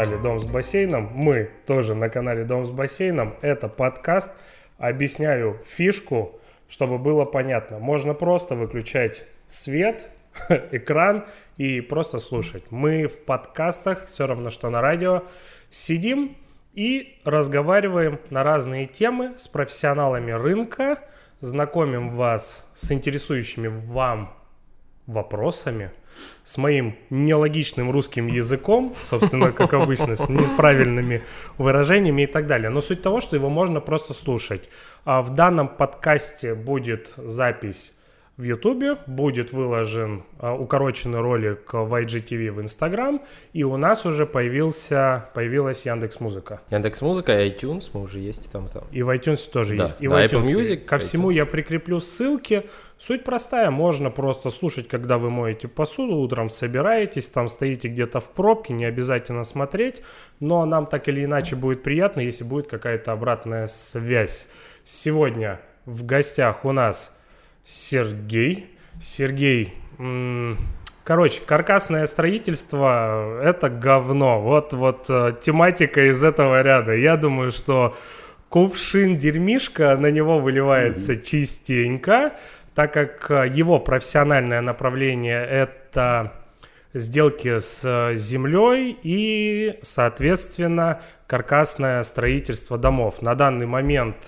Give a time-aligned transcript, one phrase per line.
[0.00, 1.10] канале Дом с бассейном.
[1.12, 3.36] Мы тоже на канале Дом с бассейном.
[3.42, 4.32] Это подкаст.
[4.78, 7.78] Объясняю фишку, чтобы было понятно.
[7.78, 10.08] Можно просто выключать свет,
[10.70, 11.26] экран
[11.58, 12.64] и просто слушать.
[12.70, 15.24] Мы в подкастах, все равно что на радио,
[15.68, 16.34] сидим
[16.72, 21.00] и разговариваем на разные темы с профессионалами рынка,
[21.40, 24.34] знакомим вас с интересующими вам
[25.06, 25.90] вопросами,
[26.44, 31.22] с моим нелогичным русским языком, собственно, как обычно, с неправильными
[31.58, 32.70] выражениями и так далее.
[32.70, 34.68] Но суть того, что его можно просто слушать.
[35.04, 37.94] А в данном подкасте будет запись
[38.40, 44.26] в Ютубе, будет выложен а, укороченный ролик в IGTV в Инстаграм, и у нас уже
[44.26, 46.60] появился, появилась Яндекс Музыка.
[46.70, 48.84] Яндекс Музыка и iTunes, мы уже есть и там и там.
[48.90, 50.00] И в iTunes тоже Да, есть.
[50.00, 50.56] И да, в Apple iTunes.
[50.56, 51.34] Music, Ко всему iTunes.
[51.34, 52.64] я прикреплю ссылки.
[52.98, 58.30] Суть простая, можно просто слушать, когда вы моете посуду, утром собираетесь, там стоите где-то в
[58.30, 60.02] пробке, не обязательно смотреть,
[60.38, 64.48] но нам так или иначе будет приятно, если будет какая-то обратная связь.
[64.84, 67.16] Сегодня в гостях у нас
[67.70, 68.66] Сергей.
[69.00, 69.74] Сергей,
[71.04, 74.40] короче, каркасное строительство– это говно.
[74.40, 76.94] Вот, вот э, тематика из этого ряда.
[76.94, 77.96] Я думаю, что
[78.48, 82.32] кувшин дерьмишка на него выливается частенько,
[82.74, 86.32] так как э, его профессиональное направление– это
[86.92, 93.22] сделки с э, землей и, соответственно, каркасное строительство домов.
[93.22, 94.26] На данный момент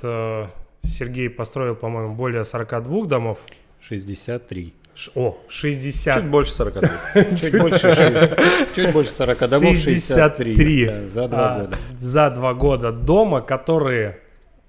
[0.82, 3.38] Сергей построил, по-моему, более 42 домов.
[3.80, 4.74] 63.
[4.94, 6.14] Ш- О, 60.
[6.16, 6.74] Чуть больше 40.
[7.40, 8.36] Чуть больше,
[8.74, 10.54] чуть больше 40 домов, 63.
[10.54, 10.86] 63.
[10.86, 11.78] да, за два а, года.
[11.98, 14.18] За два года дома, которые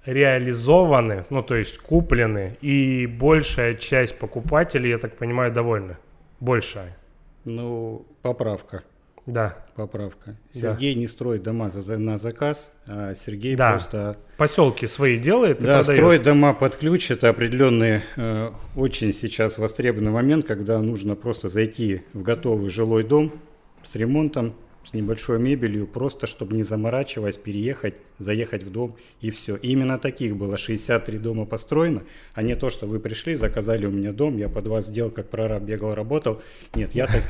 [0.06, 5.96] реализованы, ну то есть куплены, и большая часть покупателей, я так понимаю, довольны.
[6.40, 6.96] Большая.
[7.44, 8.82] Ну, поправка.
[9.26, 9.56] Да.
[9.74, 10.36] Поправка.
[10.54, 10.60] Да.
[10.74, 13.70] Сергей не строит дома за- на заказ, а Сергей Да.
[13.72, 15.98] просто Поселки свои делает и да, продает.
[15.98, 17.10] строит дома под ключ.
[17.10, 23.32] Это определенный, э, очень сейчас востребованный момент, когда нужно просто зайти в готовый жилой дом
[23.82, 29.56] с ремонтом, с небольшой мебелью, просто чтобы не заморачиваясь, переехать, заехать в дом и все.
[29.56, 32.02] именно таких было 63 дома построено,
[32.34, 35.30] а не то, что вы пришли, заказали у меня дом, я под вас делал, как
[35.30, 36.42] прораб, бегал, работал.
[36.74, 37.22] Нет, я так,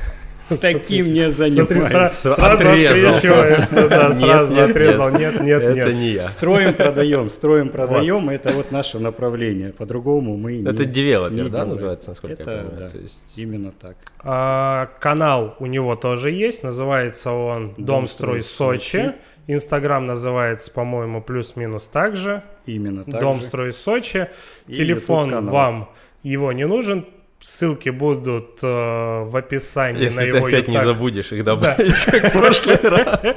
[0.61, 1.69] таким не занимаюсь.
[1.91, 3.09] сра- сразу Отрезал.
[3.09, 5.09] открещивается, да, Нет, сразу нет, отрезал.
[5.11, 5.93] Нет, нет, Это нет.
[5.95, 6.29] не я.
[6.29, 9.73] Строим, продаем, строим, продаем, это вот наше направление.
[9.73, 12.91] По-другому мы не Это девелопер, да, называется, насколько Это, я понимаю?
[13.35, 13.95] именно так.
[14.23, 19.13] А, канал у него тоже есть, называется он Дом строй Сочи.
[19.47, 22.41] Инстаграм называется, по-моему, плюс-минус так же.
[22.65, 23.43] Именно так Дом же.
[23.43, 24.27] строй Сочи.
[24.67, 25.89] И Телефон вам
[26.23, 27.05] его не нужен.
[27.39, 30.85] Ссылки будут э, в описании на Если ты его опять не YouTube.
[30.85, 33.35] забудешь их добавить, как в прошлый раз.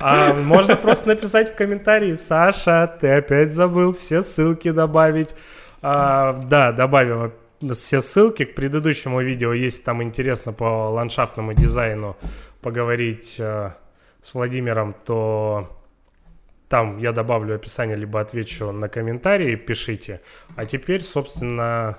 [0.00, 5.36] А можно просто написать в комментарии, Саша, ты опять забыл все ссылки добавить.
[5.82, 7.32] А, да, добавим
[7.72, 12.16] все ссылки к предыдущему видео, если там интересно по ландшафтному дизайну
[12.60, 13.70] поговорить э,
[14.20, 15.70] с Владимиром, то
[16.68, 20.20] там я добавлю описание, либо отвечу на комментарии, пишите.
[20.56, 21.96] А теперь, собственно,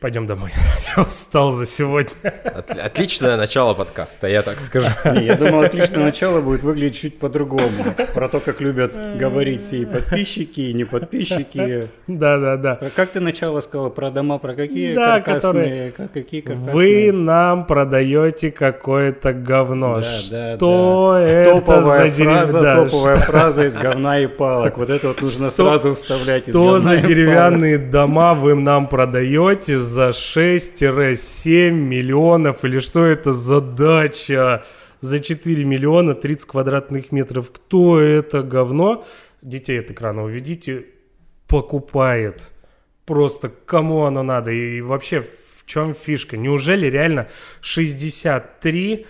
[0.00, 0.50] пойдем домой.
[0.96, 2.10] Я устал за сегодня.
[2.44, 4.86] От- Отличное начало подкаста, я так скажу.
[5.04, 7.94] Не, я думал, отличное начало будет выглядеть чуть по-другому.
[8.14, 11.88] Про то, как любят говорить все и подписчики, и не подписчики.
[12.06, 12.74] Да-да-да.
[12.76, 13.90] Про- Как ты начало сказал?
[13.90, 15.92] Про дома, про какие Да, каркасные?
[15.92, 17.12] как- какие Вы каркасные?
[17.12, 19.96] нам продаете какое-то говно.
[19.96, 20.00] Да,
[20.30, 21.20] да, Что да.
[21.20, 24.78] это топовая за дерев- фраза, да, топовая фраза из говна и палок.
[24.78, 29.78] Вот это вот нужно Что- сразу вставлять из Что за деревянные дома вы нам продаете
[29.90, 32.64] за 6-7 миллионов?
[32.64, 34.64] Или что это за дача
[35.00, 37.50] за 4 миллиона 30 квадратных метров?
[37.50, 39.04] Кто это говно?
[39.42, 40.86] Детей от экрана уведите,
[41.48, 42.52] покупает.
[43.04, 44.52] Просто кому оно надо?
[44.52, 46.36] И вообще в чем фишка?
[46.36, 47.28] Неужели реально
[47.60, 49.06] 63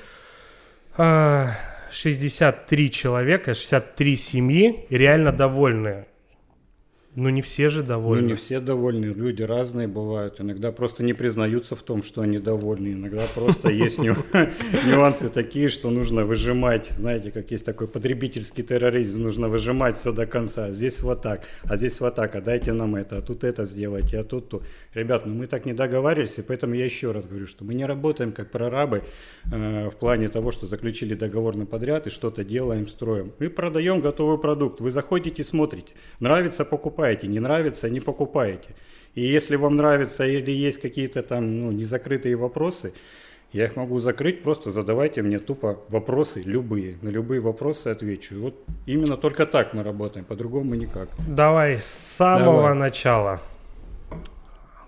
[0.96, 1.50] а,
[1.90, 6.06] 63 человека, 63 семьи реально довольны.
[7.16, 8.26] Ну не все же Ну, довольны.
[8.28, 10.40] не все довольны, люди разные бывают.
[10.40, 12.92] Иногда просто не признаются в том, что они довольны.
[12.92, 14.14] Иногда просто есть ню-
[14.86, 16.90] нюансы такие, что нужно выжимать.
[16.96, 20.70] Знаете, как есть такой потребительский терроризм, нужно выжимать все до конца.
[20.70, 24.18] Здесь вот так, а здесь вот так, а дайте нам это, а тут это сделайте,
[24.20, 24.62] а тут то.
[24.94, 27.86] Ребят, ну мы так не договаривались, и поэтому я еще раз говорю, что мы не
[27.86, 29.02] работаем как прорабы
[29.50, 33.32] э, в плане того, что заключили договор на подряд и что-то делаем, строим.
[33.40, 34.80] Мы продаем готовый продукт.
[34.80, 35.92] Вы заходите, смотрите.
[36.20, 36.99] Нравится, покупаете.
[37.26, 38.68] Не нравится, не покупаете.
[39.14, 42.92] И если вам нравится или есть какие-то там ну, незакрытые вопросы,
[43.52, 46.96] Я их могу закрыть, просто задавайте мне тупо вопросы любые.
[47.02, 48.36] На любые вопросы отвечу.
[48.36, 48.54] И вот
[48.86, 51.08] именно только так мы работаем, по-другому никак.
[51.26, 52.74] Давай с самого Давай.
[52.74, 53.40] начала.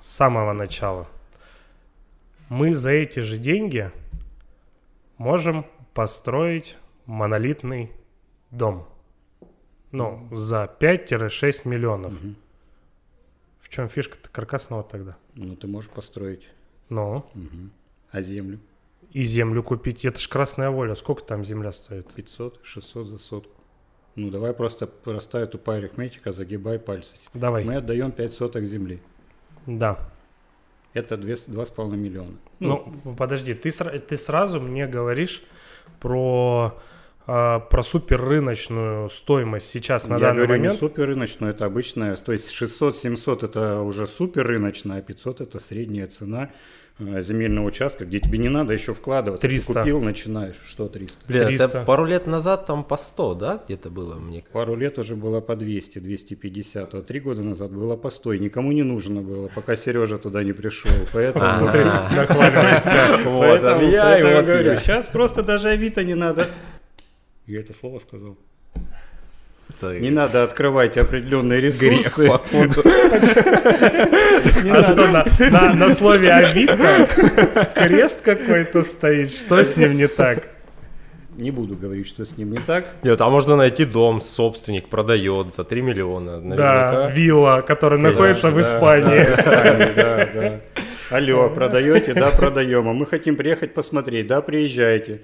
[0.01, 1.09] С самого начала.
[2.49, 3.91] Мы за эти же деньги
[5.19, 6.77] можем построить
[7.07, 7.91] монолитный
[8.53, 8.87] дом.
[9.93, 12.15] Ну, за 5-6 миллионов.
[13.61, 15.17] В чем фишка-то каркасного тогда?
[15.35, 16.49] Ну, ты можешь построить.
[16.89, 17.25] Ну,
[18.11, 18.59] А землю?
[19.13, 20.05] и землю купить.
[20.07, 20.95] Это ж красная воля.
[20.95, 22.11] Сколько там земля стоит?
[22.15, 23.61] 500, 600 за сотку.
[24.17, 27.17] Ну, давай просто простая тупая арифметика, загибай пальцы.
[27.35, 27.65] Давай.
[27.65, 29.01] Мы отдаем 5 соток земли.
[29.67, 29.99] Да.
[30.95, 32.37] Это 2,5 миллиона.
[32.59, 35.43] Ну, подожди, ты, ты сразу мне говоришь
[36.01, 36.79] про,
[37.27, 40.75] а, про суперрыночную стоимость сейчас на я данный говорю момент.
[40.75, 42.17] не супер рыночную, это обычная.
[42.17, 46.51] То есть 600-700 это уже супер рыночная, а 500 это средняя цена
[46.99, 49.47] э, земельного участка, где тебе не надо еще вкладываться.
[49.47, 49.73] 300.
[49.73, 50.57] Ты купил, начинаешь.
[50.67, 51.19] Что 300?
[51.29, 51.65] Блин, 300.
[51.65, 54.53] это пару лет назад там по 100, да, где-то было, мне кажется.
[54.53, 58.33] Пару лет уже было по 200, 250, а три года назад было по 100.
[58.33, 60.91] И никому не нужно было, пока Сережа туда не пришел.
[61.13, 61.53] Поэтому...
[61.53, 61.85] Смотри.
[63.25, 66.49] Вот, Поэтому, я вот говорю, сейчас просто даже Авито не надо.
[67.47, 68.37] Я это слово сказал.
[69.69, 72.29] Это Не надо открывать определенные ресурсы.
[72.29, 72.83] походу.
[72.85, 77.09] А что, на, на, на слове Авито
[77.75, 79.33] крест какой-то стоит?
[79.33, 80.49] Что с ним не так?
[81.37, 82.85] Не буду говорить, что с ним не так.
[83.03, 86.33] Нет, а можно найти дом, собственник продает за 3 миллиона.
[86.41, 86.41] Да,
[86.93, 87.11] Наверняка.
[87.11, 89.19] вилла, которая Конечно, находится в да, Испании.
[89.19, 90.61] да, в Испании, да, да.
[91.17, 92.13] Алло, продаете?
[92.13, 92.87] Да, продаем.
[92.89, 94.27] А мы хотим приехать посмотреть.
[94.27, 95.23] Да, приезжайте.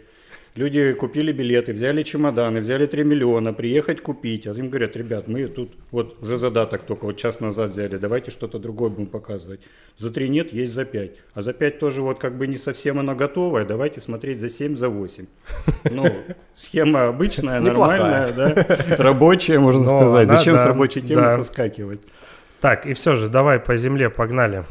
[0.58, 4.44] Люди купили билеты, взяли чемоданы, взяли 3 миллиона, приехать купить.
[4.49, 8.32] А им говорят, ребят, мы тут вот уже задаток только вот час назад взяли, давайте
[8.32, 9.60] что-то другое будем показывать.
[9.99, 11.10] За 3 нет, есть за 5.
[11.34, 14.75] А за 5 тоже вот как бы не совсем оно готовое, давайте смотреть за 7,
[14.75, 15.26] за 8.
[15.93, 16.12] Ну,
[16.56, 18.66] схема обычная, нормальная, да,
[18.99, 20.28] рабочая, можно Ну, сказать.
[20.28, 22.00] она, Зачем с рабочей темы соскакивать?
[22.60, 24.64] Так, и все же, давай по земле погнали.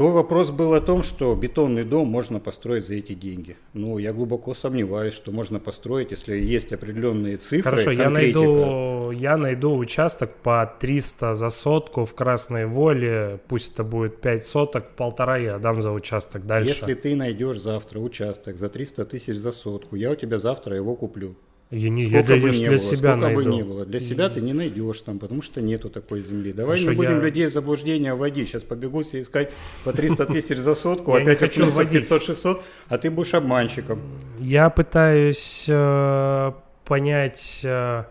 [0.00, 3.58] То вопрос был о том, что бетонный дом можно построить за эти деньги.
[3.74, 7.72] Ну, я глубоко сомневаюсь, что можно построить, если есть определенные цифры.
[7.72, 13.40] Хорошо, я найду, я найду участок по 300 за сотку в Красной Воле.
[13.46, 16.70] Пусть это будет 5 соток, полтора я дам за участок дальше.
[16.70, 20.96] Если ты найдешь завтра участок за 300 тысяч за сотку, я у тебя завтра его
[20.96, 21.36] куплю.
[21.70, 23.52] Я, не, я для, бы ни для было, себя сколько бы найду.
[23.52, 23.86] ни было.
[23.86, 26.52] Для себя ты не найдешь там, потому что нету такой земли.
[26.52, 28.48] Давай Хорошо, не будем я- людей в заблуждение вводить.
[28.48, 29.52] Сейчас побегут все искать
[29.84, 32.10] по 300 тысяч за сотку, не опять хочу окунутся в вводить.
[32.10, 34.00] 500-600, а ты будешь обманщиком.
[34.40, 36.52] Я пытаюсь э,
[36.84, 38.04] понять, э,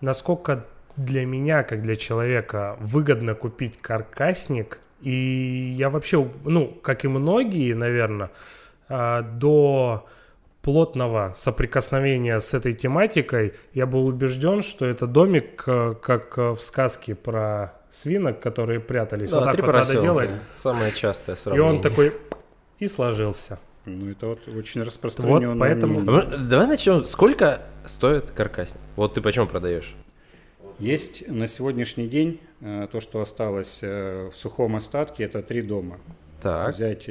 [0.00, 0.64] насколько
[0.96, 4.78] для меня, как для человека, выгодно купить каркасник.
[5.02, 8.30] И я вообще, ну, как и многие, наверное,
[8.88, 10.06] до
[10.64, 16.60] плотного соприкосновения с этой тематикой я был убежден, что это домик, э, как э, в
[16.60, 19.28] сказке про свинок, которые прятались.
[19.28, 20.30] Да, вот так три вот надо делать.
[20.56, 21.70] Самое частое И сравнение.
[21.70, 22.14] он такой
[22.78, 23.58] и сложился.
[23.84, 26.28] Ну, это вот очень распространенное поэтому- мнение.
[26.32, 27.04] А Давай начнем.
[27.04, 28.80] Сколько стоит каркасник?
[28.96, 29.94] Вот ты почему продаешь?
[30.78, 35.98] Есть на сегодняшний день э, то, что осталось в сухом остатке, это три дома.
[36.40, 36.74] Так.
[36.74, 37.04] Взять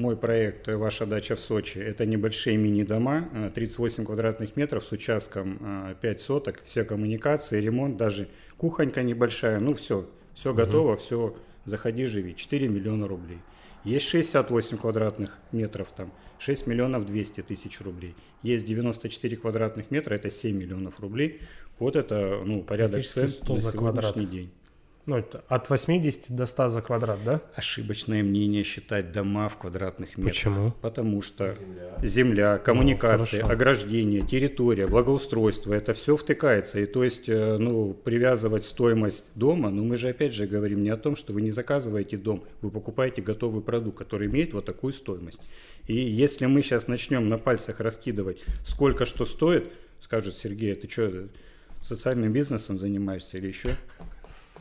[0.00, 4.92] мой проект э, «Ваша дача в Сочи»– это небольшие мини-дома, э, 38 квадратных метров с
[4.92, 11.36] участком э, 5 соток, все коммуникации, ремонт, даже кухонька небольшая, ну все, все готово, все,
[11.66, 13.38] заходи, живи, 4 миллиона рублей.
[13.84, 18.14] Есть 68 квадратных метров там, 6 миллионов 200 тысяч рублей.
[18.42, 21.40] Есть 94 квадратных метра, это 7 миллионов рублей.
[21.78, 24.14] Вот это, ну, порядок цен 100 на за квадрат.
[24.14, 24.50] сегодняшний день.
[25.06, 27.40] Ну, это от 80 до 100 за квадрат, да?
[27.54, 30.34] Ошибочное мнение считать дома в квадратных метрах.
[30.34, 30.74] Почему?
[30.82, 31.56] Потому что
[32.02, 33.52] земля, коммуникации, хорошо.
[33.52, 36.80] ограждение, территория, благоустройство, это все втыкается.
[36.80, 40.90] И то есть, э, ну, привязывать стоимость дома, ну, мы же опять же говорим не
[40.90, 44.92] о том, что вы не заказываете дом, вы покупаете готовый продукт, который имеет вот такую
[44.92, 45.40] стоимость.
[45.86, 50.88] И если мы сейчас начнем на пальцах раскидывать, сколько что стоит, скажут, Сергей, а ты
[50.88, 51.28] что,
[51.80, 53.70] социальным бизнесом занимаешься или еще?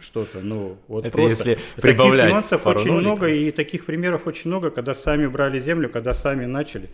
[0.02, 3.06] Что-то, ну вот Это просто если таких прибавлять нюансов пару очень ноликов.
[3.06, 6.90] много и таких примеров очень много, когда сами брали землю, когда сами начали.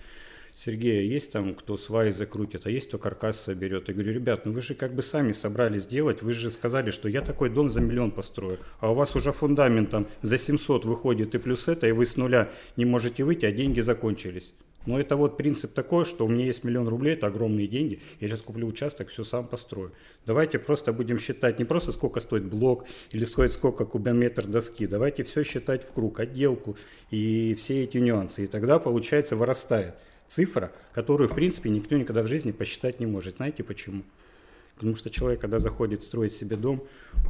[0.65, 3.87] Сергей, а есть там кто сваи закрутит, а есть кто каркас соберет.
[3.87, 7.09] Я говорю, ребят, ну вы же как бы сами собрались сделать, вы же сказали, что
[7.09, 11.35] я такой дом за миллион построю, а у вас уже фундамент там за 700 выходит
[11.35, 14.53] и плюс это, и вы с нуля не можете выйти, а деньги закончились.
[14.85, 18.27] Но это вот принцип такой, что у меня есть миллион рублей, это огромные деньги, я
[18.27, 19.91] сейчас куплю участок, все сам построю.
[20.25, 25.23] Давайте просто будем считать не просто сколько стоит блок или стоит сколько кубометр доски, давайте
[25.23, 26.77] все считать в круг, отделку
[27.11, 28.43] и все эти нюансы.
[28.43, 29.95] И тогда получается вырастает
[30.27, 33.37] цифра, которую в принципе никто никогда в жизни посчитать не может.
[33.37, 34.03] Знаете почему?
[34.75, 36.85] Потому что человек, когда заходит строить себе дом,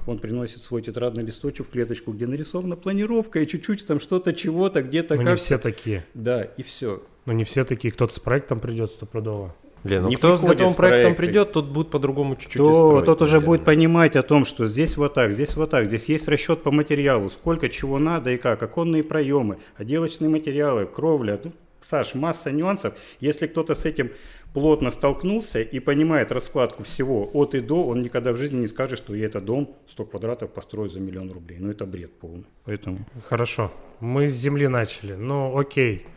[0.07, 4.81] он приносит свой тетрадный листочек в клеточку, где нарисована планировка и чуть-чуть там что-то, чего-то,
[4.81, 6.05] где-то Ну, как не все такие.
[6.15, 7.03] Да, и все.
[7.25, 7.91] Ну, не все такие.
[7.91, 9.55] Кто-то с проектом придет стопудово.
[9.83, 13.05] Блин, ну Не кто с готовым с проектом придет, тот будет по-другому чуть-чуть То строить,
[13.05, 13.45] тот уже наверное.
[13.45, 16.71] будет понимать о том, что здесь вот так, здесь вот так, здесь есть расчет по
[16.71, 21.39] материалу, сколько чего надо и как, оконные проемы, отделочные материалы, кровля.
[21.43, 21.51] Ну,
[21.81, 22.95] Саш, масса нюансов.
[23.19, 24.09] Если кто-то с этим
[24.55, 28.97] плотно столкнулся и понимает раскладку всего от и до, он никогда в жизни не скажет,
[28.97, 31.59] что я этот дом 100 квадратов построю за миллион рублей.
[31.59, 32.45] Ну это бред полный.
[32.63, 33.71] Поэтому Хорошо.
[33.99, 35.13] Мы с земли начали.
[35.13, 36.07] Ну, окей.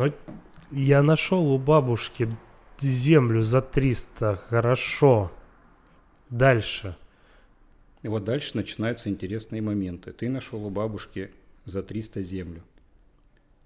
[0.00, 0.08] Но
[0.70, 2.28] я нашел у бабушки
[2.78, 4.36] землю за 300.
[4.36, 5.30] Хорошо.
[6.30, 6.96] Дальше.
[8.02, 10.12] И вот дальше начинаются интересные моменты.
[10.12, 11.30] Ты нашел у бабушки
[11.66, 12.62] за 300 землю.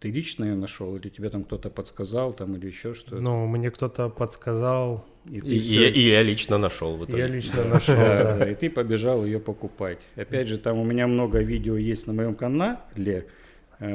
[0.00, 3.21] Ты лично ее нашел, или тебе там кто-то подсказал, там, или еще что-то?
[3.21, 5.07] Ну, мне кто-то подсказал.
[5.25, 7.19] и И, ты и всё- я, и я лично нашел в итоге.
[7.21, 7.95] Я лично нашел.
[7.97, 9.99] Да, и ты побежал ее покупать.
[10.17, 13.29] Опять же, там у меня много видео есть на моем канале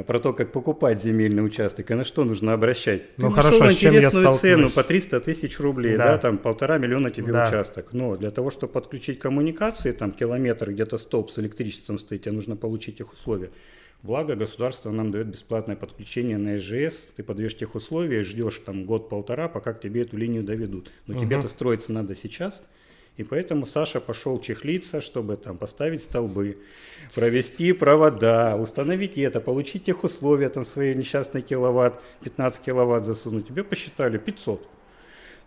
[0.08, 3.15] про то, как покупать земельный участок и на что нужно обращать.
[3.15, 4.74] Ты Ну, нашел хорошо, с чем я интересную цену столкнусь?
[4.74, 6.05] по 300 тысяч рублей, Да.
[6.05, 6.17] да.
[6.17, 7.48] там полтора миллиона тебе Да.
[7.48, 7.88] участок.
[7.93, 12.55] Но для того, чтобы подключить коммуникации, там километр, где-то столб с электричеством стоит, тебе нужно
[12.55, 13.50] получить их условия.
[14.01, 17.12] Благо, государство нам дает бесплатное подключение на СЖС.
[17.17, 20.89] Ты подвешь тех условия, ждешь там год-полтора, пока к тебе эту линию доведут.
[21.05, 22.63] Но тебе это строиться надо сейчас.
[23.18, 26.58] И поэтому Саша пошел чехлиться, чтобы там поставить столбы,
[27.13, 33.48] провести провода, установить это, получить тех условия, там свои несчастные киловатт, 15 киловатт засунуть.
[33.48, 34.66] Тебе посчитали 500.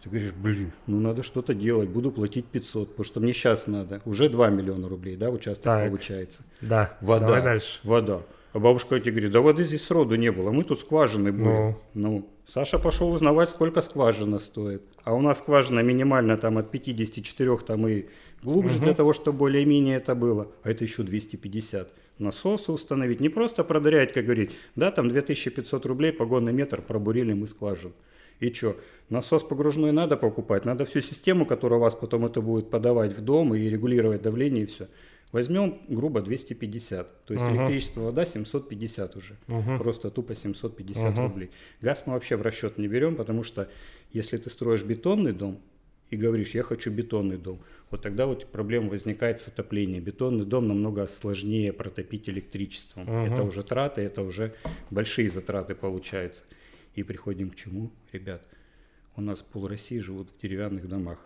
[0.02, 4.02] Ты говоришь, блин, ну надо что-то делать, буду платить 500, потому что мне сейчас надо.
[4.04, 5.88] Уже 2 миллиона рублей, да, участок Так.
[5.88, 6.42] получается.
[6.60, 6.98] Да.
[7.00, 7.26] Вода.
[7.26, 7.78] Давай дальше.
[7.84, 8.22] Вода.
[8.52, 11.44] А бабушка тебе говорит, да воды здесь сроду не было, мы тут скважины были.
[11.44, 11.78] Ну.
[11.94, 12.28] Ну.
[12.46, 14.82] Саша пошел узнавать, сколько скважина стоит.
[15.04, 18.06] А у нас скважина минимально там от 54 там и
[18.42, 20.48] глубже для того, чтобы более-менее это было.
[20.62, 21.92] А это еще 250.
[22.18, 27.48] Насосы установить, не просто продарять, как говорить, да, там 2500 рублей погонный метр пробурили мы
[27.48, 27.94] скважину.
[28.38, 28.76] И что,
[29.08, 33.20] насос погружной надо покупать, надо всю систему, которая у вас потом это будет подавать в
[33.20, 34.88] дом и регулировать давление и все.
[35.32, 37.56] Возьмем грубо 250, то есть Мгм.
[37.56, 39.78] электричество, вода 750 уже, Мгм.
[39.78, 41.22] просто тупо 750 Мгм.
[41.28, 41.50] рублей.
[41.80, 43.68] Газ мы вообще в расчет не берем, потому что
[44.12, 45.58] если ты строишь бетонный дом
[46.10, 47.60] и говоришь, я хочу бетонный дом,
[47.90, 50.04] вот тогда вот проблема возникает с отоплением.
[50.04, 53.04] Бетонный дом намного сложнее протопить электричеством.
[53.04, 53.32] Мгм.
[53.32, 54.54] Это уже траты, это уже
[54.90, 56.44] большие затраты получаются.
[56.94, 58.42] И приходим к чему, ребят?
[59.16, 61.18] У нас пол России живут в деревянных домах.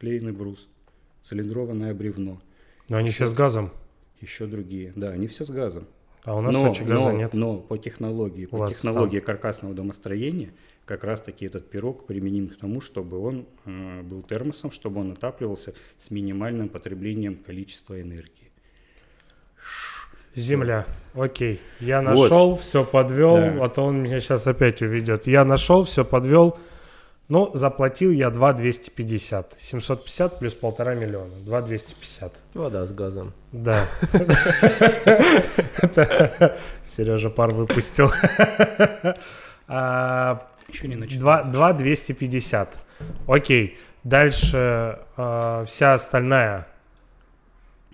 [0.00, 0.68] Клееный брус,
[1.22, 2.42] цилиндрованное бревно,
[2.88, 3.70] Но они все с газом.
[4.20, 4.92] еще другие.
[4.96, 5.86] Да, они все с газом.
[6.24, 7.34] А у нас в но, Сочи газа но- нет.
[7.34, 10.50] но по технологии, У по технологии каркасного домостроения
[10.86, 15.12] как раз таки этот пирог применим к тому, чтобы он э, был термосом, чтобы он
[15.12, 18.50] отапливался с минимальным потреблением количества энергии.
[20.34, 20.86] Земля.
[21.14, 21.60] Окей.
[21.78, 22.08] Я Вот.
[22.30, 23.64] нашел, все подвел, Да.
[23.64, 25.26] а то он меня сейчас опять уведет.
[25.26, 26.58] Я нашел, все подвел.
[27.28, 29.54] Ну, заплатил я 2 250.
[29.58, 31.32] 750 плюс полтора миллиона.
[31.44, 32.32] 2 250.
[32.54, 33.32] Вода с газом.
[33.52, 33.86] Да.
[36.84, 38.10] Сережа пар выпустил.
[39.66, 41.18] А, Еще не начал.
[41.20, 42.78] 2, 2 250.
[43.26, 43.78] Окей.
[44.04, 46.66] Дальше а, вся остальная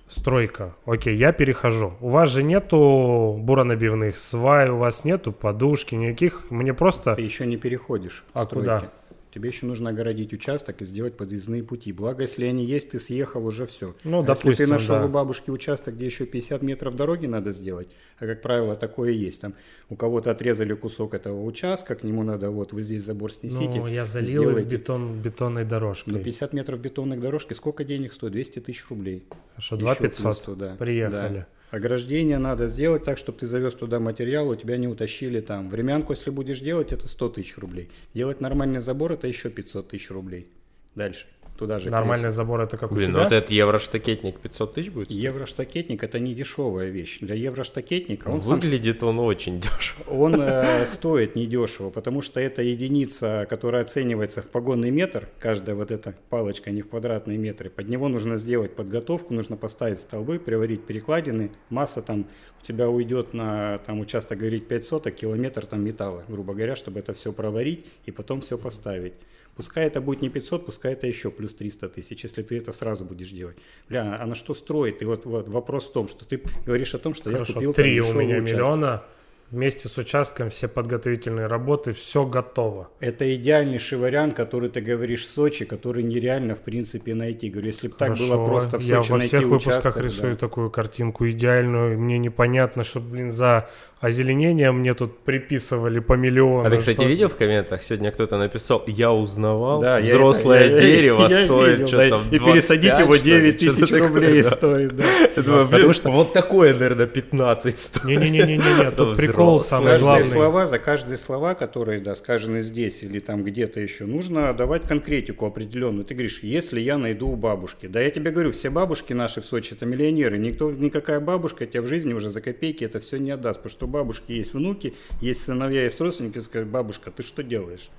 [0.08, 0.74] стройка.
[0.86, 1.94] Окей, я перехожу.
[2.00, 6.50] У вас же нету буронабивных свай, у вас нету подушки, никаких.
[6.50, 7.14] Мне просто...
[7.14, 8.24] Ты еще не переходишь.
[8.32, 8.90] к А куда?
[9.32, 11.92] Тебе еще нужно огородить участок и сделать подъездные пути.
[11.92, 13.94] Благо, если они есть, ты съехал уже все.
[14.02, 15.06] Ну, а если допустим, ты нашел да.
[15.06, 19.40] у бабушки участок, где еще 50 метров дороги надо сделать, а как правило такое есть,
[19.40, 19.54] там
[19.88, 23.78] у кого-то отрезали кусок этого участка, к нему надо вот вы здесь забор снесите.
[23.78, 24.68] Ну, я залил сделайте.
[24.76, 26.14] бетон, бетонной дорожкой.
[26.14, 28.32] Но 50 метров бетонной дорожки сколько денег стоит?
[28.32, 29.24] 200 тысяч рублей.
[29.54, 30.44] Хорошо, Еще 2 плюс 500.
[30.44, 30.76] туда.
[30.78, 31.38] Приехали.
[31.38, 31.46] Да.
[31.70, 35.68] Ограждение надо сделать так, чтобы ты завез туда материал, у тебя не утащили там.
[35.68, 37.90] Времянку, если будешь делать, это 100 тысяч рублей.
[38.12, 40.48] Делать нормальный забор, это еще 500 тысяч рублей.
[40.96, 41.26] Дальше.
[41.60, 42.36] Туда же Нормальный крепится.
[42.38, 43.24] забор это как у Блин, ну тебя?
[43.24, 45.10] вот этот евроштакетник 500 тысяч будет?
[45.10, 47.18] Евроштакетник это не дешевая вещь.
[47.20, 50.02] Для евроштакетника он, сам- Выглядит он очень дешево.
[50.08, 55.90] он э, стоит недешево, потому что это единица, которая оценивается в погонный метр, каждая вот
[55.90, 57.68] эта палочка не в квадратные метры.
[57.70, 61.50] Под него нужно сделать подготовку, нужно поставить столбы, приварить перекладины.
[61.68, 62.26] Масса там
[62.62, 67.00] у тебя уйдет на, там участок говорить 5 соток, километр там металла, грубо говоря, чтобы
[67.00, 69.12] это все проварить и потом все поставить.
[69.56, 73.04] Пускай это будет не 500, пускай это еще плюс 300 тысяч, если ты это сразу
[73.04, 73.56] будешь делать.
[73.88, 75.02] Бля, а на что строить?
[75.02, 77.74] И вот, вот вопрос в том, что ты говоришь о том, что я Хорошо, купил
[77.74, 78.58] там три у меня участок.
[78.58, 79.04] миллиона.
[79.50, 82.88] Вместе с участком все подготовительные работы, все готово.
[83.00, 87.50] Это идеальнейший вариант, который ты говоришь в Сочи, который нереально, в принципе, найти.
[87.50, 90.32] Говорю, если бы так было просто в я Сочи во найти всех выпусках участок, рисую
[90.34, 90.38] да.
[90.38, 91.98] такую картинку идеальную.
[91.98, 93.68] Мне непонятно, что, блин, за
[94.00, 96.66] озеленение мне тут приписывали по миллиону.
[96.66, 97.82] А ты, кстати, что- видел в комментах?
[97.82, 102.08] Сегодня кто-то написал, я узнавал, Да, я взрослое я- дерево я стоит видел, что да,
[102.08, 103.30] там И пересадить 25, его что ли?
[103.30, 104.50] 9 Что-то тысяч такое, рублей да.
[104.50, 105.04] стоит, да.
[105.36, 108.20] Я думаю, Потому блин, что- вот такое, наверное, 15 стоит.
[108.20, 109.68] Это тут прикол взрослый.
[109.68, 110.28] самый Каждые главный.
[110.28, 115.46] слова, за каждые слова, которые, да, сказаны здесь или там где-то еще, нужно давать конкретику
[115.46, 116.04] определенную.
[116.04, 117.86] Ты говоришь, если я найду у бабушки.
[117.86, 120.38] Да я тебе говорю, все бабушки наши в Сочи это миллионеры.
[120.38, 123.60] Никто, никакая бабушка тебе в жизни уже за копейки это все не отдаст.
[123.60, 126.38] Потому что у бабушки есть внуки, есть сыновья, есть родственники.
[126.38, 127.90] Скажут, бабушка, ты что делаешь?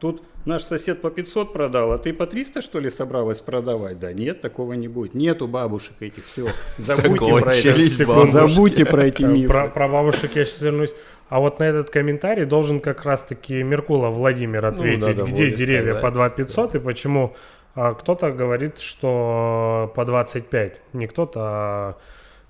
[0.00, 3.98] Тут наш сосед по 500 продал, а ты по 300 что ли собралась продавать?
[3.98, 5.14] Да нет, такого не будет.
[5.14, 6.48] Нету бабушек этих, все.
[6.78, 8.26] Забудьте про это.
[8.26, 9.48] Забудьте про эти Э, мифы.
[9.48, 10.94] Про, про бабушек я сейчас вернусь.
[11.28, 15.94] А вот на этот комментарий должен как раз-таки Меркула Владимир ответить, надо где Воле деревья
[15.94, 16.02] сказать.
[16.02, 17.34] по 2 500 и почему
[17.74, 20.80] а, кто-то говорит, что по 25.
[20.94, 21.96] Не кто-то, а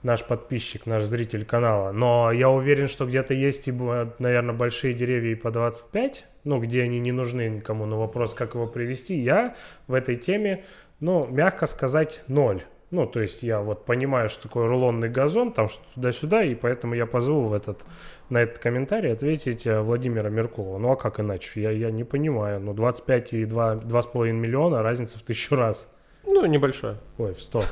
[0.03, 1.93] наш подписчик, наш зритель канала.
[1.93, 6.83] Но я уверен, что где-то есть, и, наверное, большие деревья и по 25, ну, где
[6.83, 7.87] они не нужны никому.
[7.87, 9.55] Но вопрос, как его привести, я
[9.87, 10.65] в этой теме,
[11.01, 12.63] ну, мягко сказать, ноль.
[12.91, 16.95] Ну, то есть я вот понимаю, что такое рулонный газон, там что туда-сюда, и поэтому
[16.95, 17.85] я позову в этот,
[18.31, 20.79] на этот комментарий ответить э, Владимира Меркулова.
[20.79, 21.61] Ну, а как иначе?
[21.61, 22.61] Я, я не понимаю.
[22.61, 25.95] Ну, 25 и 2, 2,5 миллиона, разница в тысячу раз.
[26.25, 26.97] Ну, небольшое.
[27.19, 27.63] Ой, в 100.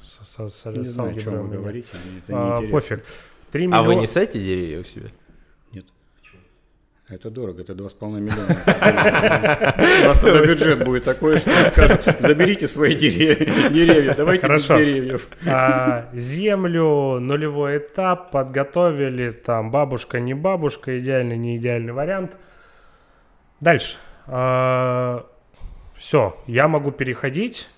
[0.00, 2.70] С- с- с- Не знаю, о чем вы говорите, мне это А, неинтересно.
[2.96, 3.04] пофиг.
[3.50, 3.82] 3 А миллиона.
[3.88, 5.08] вы не садите деревья у себя?
[7.10, 7.20] Нет.
[7.20, 8.56] Это дорого, это 2,5 миллиона.
[10.02, 15.28] У нас тогда бюджет будет такой, что скажут, заберите свои деревья, давайте без деревьев.
[15.46, 22.36] А, землю, нулевой этап, подготовили, там бабушка, не бабушка, идеальный, не идеальный вариант.
[23.60, 23.96] Дальше.
[25.96, 27.68] все, я могу переходить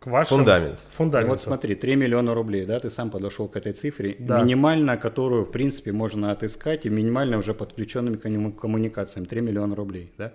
[0.00, 0.80] к вашему Фундамент.
[0.90, 1.30] фундаменту.
[1.30, 4.40] Вот смотри, 3 миллиона рублей, да, ты сам подошел к этой цифре, Да.
[4.42, 10.10] минимально, которую, в принципе, можно отыскать, и минимально уже подключенными комму- коммуникациями, 3 миллиона рублей,
[10.18, 10.32] да.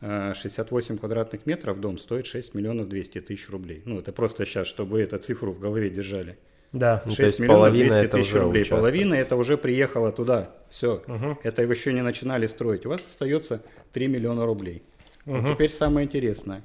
[0.00, 3.82] Э, 68 квадратных метров дом стоит 6 миллионов 200 тысяч рублей.
[3.84, 6.36] Ну, это просто сейчас, чтобы вы эту цифру в голове держали.
[6.72, 7.02] Да.
[7.04, 8.62] Ну, то 6 есть миллионов половина 200 это тысяч рублей.
[8.62, 8.78] участок.
[8.78, 10.50] Половина это уже приехала туда.
[10.68, 11.02] Все.
[11.06, 11.38] Мгм.
[11.42, 12.84] Это вы еще не начинали строить.
[12.86, 13.62] У вас остается
[13.92, 14.82] 3 миллиона рублей.
[15.26, 16.62] Вот теперь самое интересное.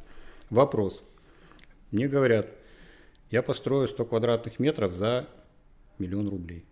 [0.50, 1.04] Вопрос.
[1.92, 2.48] Мне говорят,
[3.32, 5.28] я построю 100 квадратных метров за
[5.98, 6.66] миллион рублей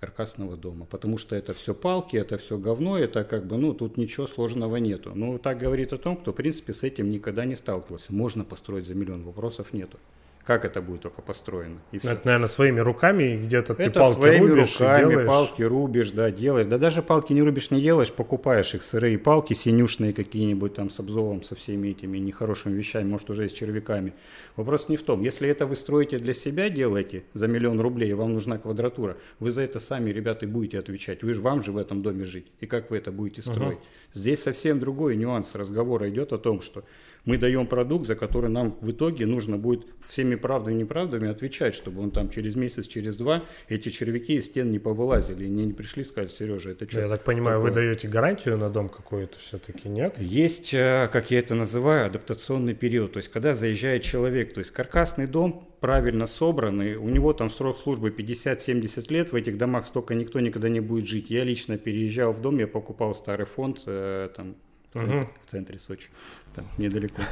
[0.00, 3.96] каркасного дома, потому что это все палки, это все говно, это как бы, ну, тут
[3.96, 5.12] ничего сложного нету.
[5.14, 8.12] Ну, так говорит о том, кто, в принципе, с этим никогда не сталкивался.
[8.12, 10.00] Можно построить за миллион, вопросов нету.
[10.46, 11.78] Как это будет только построено?
[11.92, 12.10] И всё.
[12.10, 15.28] Это, наверное, своими руками где-то ты палки своими рубишь и руками, делаешь.
[15.28, 16.66] палки рубишь, да, делаешь.
[16.66, 20.98] Да даже палки не рубишь, не делаешь, покупаешь их сырые палки, синюшные какие-нибудь там с
[20.98, 24.14] обзовом, со всеми этими нехорошими вещами, может уже и с червяками.
[24.56, 28.14] Вопрос не в том, если это вы строите для себя, делаете за миллион рублей, и
[28.14, 31.22] вам нужна квадратура, вы за это сами, ребята, и будете отвечать.
[31.22, 33.78] Вы же вам же в этом доме жить, и как вы это будете строить.
[34.12, 36.82] Здесь совсем другой нюанс разговора идет о том, что
[37.24, 41.74] мы даем продукт, за который нам в итоге нужно будет всеми правдами и неправдами отвечать,
[41.74, 45.72] чтобы он там через месяц, через два эти червяки из стен не повылазили, и не,
[45.72, 47.00] пришли сказать, Сережа, это что?
[47.00, 50.18] Я так понимаю, вы даете гарантию на дом какую-то все-таки, нет?
[50.18, 53.12] Есть, э, как я это называю, адаптационный период.
[53.12, 57.78] То есть, когда заезжает человек, то есть каркасный дом правильно собранный, у него там срок
[57.78, 61.30] службы 50-70 лет, в этих домах столько никто никогда не будет жить.
[61.30, 64.56] Я лично переезжал в дом, я покупал старый фонд э, там
[64.92, 65.28] в центре, Мгм.
[65.46, 66.08] в центре Сочи,
[66.54, 67.22] там недалеко.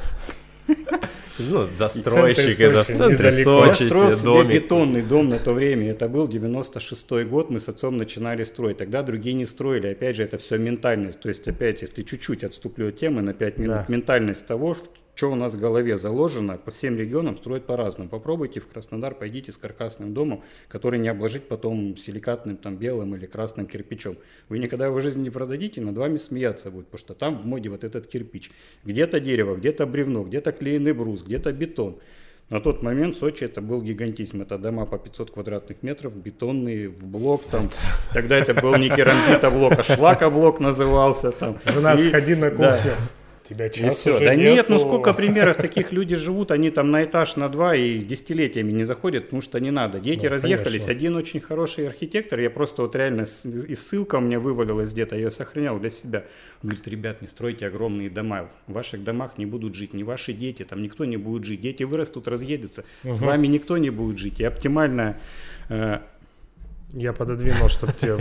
[1.38, 3.64] Ну, застройщик центре это в центре недалеко.
[3.66, 4.52] Я Сочи, строил себе себе домик.
[4.54, 5.90] бетонный дом на то время.
[5.90, 8.76] Это был 96-й год, мы с отцом начинали строить.
[8.78, 9.88] Тогда другие не строили.
[9.88, 11.20] Опять же, это все ментальность.
[11.20, 13.84] То есть, опять, если чуть-чуть отступлю от темы на 5 минут, Да.
[13.88, 14.76] ментальность того,
[15.20, 18.08] что у нас в голове заложено, по всем регионам строят по-разному.
[18.08, 23.26] Попробуйте в Краснодар, пойдите с каркасным домом, который не обложить потом силикатным там белым или
[23.26, 24.16] красным кирпичом.
[24.48, 27.44] Вы никогда его в жизни не продадите, над вами смеяться будет, потому что там в
[27.44, 28.50] моде вот этот кирпич.
[28.84, 31.98] Где-то дерево, где-то бревно, где-то клееный брус, где-то бетон.
[32.48, 34.40] На тот момент Сочи это был гигантизм.
[34.40, 37.68] Это дома по 500 квадратных метров, бетонные, в блок там.
[38.14, 41.58] Тогда это был не керамзитоблок, а шлакоблок назывался там.
[41.66, 42.80] Жена, И- сходи на да.
[43.50, 44.14] Тебя И час все.
[44.14, 44.86] уже Да нет, ну нету.
[44.86, 49.24] сколько примеров таких люди живут, они там на этаж, на два и десятилетиями не заходят,
[49.24, 49.98] потому что не надо.
[49.98, 50.84] Дети Ну, разъехались.
[50.84, 50.92] конечно.
[50.92, 55.22] Один очень хороший архитектор, я просто вот реально, и ссылка у меня вывалилась где-то, я
[55.22, 56.24] ее сохранял для себя.
[56.62, 60.32] Он говорит, ребят, не стройте огромные дома, в ваших домах не будут жить ни ваши
[60.32, 61.60] дети, там никто не будет жить.
[61.60, 64.38] Дети вырастут, разъедутся, с вами никто не будет жить.
[64.38, 65.20] И оптимальная
[65.68, 65.98] э,
[66.92, 68.18] Я пододвинул, чтобы тебе...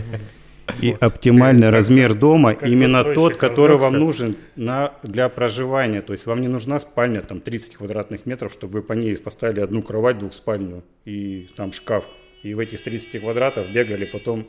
[0.82, 6.02] и оптимальный размер дома именно тот, который вам нужен на, для проживания.
[6.02, 9.62] То есть вам не нужна спальня там 30 квадратных метров, чтобы вы по ней поставили
[9.62, 12.10] одну кровать двухспальную и там шкаф.
[12.44, 14.48] И в этих 30 квадратов бегали потом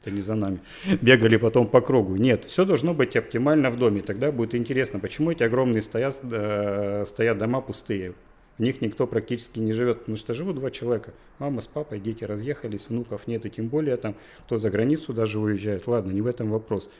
[0.00, 0.60] это не за нами,
[1.02, 2.16] бегали потом по кругу.
[2.16, 4.02] Нет, все должно быть оптимально в доме.
[4.02, 8.14] Тогда будет интересно, почему эти огромные стоят, э, стоят дома пустые.
[8.58, 11.12] В них никто практически не живет, потому что живут два человека.
[11.38, 14.14] Мама с папой, дети разъехались, внуков нет, и тем более там,
[14.46, 15.86] кто за границу даже уезжает.
[15.86, 16.90] Ладно, не в этом вопрос.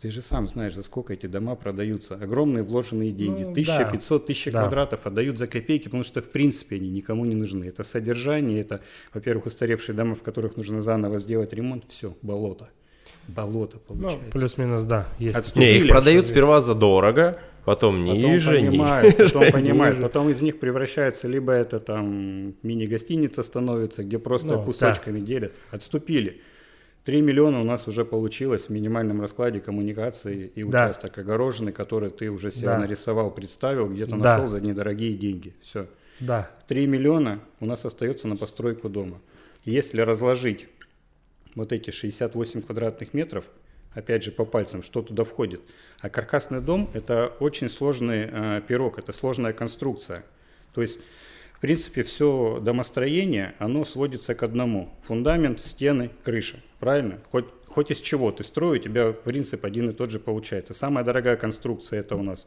[0.00, 2.14] Ты же сам знаешь, за сколько эти дома продаются.
[2.16, 3.44] Огромные вложенные деньги.
[3.44, 4.60] Ну, 1500 тысяч Да.
[4.60, 7.64] квадратов отдают за копейки, потому что в принципе они никому не нужны.
[7.66, 8.80] Это содержание, это,
[9.14, 11.84] во-первых, устаревшие дома, в которых нужно заново сделать ремонт.
[11.88, 12.68] Все, болото.
[13.28, 14.30] Болото Ну, получается.
[14.32, 15.36] плюс-минус, да, есть.
[15.36, 20.06] Отступили, Не, их продают сперва задорого, потом Потом ниже, понимают, ниже, потом понимают, ниже.
[20.08, 25.52] потом из них превращается либо это там мини-гостиница становится, где просто Ну, кусочками делят.
[25.70, 26.40] Отступили.
[27.04, 30.86] 3 миллиона у нас уже получилось в минимальном раскладе коммуникации и Да.
[30.86, 32.78] участок огороженный, который ты уже себе Да.
[32.78, 34.36] нарисовал, представил, где-то Да.
[34.36, 35.52] нашел за недорогие деньги.
[35.62, 35.86] Все.
[36.20, 39.20] Да, 3 миллиона у нас остается на постройку дома.
[39.64, 40.66] Если разложить
[41.54, 43.44] вот эти 68 квадратных метров,
[43.94, 45.60] опять же по пальцам, что туда входит.
[46.00, 50.24] А каркасный дом– это очень сложный э, пирог, это сложная конструкция.
[50.74, 51.00] То есть,
[51.54, 54.92] в принципе, все домостроение, оно сводится к одному.
[55.02, 56.58] Фундамент, стены, крыша.
[56.80, 57.20] Правильно?
[57.30, 60.74] Хоть, хоть из чего ты строю, у тебя принцип один и тот же получается.
[60.74, 62.46] Самая дорогая конструкция– это у нас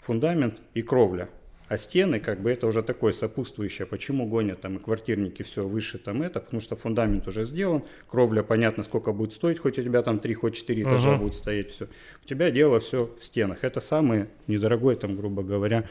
[0.00, 1.28] фундамент и кровля.
[1.68, 3.86] А стены, как бы, это уже такое сопутствующее.
[3.86, 6.38] Почему гонят там и квартирники все выше там это?
[6.40, 10.34] Потому что фундамент уже сделан, кровля понятно, сколько будет стоить, хоть у тебя там 3,
[10.34, 11.22] хоть 4 этажа Ага.
[11.22, 11.88] будет стоять все.
[12.24, 13.64] У тебя дело все в стенах.
[13.64, 15.88] Это самый недорогой, там, грубо говоря,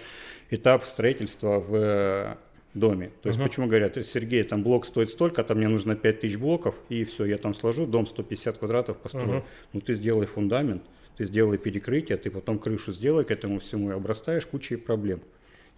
[0.50, 2.36] этап строительства в э,
[2.74, 3.12] доме.
[3.22, 3.50] То есть, Ага.
[3.50, 7.38] почему говорят, Сергей, там блок стоит столько, там мне нужно 5000 блоков, и все, я
[7.38, 9.30] там сложу, дом 150 квадратов построю.
[9.40, 9.46] Ага.
[9.74, 10.84] Ну, ты сделай фундамент,
[11.18, 15.20] ты сделай перекрытие, ты потом крышу сделай к этому всему и обрастаешь кучей проблем.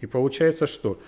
[0.00, 0.98] И получается, что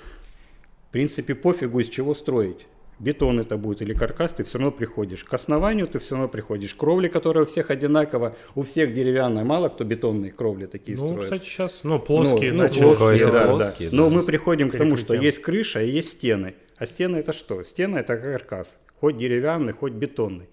[0.88, 2.66] в принципе пофигу из чего строить.
[3.00, 5.24] Бетон это будет или каркас, ты все равно приходишь.
[5.24, 6.74] К основанию ты все равно приходишь.
[6.74, 11.22] Кровли, которые у всех одинаково, у всех деревянная, мало кто бетонные кровли такие ну, строит.
[11.22, 13.96] кстати, сейчас, ну, плоские Ну, ну, плоские, да, плоские, да.
[13.96, 16.54] Но мы приходим к тому, что есть крыша и есть стены.
[16.76, 17.62] А стены это что?
[17.62, 18.78] Стены это каркас.
[19.00, 20.48] Хоть деревянный, хоть бетонный.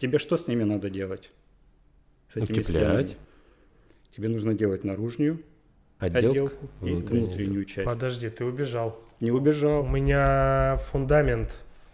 [0.00, 1.30] Тебе что с ними надо делать?
[2.32, 3.10] С этими Утеплять.
[3.10, 3.16] стенами?
[4.16, 5.40] Тебе нужно делать наружную
[6.02, 7.24] Отделку, отделку и внутреннюю.
[7.26, 7.86] внутреннюю часть.
[7.88, 8.98] Подожди, ты убежал.
[9.20, 9.84] Не У убежал.
[9.86, 11.50] меня фундамент.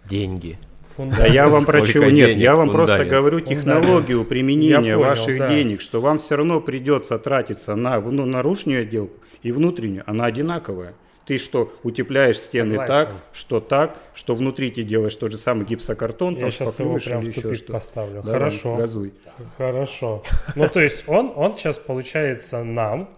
[0.09, 0.59] Деньги.
[0.61, 1.35] Да Фундамент.
[1.35, 3.11] я вам про Сколько чего нет, денег я вам просто фундамент?
[3.13, 3.63] говорю Фундамент.
[3.65, 5.49] технологию применения Я понял, ваших да.
[5.49, 10.95] денег, что вам все равно придется тратиться на ну, наружную отделку и внутреннюю, она одинаковая.
[11.25, 12.93] Ты что, утепляешь стены Согласен.
[12.93, 16.99] так, что так, что внутри ты делаешь тот же самый гипсокартон, Я там сейчас его
[16.99, 17.73] прям в еще тупик что.
[17.75, 18.15] поставлю.
[18.23, 18.77] Давай, Хорошо.
[18.77, 19.13] газуй.
[19.59, 20.23] Хорошо.
[20.57, 23.11] Ну, то есть он, он сейчас, получается, нам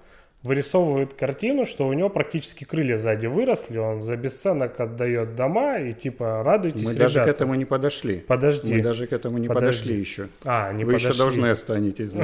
[0.42, 5.92] вырисовывает картину, что у него практически крылья сзади выросли, он за бесценок отдает дома и
[5.92, 7.30] типа радуйтесь, Мы даже к ребята.
[7.30, 8.16] этому не подошли.
[8.26, 8.74] Подожди.
[8.74, 9.78] Мы даже к этому не Подожди.
[9.80, 10.28] подошли еще.
[10.46, 11.22] А, не Вы еще подошли.
[11.22, 12.12] должны останетесь.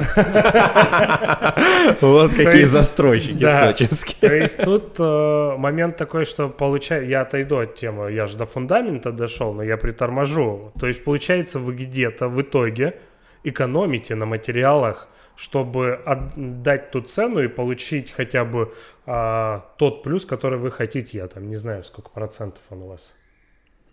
[2.01, 3.67] Вот какие застройщики Да.
[3.67, 4.29] сочинские.
[4.29, 8.45] То есть тут э, момент такой, что получаю, я отойду от темы, я же до
[8.45, 10.71] фундамента дошел, но я приторможу.
[10.79, 12.95] То есть получается вы где-то в итоге
[13.43, 18.73] экономите на материалах, чтобы отдать ту цену и получить хотя бы
[19.05, 21.19] а, тот плюс, который вы хотите.
[21.19, 23.15] Я там не знаю, сколько процентов он у вас.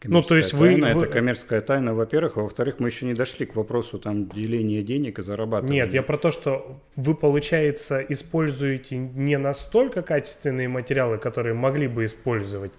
[0.06, 2.38] Ну, то есть вы- тайна, вы- Это коммерческая тайна, во-первых.
[2.38, 5.84] А во-вторых, мы еще не дошли к вопросу там деления денег и зарабатывания.
[5.84, 12.06] Нет, я про то, что вы, получается, используете не настолько качественные материалы, которые могли бы
[12.06, 12.72] использовать,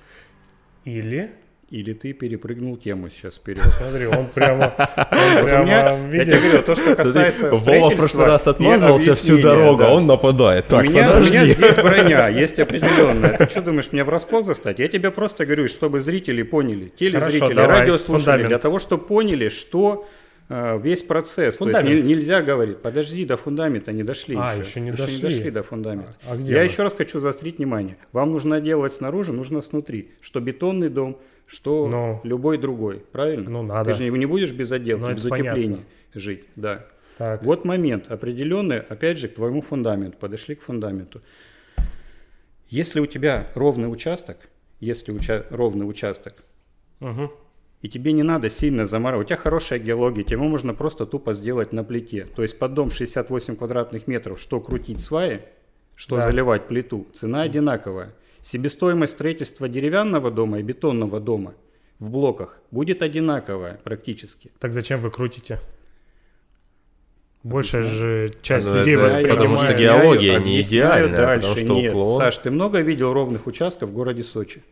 [0.85, 1.31] или
[1.71, 3.63] или ты перепрыгнул тему сейчас вперед.
[3.77, 4.73] Смотри, он прямо,
[5.11, 8.47] он Вот у прямо, меня, я тебе говорю, то, что касается Вова в прошлый раз
[8.47, 9.89] отмазывался всю дорогу, да.
[9.89, 10.67] а он нападает.
[10.67, 11.37] Так, у, меня, у подожди.
[11.37, 13.37] меня здесь броня, есть определенная.
[13.37, 14.79] Ты что думаешь, меня врасплох застать?
[14.79, 18.47] Я тебе просто говорю, чтобы зрители поняли, телезрители, Хорошо, давай, радиослушатели, фундамент.
[18.49, 20.07] для того, чтобы поняли, что
[20.49, 21.57] весь процесс.
[21.57, 22.03] То есть Фундамент.
[22.05, 24.67] не- нельзя говорить, подожди, до фундамента не дошли А, еще.
[24.67, 25.49] еще не Еще дошли.
[25.51, 26.15] до фундамента.
[26.23, 26.65] А где Я мы?
[26.65, 27.97] еще раз хочу заострить внимание.
[28.11, 30.11] Вам нужно делать снаружи, нужно снутри.
[30.21, 32.21] Что бетонный дом, что Ну.
[32.23, 32.97] любой другой.
[33.11, 33.49] Правильно?
[33.49, 33.91] Ну, надо.
[33.91, 35.85] Ты же не не будешь без отделки, это без утепления понятно.
[36.13, 36.43] жить.
[36.55, 36.85] Да.
[37.17, 40.17] Так, Вот момент определенный, опять же, к твоему фундаменту.
[40.19, 41.21] Подошли к фундаменту.
[42.69, 44.37] Если у тебя ровный участок,
[44.79, 46.33] если уча- ровный участок,
[46.99, 47.31] мгм.
[47.85, 51.71] И тебе не надо сильно замораживать, у тебя хорошая геология, тебе можно просто тупо сделать
[51.71, 52.25] на плите.
[52.35, 55.41] То есть под дом 68 квадратных метров, что крутить сваи,
[55.95, 56.23] что Да.
[56.23, 58.15] заливать плиту, цена одинаковая.
[58.41, 61.53] Себестоимость строительства деревянного дома и бетонного дома
[61.99, 64.51] в блоках будет одинаковая практически.
[64.59, 65.59] так зачем вы крутите?
[67.43, 69.37] Большая же часть Ну, людей это воспринимает.
[69.39, 71.47] потому что геология не идеальная, дальше.
[71.49, 71.93] потому что Нет.
[71.93, 72.17] уклон.
[72.17, 74.63] Саш, ты много видел ровных участков в городе Сочи?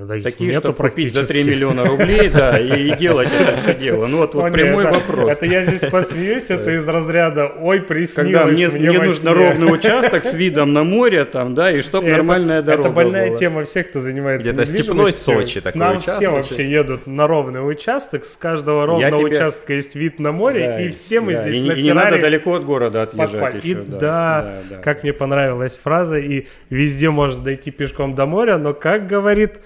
[0.00, 1.50] М, да их Такие, нету чтобы купить за 3 практически.
[1.50, 4.06] миллиона рублей, да, и, и делать это все дело.
[4.06, 5.30] Ну вот, О, вот нет, прямой это- вопрос.
[5.36, 9.32] Это я здесь посмеюсь, это из разряда «Ой, приснилось Когда мне, мне нужно сне».
[9.32, 13.36] ровный участок с видом на море, там, да, и чтобы нормальная дорога Это больная была.
[13.36, 15.12] тема всех, кто занимается Где-то степной.
[15.12, 16.32] Сочи такой нам все участочек.
[16.50, 20.80] вообще едут на ровный участок, с каждого ровного тебе- участка есть вид на море, Да,
[20.82, 23.68] и все мы да, здесь и, на и не надо далеко от города отъезжать еще.
[23.70, 24.76] И да, да, да, да.
[24.82, 29.60] как мне понравилась фраза, и везде можно дойти пешком до моря, но, как говорит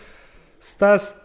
[0.65, 1.24] Стас,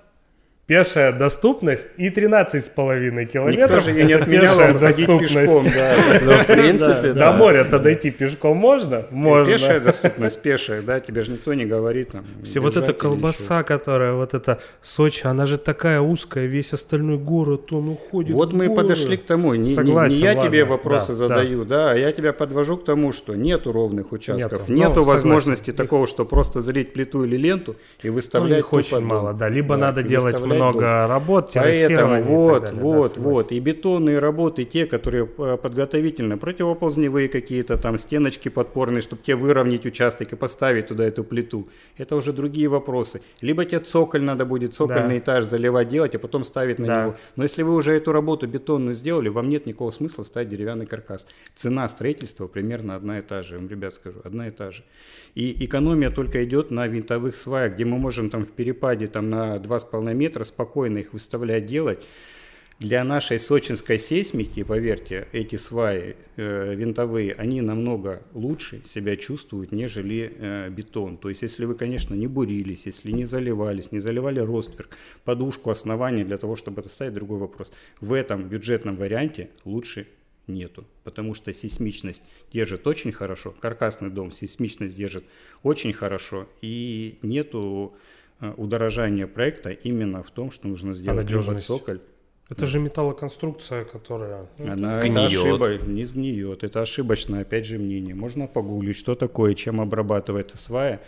[0.70, 3.58] пешая доступность и 13,5 километров.
[3.58, 5.34] Никто же ее не отменял, пешая доступность.
[5.34, 5.96] пешком, да.
[6.22, 7.34] Ну, в принципе, До да.
[7.34, 9.06] моря-то дойти пешком можно?
[9.10, 9.52] Можно.
[9.52, 12.24] Пешая доступность, пешая, да, тебе же никто не говорит там.
[12.44, 17.74] Все вот эта колбаса, которая вот эта Сочи, она же такая узкая, весь остальной город,
[17.74, 18.36] он уходит.
[18.36, 21.14] Вот мы и подошли к тому, не, не- не Согласен, я ладно, тебе вопросы да,
[21.16, 21.92] задаю, да.
[21.92, 24.74] а я тебя подвожу к тому, что нету ровных участков, Нету.
[24.74, 25.84] нету Ну, возможности согласен.
[25.84, 29.50] такого, что просто залить плиту или ленту и Ну, выставлять их очень мало, да.
[29.50, 33.22] Либо Да, надо делать много работ, Поэтому вот, далее, да, вот, согласен.
[33.22, 33.52] вот.
[33.52, 39.86] И бетонные работы, те, которые э, подготовительные, противоползневые какие-то там стеночки подпорные, чтобы тебе выровнять
[39.86, 41.68] участок и поставить туда эту плиту.
[41.98, 43.22] Это уже другие вопросы.
[43.42, 45.18] Либо тебе цоколь надо будет, цокольный Да.
[45.20, 47.04] этаж заливать, делать, а потом ставить на Да.
[47.04, 47.16] него.
[47.36, 51.26] Но если вы уже эту работу бетонную сделали, вам нет никакого смысла ставить деревянный каркас.
[51.56, 54.84] Цена строительства примерно одна и та же, я вам, ребят, скажу, одна и та же.
[55.36, 59.58] И экономия только идет на винтовых сваях, где мы можем там в перепаде там, на
[59.60, 62.00] 2,5 метра спокойно их выставлять, делать.
[62.80, 70.34] Для нашей сочинской сейсмики, поверьте, эти сваи э, винтовые, они намного лучше себя чувствуют, нежели
[70.34, 71.18] э, бетон.
[71.18, 76.24] То есть, если вы, конечно, не бурились, если не заливались, не заливали ростверк, подушку, основание
[76.24, 77.70] для того, чтобы это ставить, другой вопрос.
[78.00, 80.08] В этом бюджетном варианте лучше
[80.48, 85.26] нету, потому что сейсмичность держит очень хорошо, каркасный дом сейсмичность держит
[85.64, 87.94] очень хорошо, и нету
[88.42, 91.68] э, удорожания проекта именно в том, что нужно сделать надежность?
[91.68, 92.00] цоколь,
[92.50, 94.48] Это же металлоконструкция, которая...
[94.58, 95.32] ну, она это Сгниет.
[95.32, 96.64] ошиба- не сгниет.
[96.64, 98.16] Это ошибочное, опять же, мнение.
[98.16, 101.00] Можно погуглить, что такое, чем обрабатывается свая.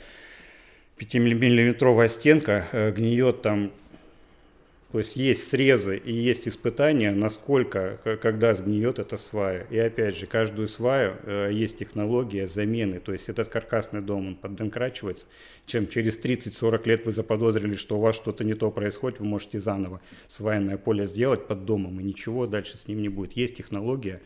[0.99, 3.71] 5-миллиметровая стенка э, гниет там.
[4.91, 9.65] То есть есть срезы и есть испытания, насколько, когда сгниет эта свая.
[9.69, 12.99] И опять же, каждую сваю э, есть технология замены.
[12.99, 15.27] То есть этот каркасный дом, он поддонкрачивается.
[15.65, 19.59] Чем через 30-40 лет вы заподозрили, что у вас что-то не то происходит, вы можете
[19.59, 23.33] заново свайное поле сделать под домом, и ничего дальше с ним не будет.
[23.33, 24.21] Есть технология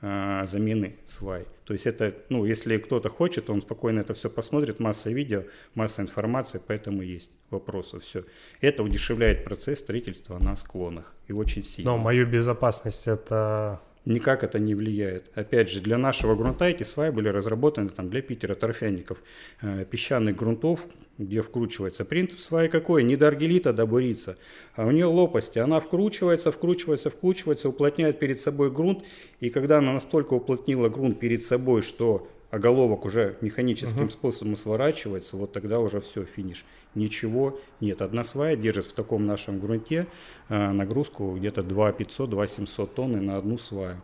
[0.00, 1.44] а, замены свай.
[1.68, 5.42] То есть это, ну, если кто-то хочет, он спокойно это все посмотрит, масса видео,
[5.74, 8.24] масса информации, поэтому есть вопросы, все.
[8.62, 11.90] Это удешевляет процесс строительства на склонах и очень сильно.
[11.90, 13.82] Но мою безопасность это...
[14.04, 15.30] Никак это не влияет.
[15.34, 19.22] Опять же, для нашего грунта эти сваи были разработаны там, для Питера, торфяников,
[19.60, 20.86] э, песчаных грунтов,
[21.18, 22.04] где вкручивается.
[22.04, 23.02] Принцип сваи какой?
[23.02, 24.36] Не до аргелита добуриться,
[24.74, 25.58] а у нее лопасти.
[25.58, 29.04] Она вкручивается, вкручивается, вкручивается, уплотняет перед собой грунт.
[29.40, 35.52] И когда она настолько уплотнила грунт перед собой, что оголовок уже механическим способом сворачивается, вот
[35.52, 36.64] тогда уже все, финиш.
[36.98, 38.02] Ничего нет.
[38.02, 40.06] Одна свая держит в таком нашем грунте
[40.48, 43.96] э, нагрузку где-то 2 500, 2 700 тонн на одну сваю.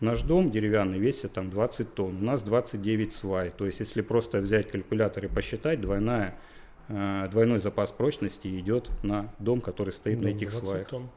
[0.00, 3.50] Наш дом деревянный весит там 20 тонн, у нас 29 свай.
[3.50, 6.38] То есть если просто взять калькулятор и посчитать, двойная,
[6.88, 10.88] э, двойной запас прочности идет на дом, который стоит на ну, этих 20 сваях.
[10.88, 11.08] тонн.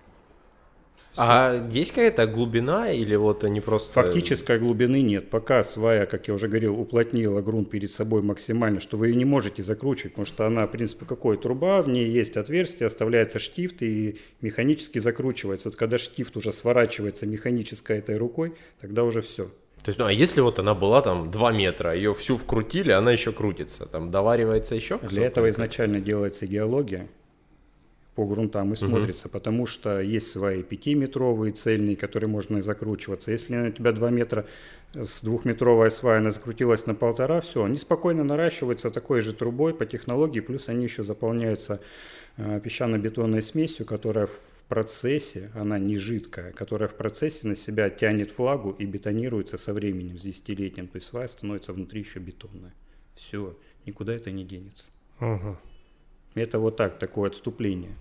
[1.19, 3.93] А есть какая-то глубина или вот они просто...
[3.93, 5.29] Фактической глубины нет.
[5.29, 9.25] Пока свая, как я уже говорил, уплотнила грунт перед собой максимально, что вы ее не
[9.25, 13.81] можете закручивать, потому что она, в принципе, какой труба, в ней есть отверстие, оставляется штифт
[13.81, 15.69] и механически закручивается.
[15.69, 19.51] Вот когда штифт уже сворачивается механической этой рукой, тогда уже все.
[19.83, 23.11] То есть, ну а если вот она была там 2 метра, ее всю вкрутили, она
[23.11, 24.99] еще крутится, там доваривается еще?
[24.99, 27.07] Для этого изначально делается геология
[28.19, 33.31] по грунтам и смотрится, потому что есть свои пятиметровые цельные, которые можно и закручиваться.
[33.31, 34.45] Если у тебя 2 метра
[34.93, 39.85] с двухметровая свая, она закрутилась на полтора, все, они спокойно наращиваются такой же трубой по
[39.85, 41.79] технологии, плюс они еще заполняются
[42.35, 48.37] э, песчано-бетонной смесью, которая в процессе, она не жидкая, которая в процессе на себя тянет
[48.37, 50.89] влагу и бетонируется со временем, с десятилетием.
[50.89, 52.73] То есть свая становится внутри еще бетонная.
[53.15, 54.87] Все, никуда это не денется.
[55.21, 55.57] Мгм.
[56.35, 57.95] Это вот так, такое отступление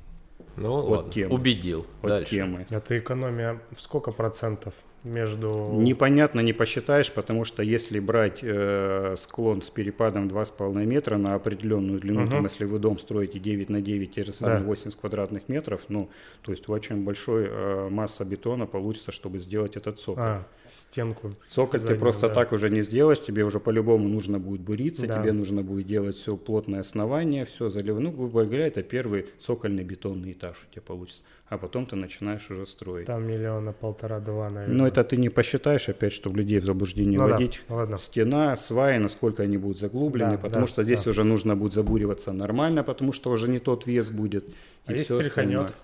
[0.60, 1.34] Ну от ладно, темы.
[1.34, 1.86] убедил.
[2.02, 2.30] от Дальше.
[2.30, 2.66] темы.
[2.70, 4.74] Это экономия в сколько процентов
[5.08, 5.70] между...
[5.72, 11.98] Непонятно, не посчитаешь, потому что если брать э, склон с перепадом 2,5 метра на определенную
[12.00, 12.30] длину, Мгм.
[12.30, 14.64] там, если вы дом строите 9 на 9, те же самые Да.
[14.66, 16.08] 80 квадратных метров, ну,
[16.42, 20.22] то есть очень большой э, масса бетона получится, чтобы сделать этот цоколь.
[20.22, 21.30] А, стенку.
[21.48, 22.34] Цоколь ты заднюю, просто да.
[22.34, 25.20] так уже не сделаешь, тебе уже по-любому нужно будет буриться, Да.
[25.20, 28.02] тебе нужно будет делать все плотное основание, все заливать.
[28.02, 32.50] Ну, грубо говоря, это первый цокольный бетонный этаж у тебя получится, а потом ты начинаешь
[32.50, 33.06] уже строить.
[33.06, 34.76] Там миллиона полтора-два, наверное.
[34.76, 37.62] Но это ты не посчитаешь, опять, чтобы людей в заблуждение Ну да, вводить.
[37.68, 37.98] ладно.
[37.98, 41.10] Стена, сваи, насколько они будут заглублены, Да, потому да, что здесь да.
[41.10, 44.44] уже нужно будет забуриваться нормально, потому что уже не тот вес будет.
[44.86, 45.64] А и если остальное.
[45.64, 45.74] тряханет?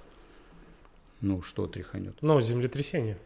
[1.21, 2.15] Ну, что тряханет?
[2.21, 3.17] Ну, землетрясение.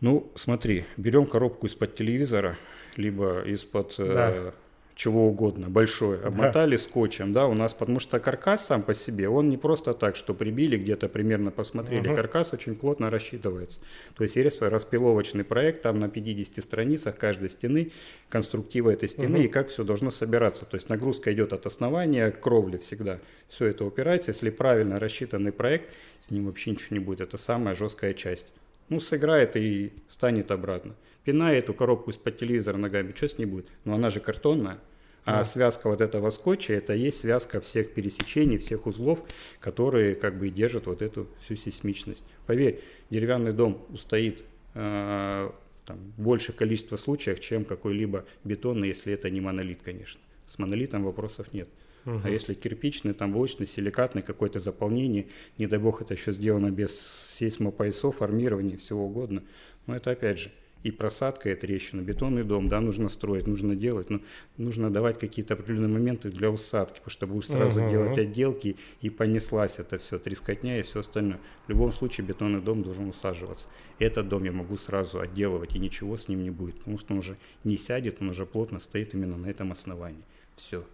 [0.00, 2.56] Ну, смотри, берем коробку из-под телевизора,
[2.96, 4.54] либо из-под э, Да.
[5.00, 9.48] Чего угодно, большое, обмотали скотчем, да, у нас, потому что каркас сам по себе, он
[9.48, 12.16] не просто так, что прибили где-то примерно посмотрели, Мгм.
[12.16, 13.80] каркас очень плотно рассчитывается.
[14.14, 17.92] То есть есть распиловочный проект, там на 50 страницах каждой стены,
[18.28, 19.46] конструктива этой стены Мгм.
[19.46, 20.66] и как все должно собираться.
[20.66, 23.20] То есть нагрузка идет от основания к кровле всегда.
[23.48, 27.22] Все это упирается, если правильно рассчитанный проект, с ним вообще ничего не будет.
[27.22, 28.44] Это самая жесткая часть.
[28.90, 30.94] Ну, сыграет и станет обратно.
[31.24, 33.66] Пиная эту коробку из-под телевизора ногами, что с ней будет?
[33.84, 34.78] Ну, она же картонная.
[35.24, 35.44] А Да.
[35.44, 39.22] связка вот этого скотча, это есть связка всех пересечений, всех узлов,
[39.60, 42.24] которые как бы и держат вот эту всю сейсмичность.
[42.46, 42.80] Поверь,
[43.10, 44.42] деревянный дом устоит
[44.74, 45.50] э,
[45.84, 50.20] там, большее количество случаев, чем какой-либо бетонный, если это не монолит, конечно.
[50.48, 51.68] С монолитом вопросов нет.
[52.06, 52.22] Мгм.
[52.24, 55.26] А если кирпичный, там блочный, силикатный, какое-то заполнение,
[55.58, 56.98] не дай бог это еще сделано без
[57.36, 59.42] сейсмопоясов, армирования, всего угодно,
[59.86, 60.50] но это опять же
[60.82, 62.00] и просадка, и трещина.
[62.00, 64.20] Бетонный дом, да, нужно строить, нужно делать, но
[64.56, 67.88] нужно давать какие-то определенные моменты для усадки, потому что будешь сразу Мгм.
[67.90, 71.40] делать отделки, и понеслась это все, трескотня и все остальное.
[71.66, 73.68] В любом случае бетонный дом должен усаживаться.
[73.98, 77.18] Этот дом я могу сразу отделывать, и ничего с ним не будет, потому что он
[77.18, 80.24] уже не сядет, он уже плотно стоит именно на этом основании.
[80.56, 80.84] Все.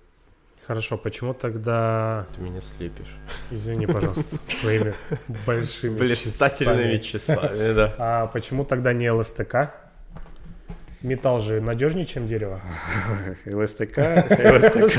[0.67, 2.27] Хорошо, почему тогда...
[2.35, 3.15] Ты меня слепишь.
[3.53, 4.95] Извини, пожалуйста, своими
[5.47, 7.73] большими Блистательными часами.
[7.73, 7.95] да.
[7.99, 9.86] А почему тогда не ЛСТК?
[11.03, 12.61] Металл же надежнее, чем дерево.
[13.47, 14.97] ЛСТК, ЛСТК.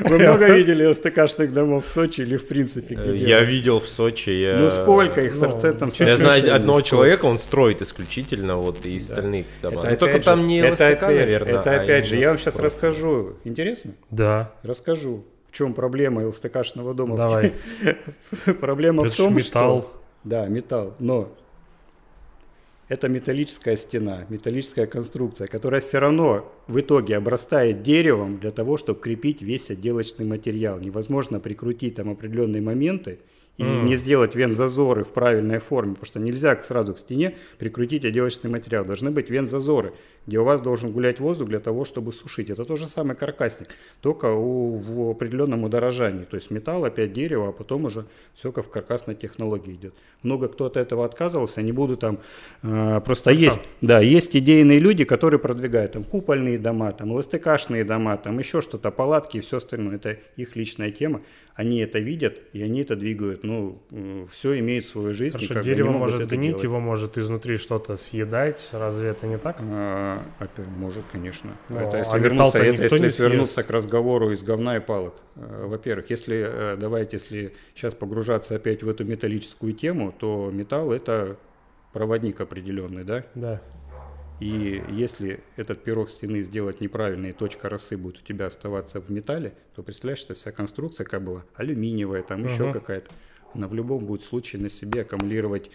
[0.08, 4.30] Вы много видели ЛСТКшных домов в Сочи или в принципе где Я видел в Сочи.
[4.30, 6.00] я- Ну сколько их с ну, чуть-чуть.
[6.00, 9.84] Я знаю одного человека, он строит исключительно вот из остальных домов.
[9.84, 11.60] Это Ну, только опять там же- не ЛСТК, наверное.
[11.60, 13.34] Это а опять же, я вам сейчас расскажу.
[13.44, 13.92] Интересно?
[14.10, 15.24] Да, Расскажу.
[15.50, 17.16] В чем проблема ЛСТКшного дома?
[17.16, 17.52] давай.
[18.60, 19.80] Проблема в том, металл.
[19.82, 20.00] что...
[20.22, 20.94] Да, металл.
[21.00, 21.32] Но
[22.90, 29.00] это металлическая стена, металлическая конструкция, которая все равно в итоге обрастает деревом для того, чтобы
[29.00, 30.80] крепить весь отделочный материал.
[30.80, 33.20] Невозможно прикрутить там определенные моменты
[33.60, 33.84] и М.
[33.84, 38.86] не сделать вен-зазоры в правильной форме, потому что нельзя сразу к стене прикрутить отделочный материал.
[38.86, 39.92] Должны быть вен-зазоры,
[40.26, 42.48] где у вас должен гулять воздух для того, чтобы сушить.
[42.48, 43.68] Это тот же самый каркасник,
[44.00, 46.24] только у, в определенном удорожании.
[46.24, 49.94] То есть металл, опять дерево, а потом уже все как в каркасной технологии идет.
[50.22, 52.18] Много кто от этого отказывался, не буду там...
[52.62, 53.44] э, просто Хорошо.
[53.44, 58.62] есть, да, есть идейные люди, которые продвигают там купольные дома, там ЛСТКшные дома, там еще
[58.62, 59.96] что-то, палатки и все остальное.
[59.96, 61.20] Это их личная тема.
[61.54, 63.44] Они это видят, и они это двигают.
[63.50, 65.36] Ну, все имеет свою жизнь.
[65.36, 66.62] Хорошо, дерево может гнить, делать.
[66.62, 68.70] его может изнутри что-то съедать.
[68.72, 69.56] Разве это не так?
[69.60, 71.50] А, опять, может, конечно.
[71.68, 75.14] Ну, это если а вернуться, это если вернуться к разговору из говна и палок.
[75.34, 80.92] Э, Во-первых, если э, давайте, если сейчас погружаться опять в эту металлическую тему, то металл
[80.92, 81.36] это
[81.92, 83.24] проводник определенный, да?
[83.34, 83.60] Да.
[84.38, 89.10] И если этот пирог стены сделать неправильно, и точка росы будет у тебя оставаться в
[89.10, 92.72] металле, то представляешь, что вся конструкция как была алюминиевая, там еще Мгм.
[92.72, 93.10] какая-то.
[93.54, 95.70] Она в любом будет случае на себе аккумулировать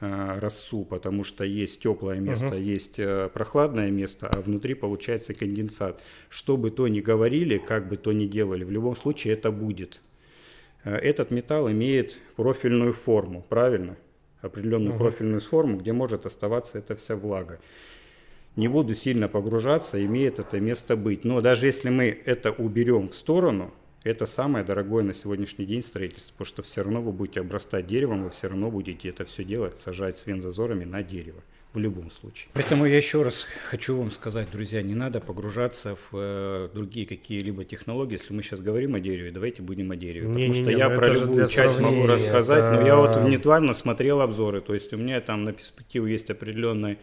[0.00, 2.62] э, росу, потому что есть теплое место, Мгм.
[2.62, 6.00] есть э, прохладное место, а внутри получается конденсат.
[6.28, 10.00] Что бы то ни говорили, как бы то ни делали, в любом случае это будет.
[10.84, 13.96] Э, Этот металл имеет профильную форму, правильно?
[14.42, 14.98] Определенную Мгм.
[14.98, 17.60] профильную форму, где может оставаться эта вся влага.
[18.56, 21.24] Не буду сильно погружаться, имеет это место быть.
[21.24, 23.72] Но даже если мы это уберем в сторону,
[24.02, 28.24] это самое дорогое на сегодняшний день строительство, потому что все равно вы будете обрастать деревом,
[28.24, 31.42] вы все равно будете это все дело сажать с вензазорами на дерево.
[31.72, 32.48] В любом случае.
[32.54, 37.64] Поэтому я еще раз хочу вам сказать, друзья, не надо погружаться в э, другие какие-либо
[37.64, 38.14] технологии.
[38.14, 40.26] Если мы сейчас говорим о дереве, давайте будем о дереве.
[40.26, 43.20] Не-не-не, потому что ну я это про любую часть могу рассказать, но я вот это-
[43.20, 44.60] виртуально смотрел обзоры.
[44.60, 46.98] То есть у меня там на перспективу есть определенные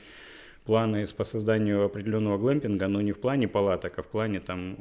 [0.65, 4.77] планы по созданию определенного глэмпинга, но не в плане палаток, а в плане там...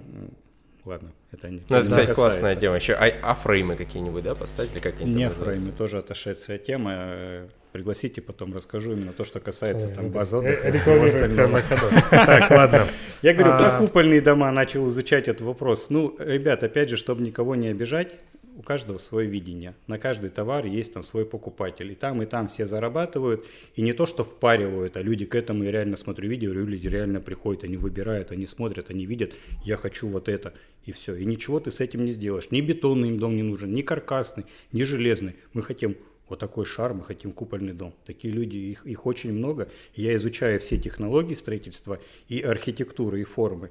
[0.87, 1.63] Ладно, это не...
[1.69, 2.15] Ну, это, кстати, касается.
[2.15, 2.77] классная тема.
[2.77, 6.59] Еще а, а фреймы какие-нибудь, да, поставить или как они там Не фреймы, тоже отошедшая
[6.59, 6.93] тема.
[6.95, 11.87] Э, Пригласите, потом расскажу именно то, что касается там Э, баз э, отдыха на ходу.
[12.11, 12.87] Так, ладно.
[13.21, 15.91] Я говорю, А, про купольные дома начал изучать этот вопрос.
[15.91, 18.13] Ну, ребят, опять же, чтобы никого не обижать,
[18.57, 19.75] у каждого свое видение.
[19.87, 21.93] На каждый товар есть там свой покупатель.
[21.93, 23.45] И там, и там все зарабатывают.
[23.75, 27.21] И не то, что впаривают, а люди к этому, я реально смотрю видео, люди реально
[27.21, 29.35] приходят, они выбирают, они смотрят, они видят,
[29.65, 30.55] я хочу вот это.
[30.87, 31.15] И все.
[31.15, 32.51] И ничего ты с этим не сделаешь.
[32.51, 35.37] Ни бетонный им дом не нужен, ни каркасный, ни железный.
[35.53, 35.97] Мы хотим
[36.29, 37.95] вот такой шар, мы хотим купольный дом.
[38.07, 39.69] Такие люди, их, их очень много.
[39.95, 43.71] Я изучаю все технологии строительства и архитектуры, и формы.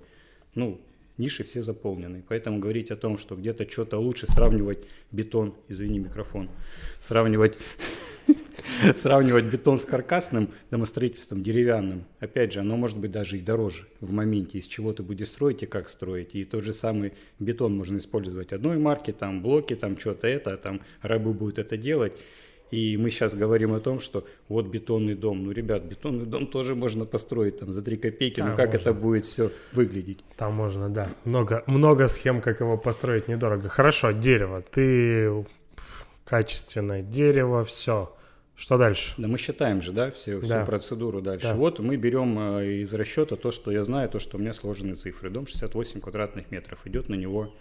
[0.53, 0.79] Ну,
[1.17, 2.23] ниши все заполнены.
[2.27, 4.79] Поэтому говорить о том, что где-то что-то лучше сравнивать
[5.11, 6.49] бетон, извини, микрофон,
[6.99, 7.57] сравнивать,
[8.95, 14.11] сравнивать бетон с каркасным домостроительством деревянным, опять же, оно может быть даже и дороже в
[14.11, 16.35] моменте, из чего ты будешь строить и как строить.
[16.35, 20.81] И тот же самый бетон можно использовать одной марки, там блоки, там что-то это, там
[21.01, 22.13] рабы будут это делать.
[22.75, 25.45] И мы сейчас говорим о том, что вот бетонный дом.
[25.45, 28.41] Ну, ребят, бетонный дом тоже можно построить там за 3 копейки.
[28.41, 28.77] Да, но как можно.
[28.81, 30.25] это будет все выглядеть?
[30.35, 31.09] Там можно, да.
[31.23, 33.69] Много, много схем, как его построить недорого.
[33.69, 34.61] Хорошо, дерево.
[34.61, 35.45] Ты
[36.25, 38.13] качественное дерево, все.
[38.57, 39.13] Что дальше?
[39.17, 40.65] Да мы считаем же, да, все, всю Да.
[40.65, 41.47] процедуру дальше.
[41.47, 41.55] Да.
[41.55, 44.95] Вот мы берем э, из расчета то, что я знаю, то, что у меня сложены
[44.95, 45.29] цифры.
[45.29, 46.79] Дом 68 квадратных метров.
[46.85, 47.55] Идет на него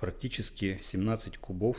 [0.00, 1.76] практически 17 кубов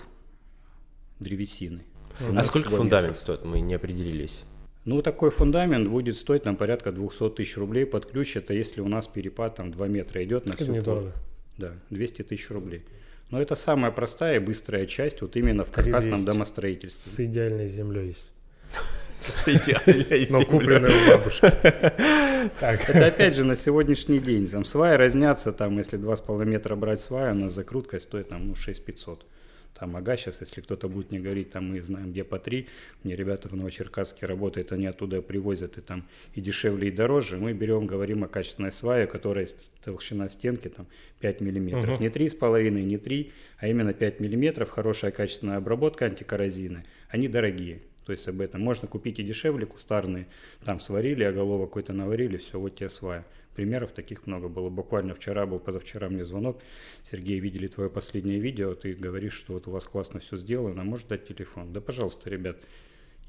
[1.21, 1.83] древесины.
[2.19, 3.45] А 17 сколько фундамент стоит?
[3.45, 4.41] Мы не определились.
[4.83, 8.35] Ну, такой фундамент будет стоить нам порядка 200 тысяч рублей под ключ.
[8.35, 11.13] Это если у нас перепад там 2 метра идет на Это всю недорого.
[11.57, 12.83] Да, 200 тысяч рублей.
[13.29, 16.25] Но это самая простая и быстрая часть вот именно в каркасном 3200.
[16.25, 17.11] домостроительстве.
[17.11, 18.31] С идеальной землей есть.
[19.45, 20.45] Идеальная Но земля.
[20.45, 21.41] купленная у бабушки.
[22.59, 22.89] Так.
[22.89, 24.47] Это опять же на сегодняшний день.
[24.47, 28.55] Там сваи разнятся, там, если 2,5 метра брать сваю, у нас закрутка стоит там, ну,
[28.55, 29.25] 6500.
[29.81, 32.67] Там ага, сейчас, если кто-то будет не говорить, там мы знаем, где по 3.
[33.03, 37.37] Мне ребята в Новочеркасске работают, они оттуда привозят и там и дешевле, и дороже.
[37.37, 39.47] Мы берем, говорим о качественной свае, которая
[39.83, 40.85] толщина стенки там
[41.21, 41.95] 5 миллиметров.
[41.95, 42.01] Мгм.
[42.03, 44.69] Не 3,5, не 3, а именно 5 миллиметров.
[44.69, 46.85] Хорошая качественная обработка антикоррозийная.
[47.09, 47.81] Они дорогие.
[48.05, 50.27] То есть об этом можно купить и дешевле, кустарные.
[50.63, 53.25] Там сварили, оголовок какой-то наварили, все, вот тебе свая.
[53.55, 54.69] Примеров таких много было.
[54.69, 56.61] Буквально вчера был, позавчера мне звонок.
[57.11, 61.05] Сергей, видели твое последнее видео, ты говоришь, что вот у вас классно все сделано, можешь
[61.05, 61.73] дать телефон?
[61.73, 62.57] Да, пожалуйста, ребят,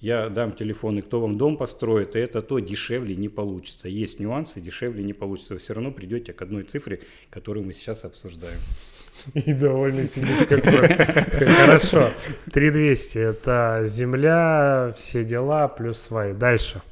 [0.03, 3.89] я дам телефон, и кто вам дом построит, и это то дешевле не получится.
[3.89, 5.55] Есть нюансы, дешевле не получится.
[5.55, 7.01] Вы все равно придете к одной цифре,
[7.31, 8.59] которую мы сейчас обсуждаем.
[9.35, 10.89] И довольно сидит какой.
[10.97, 12.11] Хорошо.
[12.51, 16.33] 3200 это земля, все дела, плюс сваи.
[16.33, 16.83] Дальше.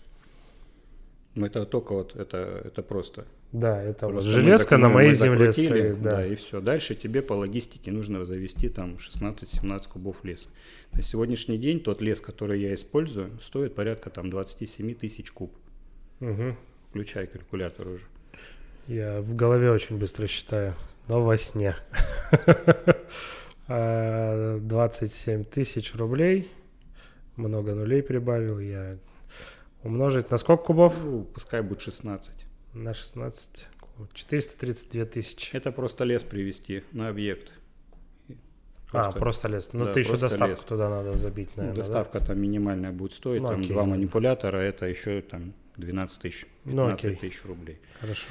[1.34, 3.24] Но это только вот, это, это просто.
[3.52, 6.02] Да, это вот Просто мы железка на моей земле стоит.
[6.02, 6.26] Да.
[6.26, 6.60] и все.
[6.60, 10.48] Дальше тебе по логистике нужно завести там 16-17 кубов леса.
[10.92, 15.52] На сегодняшний день тот лес, который я использую, стоит порядка там 27 тысяч куб.
[16.18, 16.56] Мгм.
[16.90, 18.04] Включай калькулятор уже.
[18.88, 20.74] Я в голове очень быстро считаю,
[21.08, 21.76] но во сне.
[23.72, 26.50] А, 27 тысяч рублей.
[27.36, 28.58] Много нулей прибавил.
[28.58, 28.98] Я
[29.82, 30.94] умножить на сколько кубов?
[31.04, 32.32] Ну, пускай будет 16.
[32.74, 33.66] На 16.
[34.14, 35.54] 432 тысячи.
[35.56, 37.52] Это просто лес привести на объект.
[38.92, 39.68] А, просто лес.
[39.72, 40.64] Ну, да, ты еще просто доставку лес.
[40.64, 41.82] туда надо забить, Ну, наверное, да?
[41.82, 43.88] доставка там минимальная будет стоить, Ну, там окей, два да.
[43.90, 47.16] манипулятора, это еще там 12 тысяч, Ну, 15 окей.
[47.30, 47.78] тысяч рублей.
[48.00, 48.26] Хорошо.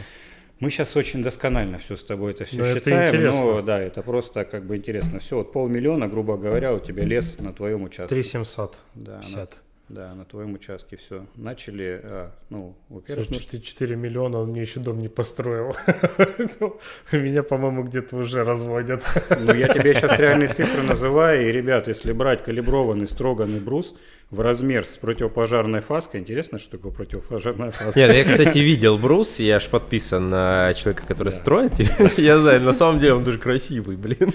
[0.60, 3.42] Мы сейчас очень досконально все с тобой это все Ну, это считаем, интересно.
[3.46, 5.20] но да, это просто как бы интересно.
[5.20, 8.14] Все, вот полмиллиона, грубо говоря, у тебя лес на твоем участке.
[8.16, 8.80] 3700.
[8.96, 9.58] Да, на- 50.
[9.90, 11.26] Да, на твоем участке все.
[11.36, 13.26] Начали, а, ну, во-первых...
[13.28, 15.76] Слушай, ты 4 миллиона, он мне еще дом не построил.
[17.12, 19.04] Меня, по-моему, где-то уже разводят.
[19.32, 23.96] Ну, я тебе сейчас реальные цифры называю, и, ребят, если брать калиброванный строганный брус,
[24.32, 26.20] в размер с противопожарной фаской.
[26.20, 28.00] Интересно, что такое противопожарная фаска?
[28.00, 31.74] Нет, я, кстати, видел брус, я ж подписан на человека, который строит.
[32.18, 34.34] Я знаю, на самом деле он тоже красивый, блин.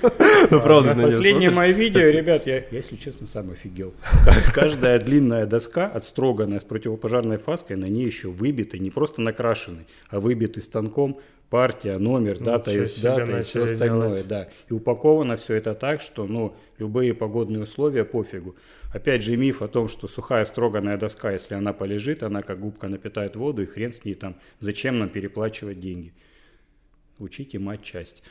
[0.51, 3.95] Ну, правда, на Последнее мое видео, ребят, я, если честно, сам офигел.
[4.53, 10.21] Каждая длинная доска, отстроганная с противопожарной фаской, на ней еще выбиты, не просто накрашены, а
[10.21, 11.21] выбиты станком
[11.51, 14.29] партия, номер, дата, и, дата и все остальное, делать.
[14.29, 14.49] да.
[14.69, 18.57] И упаковано все это так, что, ну, любые погодные условия пофигу.
[18.93, 22.89] Опять же, миф о том, что сухая строганная доска, если она полежит, она как губка
[22.89, 26.13] напитает воду, и хрен с ней там, зачем нам переплачивать деньги?
[27.19, 28.23] Учите мать часть.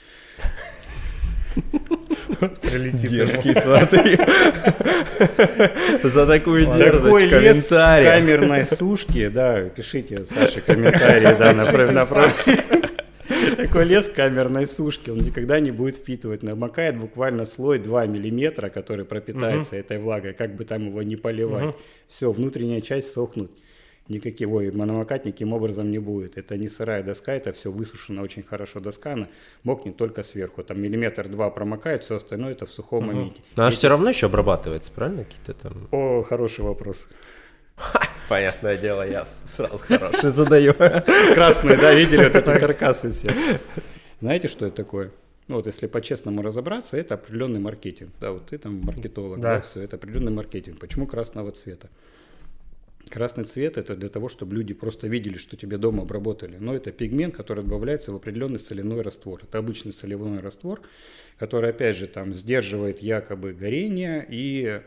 [2.61, 4.17] Прилетит Дерзкий, смотри.
[6.03, 12.45] За такую дерзость Такой лес камерной сушки, да, пишите, Саша, комментарии, да, направь.
[13.57, 16.43] Такой лес камерной сушки, он никогда не будет впитывать.
[16.43, 21.75] Намокает буквально слой 2 миллиметра, который пропитается этой влагой, как бы там его не поливать.
[22.07, 23.51] Все, внутренняя часть сохнет.
[24.09, 26.37] Никаких, ой, намокать никаким образом не будет.
[26.37, 29.27] Это не сырая доска, это все высушена очень хорошо доска, она
[29.63, 30.61] мокнет только сверху.
[30.61, 33.15] Там миллиметр два промокает, все остальное это в сухом угу.
[33.15, 33.41] моменте.
[33.55, 33.77] Но она Эти...
[33.77, 35.23] все равно еще обрабатывается, правильно?
[35.23, 35.87] Какие-то там...
[35.91, 37.07] О, хороший вопрос.
[38.27, 40.73] Понятное дело, я сразу хороший задаю.
[40.73, 43.33] Красные, да, видели вот эти каркасы все.
[44.19, 45.11] Знаете, что это такое?
[45.47, 48.11] Ну вот если по-честному разобраться, это определенный маркетинг.
[48.19, 50.79] Да, вот ты там маркетолог, да, да все, это определенный маркетинг.
[50.79, 51.89] Почему красного цвета?
[53.13, 56.57] Красный цвет это для того, чтобы люди просто видели, что тебе дома обработали.
[56.59, 59.39] Но это пигмент, который добавляется в определенный соляной раствор.
[59.43, 60.81] Это обычный соляной раствор,
[61.37, 64.81] который, опять же, там сдерживает якобы горение и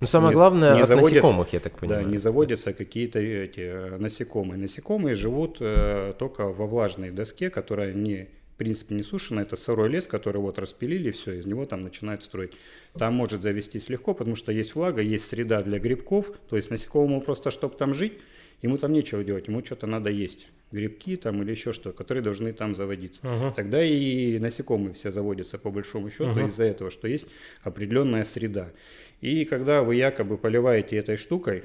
[0.00, 2.04] ну, самое главное, не от насекомых, я так понимаю.
[2.04, 4.58] Да, не заводятся какие-то эти э, насекомые.
[4.58, 9.42] Насекомые живут э, только во влажной доске, которая не, в принципе, не сушена.
[9.42, 12.52] Это сырой лес, который вот распилили, все, из него там начинают строить.
[12.94, 16.32] Там может завестись легко, потому что есть влага, есть среда для грибков.
[16.48, 18.14] То есть насекомому просто, чтобы там жить,
[18.62, 20.48] ему там нечего делать, ему что-то надо есть.
[20.72, 23.20] Грибки там или еще что, которые должны там заводиться.
[23.24, 23.52] Uh-huh.
[23.54, 26.46] Тогда и насекомые все заводятся по большому счету uh-huh.
[26.46, 27.26] из-за этого, что есть
[27.62, 28.72] определенная среда.
[29.20, 31.64] И когда вы якобы поливаете этой штукой,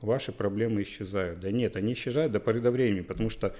[0.00, 1.40] ваши проблемы исчезают.
[1.40, 3.54] Да нет, они исчезают до поры до времени, потому что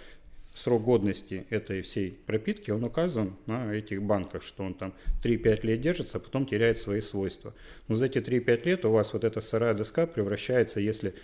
[0.54, 5.80] срок годности этой всей пропитки, он указан на этих банках, что он там 3-5 лет
[5.80, 7.54] держится, а потом теряет свои свойства.
[7.88, 11.14] Но за эти 3-5 лет у вас вот эта сырая доска превращается, если,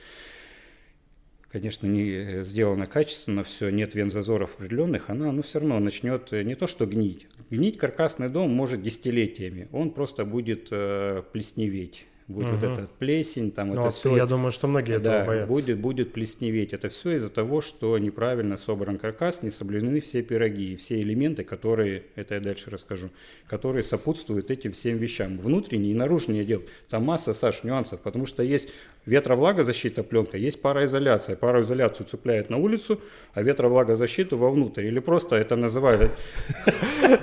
[1.50, 6.66] конечно, не сделано качественно, все, нет вензазоров определенных, она ну, все равно начнет не то
[6.66, 12.56] что гнить, Гнить каркасный дом может десятилетиями, он просто будет э, плесневеть будет угу.
[12.56, 14.14] вот эта плесень, там ну, это все.
[14.14, 15.52] Я думаю, что многие да, этого боятся.
[15.52, 16.74] Будет, будет плесневеть.
[16.74, 21.42] Это все из-за того, что неправильно собран каркас, не соблюдены все пироги и все элементы,
[21.42, 23.08] которые, это я дальше расскажу,
[23.46, 25.38] которые сопутствуют этим всем вещам.
[25.38, 26.62] Внутренние и наружные дел.
[26.90, 28.68] Там масса, Саш, нюансов, потому что есть
[29.08, 31.36] ветровлагозащита пленка, есть пароизоляция.
[31.36, 33.00] Пароизоляцию цепляет на улицу,
[33.34, 34.86] а ветровлагозащиту вовнутрь.
[34.86, 36.12] Или просто это называют...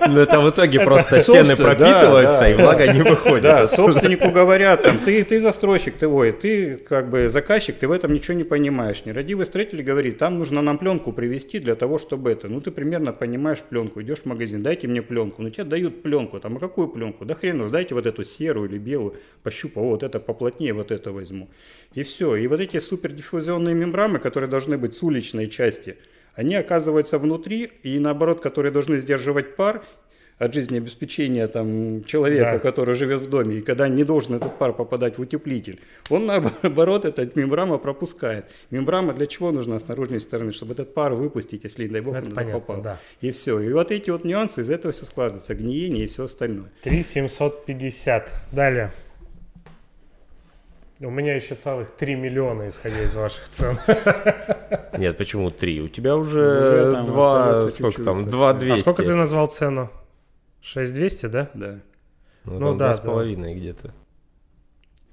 [0.07, 3.43] Ну это в итоге просто стены пропитываются, и влага не выходит.
[3.43, 7.91] Да, собственнику говорят, там, ты, ты застройщик, ты, ой, ты как бы заказчик, ты в
[7.91, 9.05] этом ничего не понимаешь.
[9.05, 12.47] Нерадивый строитель говорит, там нужно нам пленку привезти для того, чтобы это.
[12.47, 15.41] Ну ты примерно понимаешь пленку, идешь в магазин, дайте мне пленку.
[15.41, 17.25] Ну тебе дают пленку, там, а какую пленку?
[17.25, 21.49] Да хрен, дайте вот эту серую или белую, пощупай, вот это поплотнее, вот это возьму.
[21.93, 22.35] И все.
[22.35, 25.97] И вот эти супердиффузионные мембраны, которые должны быть с уличной части,
[26.35, 29.83] они оказываются внутри, и наоборот, которые должны сдерживать пар
[30.37, 32.59] от жизнеобеспечения там, человека, да.
[32.59, 37.05] который живет в доме, и когда не должен этот пар попадать в утеплитель, он наоборот
[37.05, 38.45] этот мембрана пропускает.
[38.69, 40.51] Мембрана для чего нужна с наружной стороны?
[40.51, 42.81] Чтобы этот пар выпустить, если, дай бог, он попал.
[42.81, 42.99] Да.
[43.21, 43.59] И все.
[43.61, 46.69] И вот эти вот нюансы, из этого все складывается, гниение и все остальное.
[46.83, 48.29] 3750.
[48.51, 48.91] Далее.
[51.05, 53.77] У меня еще целых 3 миллиона, исходя из ваших цен.
[54.97, 55.81] Нет, почему 3?
[55.81, 58.73] У тебя уже, уже 2, сколько там, 2 200.
[58.73, 59.91] А сколько ты назвал цену?
[60.61, 61.49] 6200, да?
[61.53, 61.79] Да.
[62.45, 63.59] Ну, ну да, с половиной да.
[63.59, 63.93] где-то.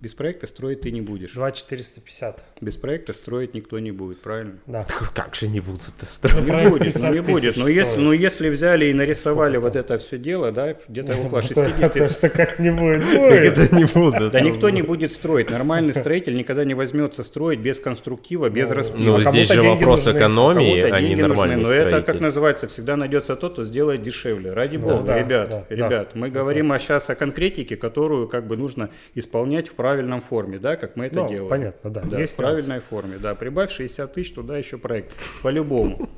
[0.02, 1.32] Без проекта строить ты не будешь.
[1.32, 2.44] 2450.
[2.60, 4.54] Без проекта строить никто не будет, правильно?
[4.66, 4.84] Да.
[5.14, 6.44] Как же не будут это строить?
[6.44, 7.56] Ну, не будет, ну не будет.
[7.56, 11.92] Но если, ну, если взяли и нарисовали вот это все дело, да, где-то около 60...
[11.92, 13.04] То, что как не будет.
[13.12, 14.32] Это не будет.
[14.32, 15.50] Да никто не будет строить.
[15.50, 19.18] Нормальный строитель никогда не возьмется строить без конструктива, без ну, распила.
[19.18, 23.52] Ну, здесь же вопрос экономии, а не нормальный Но это, как называется, всегда найдется тот,
[23.52, 24.52] кто сделает дешевле.
[24.52, 29.74] Ради бога, ребят, ребят, мы говорим сейчас о конкретике, которую как бы нужно исполнять в
[29.74, 31.48] правильном правильном форме, да, как мы это Ну, делаем.
[31.48, 33.34] понятно, да, Да, есть в правильной форме, да.
[33.34, 35.12] Прибавь 60 тысяч, туда еще проект.
[35.42, 36.08] По-любому.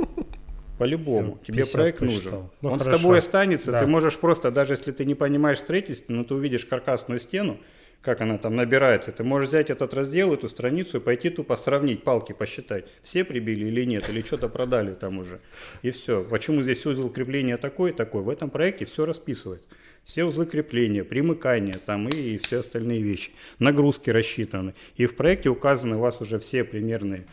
[0.79, 1.39] По-любому.
[1.47, 2.33] Тебе 50 проект посчитал.
[2.33, 2.51] нужен.
[2.63, 2.97] Ну, Он хорошо.
[2.97, 3.73] с тобой останется.
[3.73, 3.79] Да.
[3.81, 7.59] Ты можешь просто, даже если ты не понимаешь строительство, но ты увидишь каркасную стену,
[8.03, 12.03] как она там набирается, ты можешь взять этот раздел, эту страницу и пойти тупо сравнить,
[12.03, 15.41] палки посчитать, все прибили или нет, или что-то продали там уже.
[15.83, 16.23] И все.
[16.23, 18.23] Почему здесь узел крепления такой, такой?
[18.23, 19.67] В этом проекте все расписывается.
[20.05, 23.33] Все узлы крепления, примыкания там и все остальные вещи.
[23.59, 24.75] Нагрузки рассчитаны.
[24.97, 27.27] И в проекте указаны у вас уже все примерные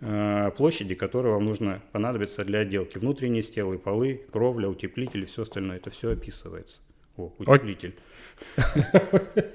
[0.00, 2.98] э, площади, которые вам нужно понадобиться для отделки.
[2.98, 5.76] Внутренние стелы, полы, кровля, утеплитель и все остальное.
[5.76, 6.78] Это все описывается.
[7.16, 7.94] О, утеплитель.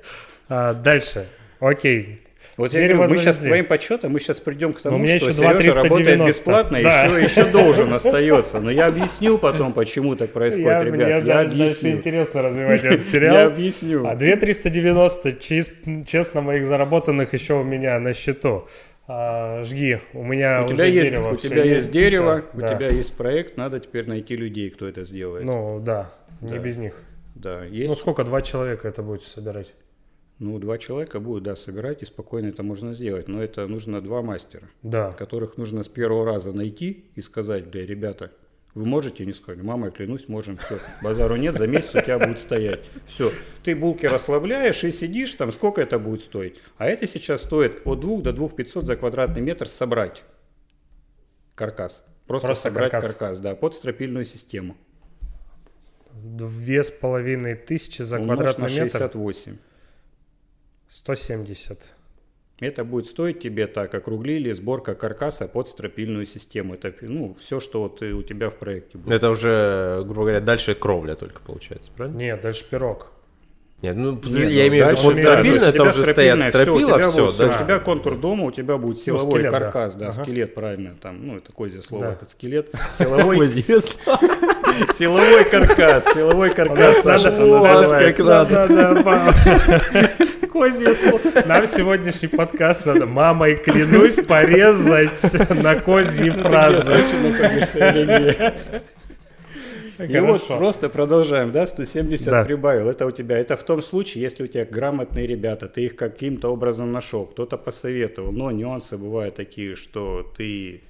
[0.53, 1.29] А, дальше.
[1.61, 2.19] Окей.
[2.57, 3.49] Вот я Дерево говорю, мы сейчас завезли.
[3.49, 5.47] твоим подсчетом, мы сейчас придем к тому, меня что еще Сережа
[5.83, 6.27] работает 390.
[6.27, 7.03] бесплатно, Да.
[7.05, 8.59] еще, еще должен остается.
[8.59, 10.95] Но я объясню потом, почему так происходит, Я, ребят.
[10.97, 11.91] мне я да- объясню.
[11.91, 13.35] интересно развивать этот сериал.
[13.35, 14.05] Я объясню.
[14.05, 18.67] А 2390, чис- честно, моих заработанных еще у меня на счету.
[19.07, 22.61] А, жги, у меня У уже тебя, есть, дерево у тебя есть дерево, всё, у
[22.61, 22.75] да.
[22.75, 25.43] тебя есть проект, надо теперь найти людей, кто это сделает.
[25.43, 26.57] Ну, да, не Да.
[26.59, 26.93] без них.
[27.35, 27.97] да, Ну, есть.
[27.99, 29.73] сколько, два человека это будет собирать?
[30.41, 33.27] Ну, два человека будут, да, собирать, и спокойно это можно сделать.
[33.27, 35.11] Но это нужно два мастера, Да.
[35.11, 38.31] которых нужно с первого раза найти и сказать, бля, ребята,
[38.73, 39.23] вы можете?
[39.23, 40.79] Не сказали, мама, я клянусь, можем, все.
[41.03, 42.79] Базару нет, за месяц у тебя будет стоять.
[43.05, 43.31] Все.
[43.63, 46.55] Ты булки расслабляешь и сидишь там, сколько это будет стоить?
[46.77, 50.23] А это сейчас стоит от 2 до 2500 за квадратный метр собрать
[51.53, 52.03] каркас.
[52.25, 53.13] Просто, Просто собрать каркас.
[53.13, 53.39] каркас.
[53.39, 54.75] да, под стропильную систему.
[56.13, 59.11] Две с половиной тысячи за Умножь на квадратный метр.
[60.91, 61.45] 68.
[61.45, 61.79] 170.
[62.59, 66.75] Это будет стоить тебе так, округлили, сборка каркаса под стропильную систему.
[66.75, 69.15] Это ну, все, что вот и у тебя в проекте будет.
[69.15, 72.17] Это уже, грубо говоря, дальше кровля только получается, правильно?
[72.17, 73.11] Нет, дальше пирог.
[73.81, 76.97] Нет, ну, Нет, я ну, имею в виду дальше, под да, там уже стоят стропила,
[76.97, 77.47] тебя все, вот, да?
[77.47, 79.59] У тебя контур дома, у тебя будет силовой скелет, да.
[79.59, 80.23] каркас, да, Ага.
[80.23, 82.11] скелет, правильно, там, ну, это козье слово, Да.
[82.11, 82.69] этот скелет.
[82.99, 83.47] Силовой,
[84.97, 88.23] силовой каркас, силовой каркас, Саша, это вот, называется.
[88.23, 89.33] Да, да, да,
[90.51, 91.21] Козье слово.
[91.47, 96.83] Нам сегодняшний подкаст надо мамой клянусь порезать на козьи фразы.
[96.83, 98.83] Сочи находишься или нет?
[100.07, 102.43] И вот просто продолжаем, да, 170 Да.
[102.43, 102.89] прибавил.
[102.89, 106.49] Это у тебя, это в том случае, если у тебя грамотные ребята, ты их каким-то
[106.49, 108.31] образом нашел, кто-то посоветовал.
[108.31, 110.81] Но нюансы бывают такие, что ты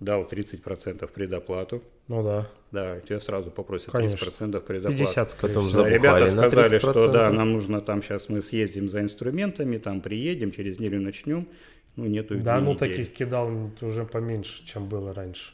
[0.00, 1.82] дал 30% предоплату.
[2.06, 4.16] Ну да, Да, тебя сразу попросят Конечно.
[4.16, 4.98] 30% предоплаты.
[5.04, 7.12] 50 скорее Потом забухали ребята сказали, что 30%.
[7.12, 11.48] да, нам нужно там сейчас мы съездим за инструментами, там приедем, через неделю начнем.
[11.96, 12.90] Ну, нету их Да, ну недели.
[12.90, 15.52] таких кидал уже поменьше, чем было раньше.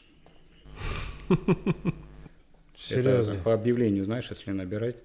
[2.75, 3.35] Это Серьезно.
[3.43, 4.97] по объявлению, знаешь, если набирать.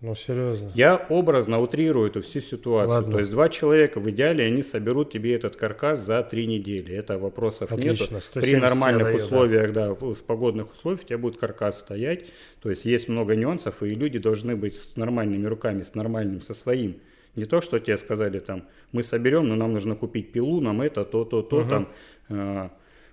[0.00, 0.72] Ну серьезно.
[0.74, 2.90] Я образно утрирую эту всю ситуацию.
[2.96, 3.12] Ладно.
[3.12, 6.92] То есть два человека в идеале, они соберут тебе этот каркас за три недели.
[6.92, 8.20] Это вопросов Отлично.
[8.20, 9.24] 170 При нормальных даю, да.
[9.24, 9.94] условиях, да.
[9.94, 12.24] с погодных условиях у тебя будет каркас стоять.
[12.60, 16.52] То есть есть много нюансов, и люди должны быть с нормальными руками, с нормальным, со
[16.52, 16.96] своим.
[17.36, 21.04] Не то, что тебе сказали там, мы соберем, но нам нужно купить пилу, нам это,
[21.04, 21.88] то, то, то, там.
[22.28, 22.68] э,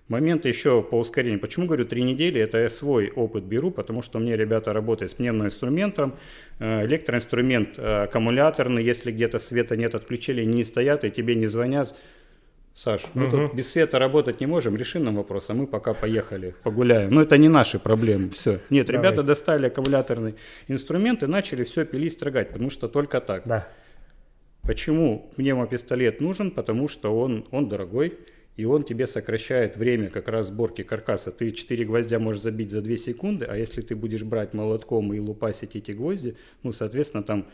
[0.09, 1.39] Момент еще по ускорению.
[1.39, 2.41] Почему говорю три недели?
[2.41, 6.19] Это я свой опыт беру, потому что у меня ребята работают с пневмоинструментом, инструментом,
[6.59, 11.95] э, электроинструмент э, аккумуляторный, если где-то света нет, отключили, не стоят и тебе не звонят.
[12.73, 13.31] Саш, мы Мгм.
[13.31, 17.13] тут без света работать не можем, реши нам вопрос, а мы пока поехали, погуляем.
[17.13, 18.59] Но это не наши проблемы, все.
[18.71, 19.01] Нет, Давай.
[19.01, 20.35] ребята достали аккумуляторный
[20.67, 23.43] инструмент и начали все пилить, строгать, потому что только так.
[23.45, 23.67] Да.
[24.63, 26.49] Почему пневмопистолет нужен?
[26.51, 28.17] Потому что он, он дорогой,
[28.59, 31.31] и он тебе сокращает время как раз сборки каркаса.
[31.31, 35.19] Ты 4 гвоздя можешь забить за 2 секунды, а если ты будешь брать молотком и
[35.19, 37.47] лупасить эти гвозди, ну, соответственно, там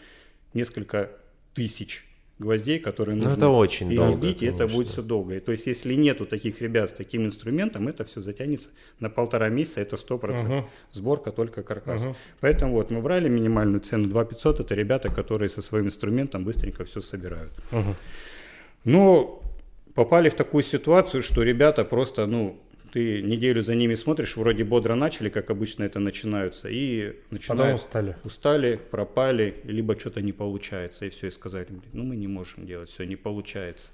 [0.55, 1.11] несколько
[1.53, 2.03] тысяч
[2.39, 4.77] гвоздей, которые Ну, нужно это очень долго, перебить, и это конечно.
[4.77, 5.35] будет все долго.
[5.35, 9.49] И То есть, если нету таких ребят с таким инструментом, это все затянется на полтора
[9.49, 10.43] месяца, это 100%.
[10.43, 10.65] Мгм.
[10.91, 12.07] Сборка только каркаса.
[12.07, 12.15] Мгм.
[12.39, 16.99] Поэтому вот мы брали минимальную цену 2500, это ребята, которые со своим инструментом быстренько все
[16.99, 17.51] собирают.
[17.71, 17.93] Мгм.
[18.85, 19.43] Но
[19.95, 24.95] попали в такую ситуацию, что ребята просто, ну, ты неделю за ними смотришь, вроде бодро
[24.95, 28.15] начали, как обычно это начинаются, и Потом начинают устали.
[28.23, 32.65] устали, пропали, либо что-то не получается, и все, и сказали, «Блин, ну мы не можем
[32.65, 33.91] делать, все, не получается.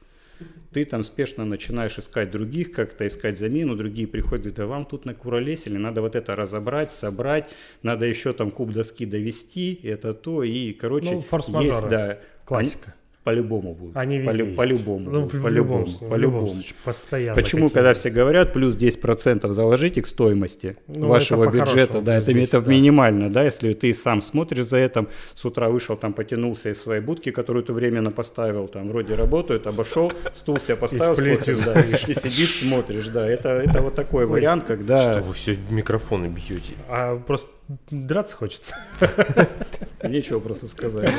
[0.72, 5.78] Ты там спешно начинаешь искать других, как-то искать замену, другие приходят, да вам тут накуролесили,
[5.78, 7.46] надо вот это разобрать, собрать,
[7.84, 11.76] надо еще там куб доски довести, это то, и, короче, Ну, форс-мажоры.
[11.76, 12.96] есть, да, Классика.
[13.24, 13.96] По-любому будут.
[13.96, 14.56] Они везде По-лю-.
[14.56, 15.10] По-любому.
[15.10, 15.80] Ну, будут, в, по-любому.
[15.80, 16.48] любом, случае, в по-любому.
[16.48, 17.36] случае, постоянно.
[17.36, 17.74] Почему, какие-то.
[17.76, 22.50] когда все говорят, плюс 10% заложите к стоимости Ну, вашего это бюджета, да, это, 10,
[22.50, 22.72] это да.
[22.72, 27.02] минимально, да, если ты сам смотришь за этим, с утра вышел, там, потянулся из своей
[27.02, 31.74] будки, которую ты временно поставил, там, вроде работают, обошел, стул себе поставил, с плетью скотчем,
[31.92, 35.14] да, и сидишь, смотришь, да, это, это вот такой вариант, когда...
[35.14, 36.74] Что вы все микрофоны бьете?
[36.90, 37.52] А просто
[37.90, 38.76] драться хочется.
[40.04, 41.12] Нечего просто сказать.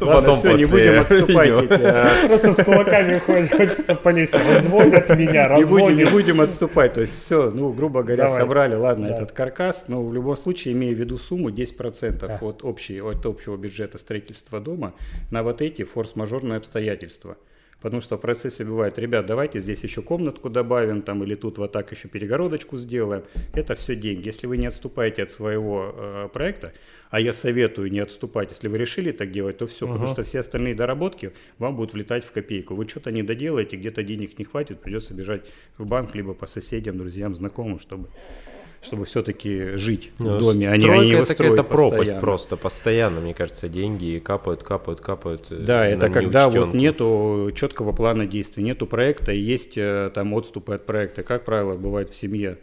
[0.00, 1.50] Ну, Ладно, потом все, не будем отступать.
[1.50, 4.34] а, Просто с кулаками хочется полезть.
[4.34, 6.12] Разводят меня, Не будем, не разводят.
[6.12, 6.92] будем отступать.
[6.94, 10.94] То есть все, ну, грубо говоря, собрали, ладно, этот каркас, но в любом случае, имея
[10.94, 12.38] в виду сумму 10% Да.
[12.40, 14.92] от, общей, от общего бюджета строительства дома
[15.30, 17.36] на вот эти форс-мажорные обстоятельства.
[17.80, 21.72] Потому что в процессе бывает, ребят, давайте здесь еще комнатку добавим, там, или тут вот
[21.72, 23.22] так еще перегородочку сделаем.
[23.54, 24.26] Это все деньги.
[24.26, 26.72] Если вы не отступаете от своего э, проекта,
[27.10, 30.12] а я советую не отступать, если вы решили так делать, то все, потому Ага.
[30.12, 32.74] что все остальные доработки вам будут влетать в копейку.
[32.74, 35.42] Вы что-то не доделаете, где-то денег не хватит, придется бежать
[35.78, 38.08] в банк, либо по соседям, друзьям, знакомым, чтобы,
[38.82, 42.20] чтобы все-таки жить в Ну, доме, а не, а не его это какая-то пропасть постоянно.
[42.20, 45.52] просто, постоянно, мне кажется, деньги капают, капают, капают.
[45.52, 50.32] э, Да, это когда вот нету четкого плана действий, нету проекта, и есть э, там
[50.32, 51.22] отступы от проекта.
[51.22, 52.58] Как правило, бывает в семье.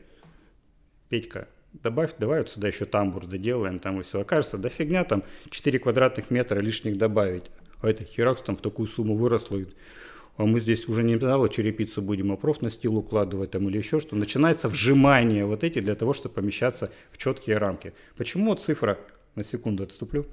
[1.09, 1.47] Петька,
[1.83, 4.21] добавь, давай вот сюда еще тамбур доделаем, там и все.
[4.21, 7.45] Окажется, да фигня, там 4 квадратных метра лишних добавить.
[7.81, 9.59] А это херакс там в такую сумму выросло.
[10.37, 14.15] А мы здесь уже не металла черепицу будем, а профнастил укладывать там или еще что.
[14.15, 17.93] Начинается вжимание вот эти для того, чтобы помещаться в четкие рамки.
[18.15, 18.99] Почему цифра,
[19.35, 20.25] на секунду отступлю,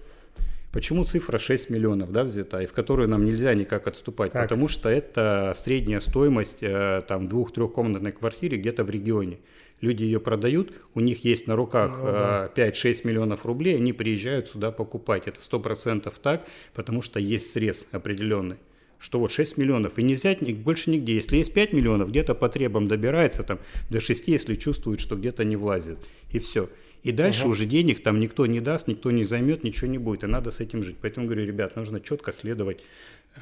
[0.74, 4.32] Почему цифра 6 миллионов да, взята, и в которую нам нельзя никак отступать?
[4.32, 4.42] Так.
[4.42, 9.38] Потому что это средняя стоимость э, там двух-трехкомнатной квартиры где-то в регионе.
[9.80, 12.50] Люди ее продают, у них есть на руках Ну да.
[12.56, 15.28] э, 5-6 миллионов рублей, они приезжают сюда покупать.
[15.28, 16.44] Это 100% так,
[16.74, 18.56] потому что есть срез определенный.
[19.04, 21.14] Что вот 6 миллионов, и нельзя ни- больше нигде.
[21.16, 23.58] Если есть 5 миллионов, где-то по требам добирается там,
[23.90, 25.98] до 6, если чувствует, что где-то не влазит.
[26.30, 26.70] И все.
[27.02, 27.50] И дальше Ага.
[27.50, 30.24] уже денег там никто не даст, никто не займет, ничего не будет.
[30.24, 30.96] И надо с этим жить.
[31.02, 32.78] Поэтому говорю, ребят, нужно четко следовать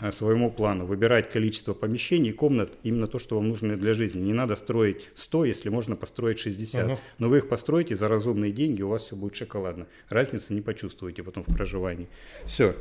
[0.01, 4.19] э, своему плану, выбирать количество помещений, и комнат, именно то, что вам нужно для жизни.
[4.21, 6.85] Не надо строить 100, если можно построить 60.
[6.85, 6.99] Ага.
[7.21, 9.87] Но вы их построите за разумные деньги, у вас все будет шоколадно.
[10.09, 12.09] Разницы не почувствуете потом в проживании.
[12.47, 12.75] Все.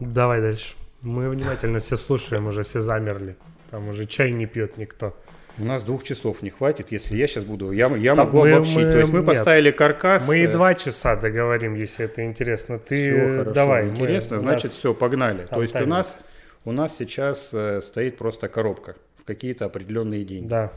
[0.00, 0.74] Давай дальше.
[1.02, 3.36] Мы внимательно все слушаем, уже все замерли.
[3.70, 5.16] Там уже чай не пьет никто.
[5.58, 7.70] У нас двух часов не хватит, если я сейчас буду.
[7.72, 8.76] Я, я могу мы- обобщить.
[8.76, 9.26] мы- То есть мы нет.
[9.26, 10.28] поставили каркас.
[10.28, 12.78] Мы и э, два часа договорим, если это интересно.
[12.78, 13.84] Ты Всё хорошо, давай.
[13.84, 15.46] мы- интересно, у значит, нас- все, погнали.
[15.46, 16.18] там То есть у нас,
[16.66, 20.48] у нас сейчас э, стоит просто коробка в какие-то определенные деньги.
[20.48, 20.72] Да,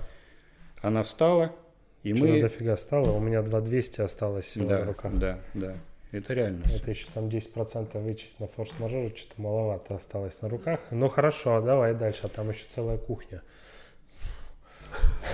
[0.81, 1.53] Она встала,
[2.03, 2.41] и что-то мы...
[2.41, 3.11] дофига стало.
[3.11, 5.11] У меня 2200 осталось Да, руках.
[5.13, 5.75] да, да.
[6.11, 6.63] Это реально.
[6.73, 10.79] Это еще там 10% вычесть на форс-мажор, что-то маловато осталось на руках.
[10.89, 13.43] Ну хорошо, давай дальше, а там еще целая кухня.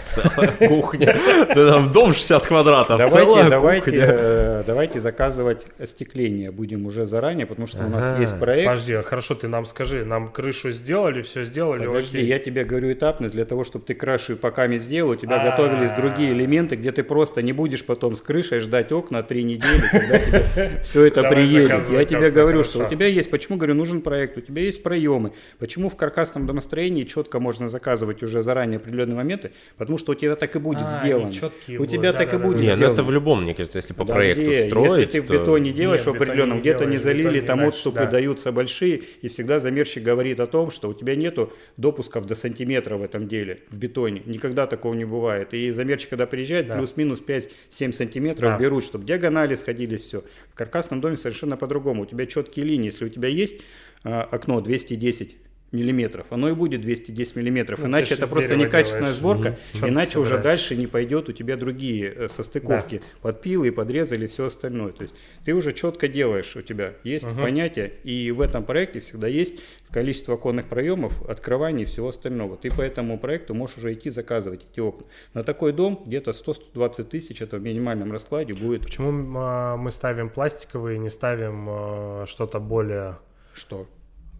[0.03, 1.17] Целая кухня.
[1.55, 4.05] Да там дом 60 квадратов, Давайте, целая давайте, кухня.
[4.07, 8.21] э, давайте заказывать остекление будем уже заранее, потому что у нас Ага.
[8.21, 8.67] есть проект.
[8.67, 12.27] Подожди, а хорошо, ты нам скажи, нам крышу сделали, все сделали, Подожди, окей.
[12.29, 15.51] я тебе говорю этапность для того, чтобы ты крышу пока не сделал, у тебя А.
[15.51, 19.81] готовились другие элементы, где ты просто не будешь потом с крышей ждать окна три недели,
[19.91, 21.89] когда тебе все это приедет.
[21.89, 25.31] Я тебе говорю, что у тебя есть, почему говорю, нужен проект, у тебя есть проемы,
[25.59, 29.15] почему в каркасном домостроении четко можно заказывать уже заранее определенные
[29.45, 31.27] моменты, потому что у тебя так и будет А, сделано.
[31.29, 32.37] У будут, тебя так и да-да-да.
[32.47, 32.93] будет Не, ну сделано.
[32.93, 34.67] это в любом, мне кажется, если по Да проекту где?
[34.67, 37.69] строить, Если ты в то- бетоне делаешь Нет, в определенном, где-то не залили, там иначе,
[37.69, 38.05] отступы да.
[38.11, 42.97] даются большие, и всегда замерщик говорит о том, что у тебя нету допусков до сантиметра
[42.97, 44.21] в этом деле, в бетоне.
[44.25, 45.53] Никогда такого не бывает.
[45.53, 46.77] И замерщик, когда приезжает, Да.
[46.77, 48.57] плюс-минус 5-7 сантиметров Да.
[48.57, 50.23] берут, чтобы диагонали сходились, все.
[50.51, 52.03] В каркасном доме совершенно по-другому.
[52.03, 52.85] У тебя четкие линии.
[52.85, 53.61] Если у тебя есть
[54.07, 55.35] а, окно 210
[55.75, 57.79] миллиметров, оно и будет 210 миллиметров.
[57.79, 59.17] Ну, иначе это просто некачественная делаешь.
[59.17, 59.59] сборка.
[59.73, 64.91] Чёрт иначе уже дальше не пойдет у тебя другие э, состыковки, подпилы, подрезали, все остальное.
[64.93, 67.41] То есть ты уже четко делаешь, у тебя есть Мгм.
[67.41, 69.59] понятие, и в этом проекте всегда есть
[69.91, 72.57] количество оконных проемов, открываний и всего остального.
[72.57, 75.05] Ты по этому проекту можешь уже идти заказывать эти окна.
[75.33, 80.29] На такой дом где-то 100-120 тысяч, это в минимальном раскладе будет Почему а, мы ставим
[80.29, 83.17] пластиковые, не ставим а, что-то более,
[83.53, 83.87] что?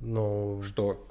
[0.02, 1.06] ну, Что?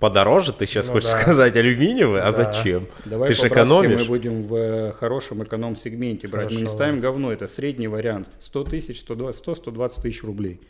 [0.00, 1.20] Подороже ты сейчас Ну хочешь да.
[1.20, 2.20] сказать алюминиевый?
[2.22, 2.32] А Да.
[2.32, 2.88] зачем?
[3.04, 4.00] Давай Ты ж по-братски экономишь?
[4.00, 6.46] мы будем в э, хорошем эконом-сегменте брать.
[6.46, 6.74] Мы не Хорошо.
[6.74, 8.28] ставим говно, это средний вариант.
[8.40, 10.60] 100 тысяч, 120, 100-120 тысяч рублей.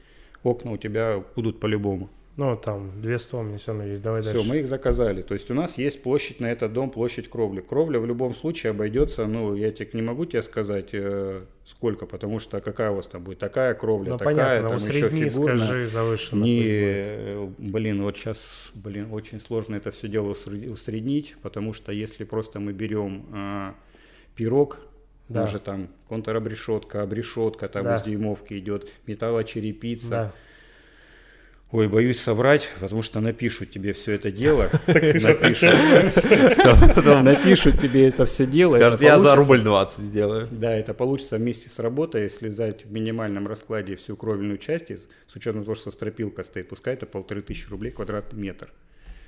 [0.43, 2.11] Окна у тебя будут по-любому.
[2.37, 4.03] Ну, там, две 100 у меня все есть.
[4.03, 4.49] Давай Все, дальше.
[4.49, 5.21] мы их заказали.
[5.21, 7.61] То есть у нас есть площадь на этот дом, площадь кровли.
[7.61, 12.39] Кровля в любом случае обойдется, ну, я тебе не могу тебе сказать, э, сколько, потому
[12.39, 15.59] что какая у вас там будет, такая кровля, Ну, такая, понятно, там еще фигурная.
[15.59, 16.45] скажи, завышенно.
[16.45, 21.93] Не, э, блин, вот сейчас, блин, очень сложно это все дело усре- усреднить, потому что
[21.93, 23.75] если просто мы берем а,
[24.35, 24.79] пирог,
[25.29, 25.43] Да.
[25.43, 27.95] даже там контробрешетка, обрешетка, там Да.
[27.97, 30.11] из дюймовки идет, металлочерепица.
[30.11, 30.33] Да.
[31.73, 34.71] Ой, боюсь соврать, потому что напишут тебе все это дело.
[37.23, 38.77] Напишут, тебе это все дело.
[38.77, 40.49] я за рубль 20 сделаю.
[40.51, 44.91] Да, это получится вместе с работой, если взять в минимальном раскладе всю кровельную часть,
[45.29, 48.73] с учетом того, что стропилка стоит, пускай это полторы тысячи рублей квадратный метр.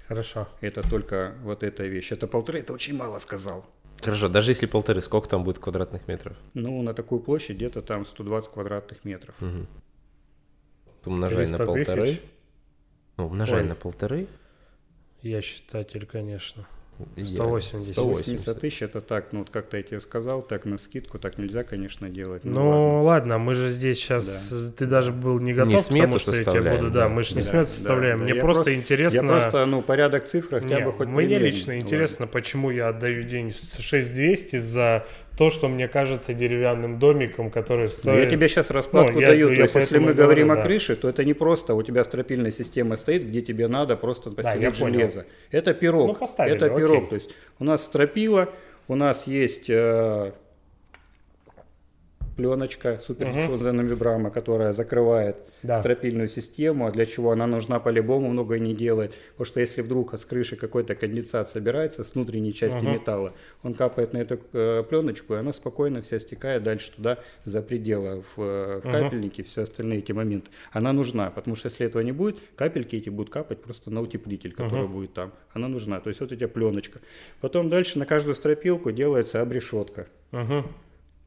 [0.09, 0.49] Хорошо.
[0.61, 2.11] Это только вот эта вещь.
[2.11, 3.65] Это полторы, это очень мало сказал.
[4.01, 6.37] Хорошо, даже если полторы, сколько там будет квадратных метров?
[6.55, 9.37] Ну, на такую площадь где-то там 120 квадратных метров.
[9.41, 9.69] Мгм.
[11.05, 12.03] Умножай на 300 полторы.
[12.07, 12.21] тысяч.
[13.17, 13.69] Ну, умножай Ой.
[13.69, 14.27] на полторы.
[15.23, 16.67] Я считатель, конечно.
[17.17, 17.93] и 180.
[17.95, 21.65] 180 тысяч, это так, ну, вот как-то я тебе сказал, так на скидку, так нельзя,
[21.65, 22.45] конечно, делать.
[22.45, 23.39] Ну, Ну, ладно.
[23.39, 24.53] мы же здесь сейчас...
[24.77, 26.91] Ты даже был не готов, смету потому что я тебе составляем, буду...
[26.93, 27.09] Да, да.
[27.09, 28.19] мы же не Да, смету да, составляем.
[28.19, 28.25] да.
[28.25, 29.17] Мне просто просто- интересно...
[29.17, 31.45] Я просто, ну, порядок цифр хотя Не, бы хоть мне примерно.
[31.45, 31.83] лично Ладно.
[31.85, 35.07] интересно, почему я отдаю деньги 6200 за
[35.37, 38.25] то, что мне кажется деревянным домиком, который Ну, стоит...
[38.25, 39.49] Я тебе сейчас раскладку Ну, я- даю.
[39.49, 40.69] ну, То я есть, если мы говорим говорю, о да.
[40.69, 44.37] крыше, то это не просто у тебя стропильная система стоит, где тебе надо просто я
[44.37, 44.95] поселить понял.
[45.01, 45.25] железо.
[45.51, 46.09] Это пирог.
[46.09, 46.79] Ну, поставили, это окей.
[46.79, 47.09] пирог.
[47.09, 48.51] То есть у нас стропила,
[48.89, 50.33] у нас есть э,
[52.37, 55.79] пленочка супердиффузная мембрана, которая закрывает Да.
[55.81, 56.87] стропильную систему.
[56.87, 59.15] А для чего она нужна по-любому, много не делает.
[59.33, 62.93] Потому что если вдруг с крыши какой-то конденсат собирается с внутренней части Мгм.
[62.95, 67.63] металла, он капает на эту э, пленочку, и она спокойно вся стекает дальше туда, за
[67.63, 68.93] пределы, в, э, в Мгм.
[68.93, 70.51] капельники, все остальные эти моменты.
[70.73, 74.53] Она нужна, потому что если этого не будет, капельки эти будут капать просто на утеплитель,
[74.53, 74.93] который Мгм.
[74.93, 75.33] будет там.
[75.53, 76.01] Она нужна.
[76.01, 77.01] То есть вот у тебя пленочка.
[77.41, 80.07] Потом дальше на каждую стропилку делается обрешетка.
[80.33, 80.65] Мгм.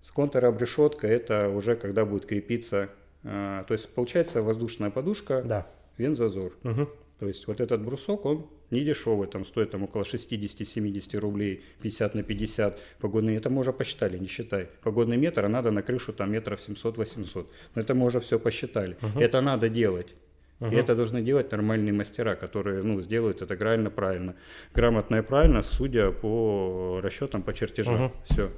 [0.05, 2.89] С контр-обрешетка это уже когда будет крепиться,
[3.23, 5.65] э, то есть получается воздушная подушка, Да.
[5.97, 6.51] вензазор.
[6.61, 6.87] Мгм.
[7.17, 12.13] То есть вот этот брусок, он не дешевый, там стоит там около 60-70 рублей, 50
[12.13, 14.67] на 50 погодный, это мы уже посчитали, не считай.
[14.83, 17.47] Погодный метр, а надо на крышу там метров 700-800.
[17.73, 18.97] Но это мы уже все посчитали.
[19.19, 20.13] Это надо делать.
[20.59, 24.35] И это должны делать нормальные мастера, которые ну, сделают это грамотно, правильно.
[24.73, 27.95] Грамотно и правильно, судя по расчетам, по чертежам.
[27.95, 28.11] Мгм.
[28.23, 28.51] Все.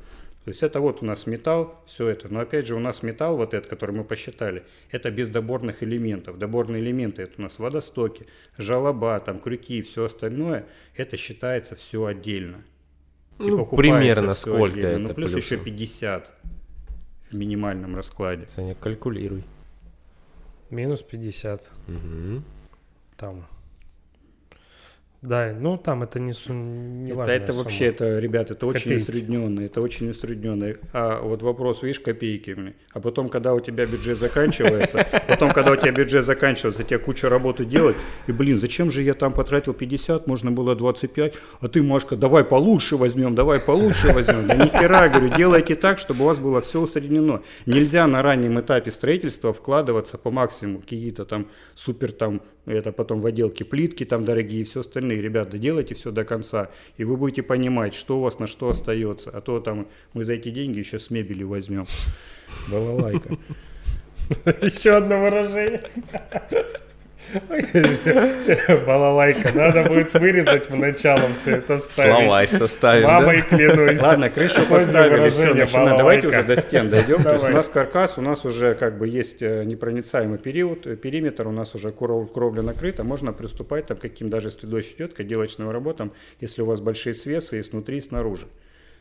[0.47, 2.33] То есть это вот у нас металл, все это.
[2.33, 6.39] Но опять же у нас металл, вот этот, который мы посчитали, это без доборных элементов.
[6.39, 8.27] Доборные элементы это у нас водостоки,
[8.57, 10.65] жалоба, там крюки и все остальное.
[10.95, 12.63] Это считается все отдельно.
[13.39, 14.87] И Ну, примерно сколько отдельно.
[14.87, 15.57] это Ну плюс плюсом?
[15.57, 16.31] еще 50
[17.29, 18.47] в минимальном раскладе.
[18.55, 19.43] Саня, калькулируй.
[20.69, 21.69] Минус 50.
[21.87, 22.45] Мгм.
[23.17, 23.45] Там.
[25.27, 27.63] Да, ну там это не, не это, важная это сумма.
[27.63, 29.01] вообще, это, ребят, это очень Копейки.
[29.01, 30.75] усредненно, это очень усредненно.
[30.93, 32.75] А вот вопрос, видишь, копейки мне.
[32.93, 37.27] А потом, когда у тебя бюджет заканчивается, потом, когда у тебя бюджет заканчивается, тебе куча
[37.27, 37.97] работы делать,
[38.27, 42.45] и, блин, зачем же я там потратил 50, можно было 25, а ты, Машка, давай
[42.45, 44.47] получше возьмем, давай получше возьмем.
[44.47, 47.41] Да нихера, говорю, делайте так, чтобы у вас было все усреднено.
[47.65, 52.41] Нельзя на раннем этапе строительства вкладываться по максимуму, какие-то там супер там,
[52.73, 55.21] это потом в отделке плитки там дорогие и все остальные.
[55.21, 59.29] Ребята, делайте все до конца, и вы будете понимать, что у вас на что остается.
[59.31, 61.87] А то там мы за эти деньги еще с мебели возьмем.
[62.69, 63.37] Балалайка.
[64.61, 65.81] Еще одно выражение.
[68.85, 69.51] Балалайка.
[69.53, 72.17] Надо будет вырезать в начало все это вставить.
[72.17, 73.19] Словарь составим, да?
[73.19, 74.01] Мамой клянусь.
[74.01, 75.97] Ладно, крышу поставили, все, начинаем.
[75.97, 76.49] Давайте балалайка.
[76.49, 77.23] уже до стен дойдем.
[77.23, 77.53] То есть у Давай.
[77.53, 81.75] нас каркас, у нас уже как бы есть э, непроницаемый период, э, периметр, у нас
[81.75, 86.13] уже кров- кровля накрыта, можно приступать там, каким даже если дождь идет, к отделочным работам,
[86.39, 88.47] если у вас большие свесы и снутри, и снаружи.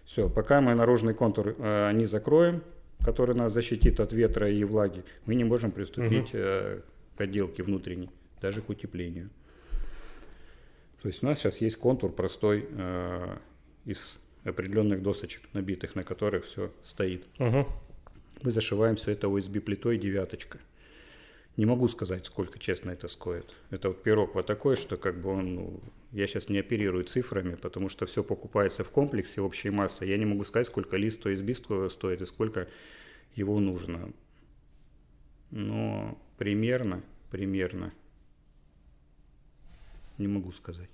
[0.04, 2.62] Все, пока мы наружный контур э, не закроем,
[3.04, 6.80] который нас защитит от ветра и влаги, мы не можем приступить э,
[7.16, 8.10] к отделке внутренней,
[8.40, 9.30] даже к утеплению.
[11.02, 13.36] То есть у нас сейчас есть контур простой э,
[13.84, 17.26] из определенных досочек, набитых, на которых все стоит.
[17.38, 17.66] Мгм.
[18.42, 20.58] Мы зашиваем все это USB плитой девяточка.
[21.56, 23.54] Не могу сказать, сколько честно это стоит.
[23.70, 25.80] Это вот пирог вот такой, что как бы он, ну,
[26.12, 30.04] я сейчас не оперирую цифрами, потому что все покупается в комплексе общей массы.
[30.04, 32.68] Я не могу сказать, сколько лист USB сто- стоит и сколько
[33.34, 34.12] его нужно.
[35.50, 37.92] Но примерно, примерно,
[40.18, 40.88] не могу сказать.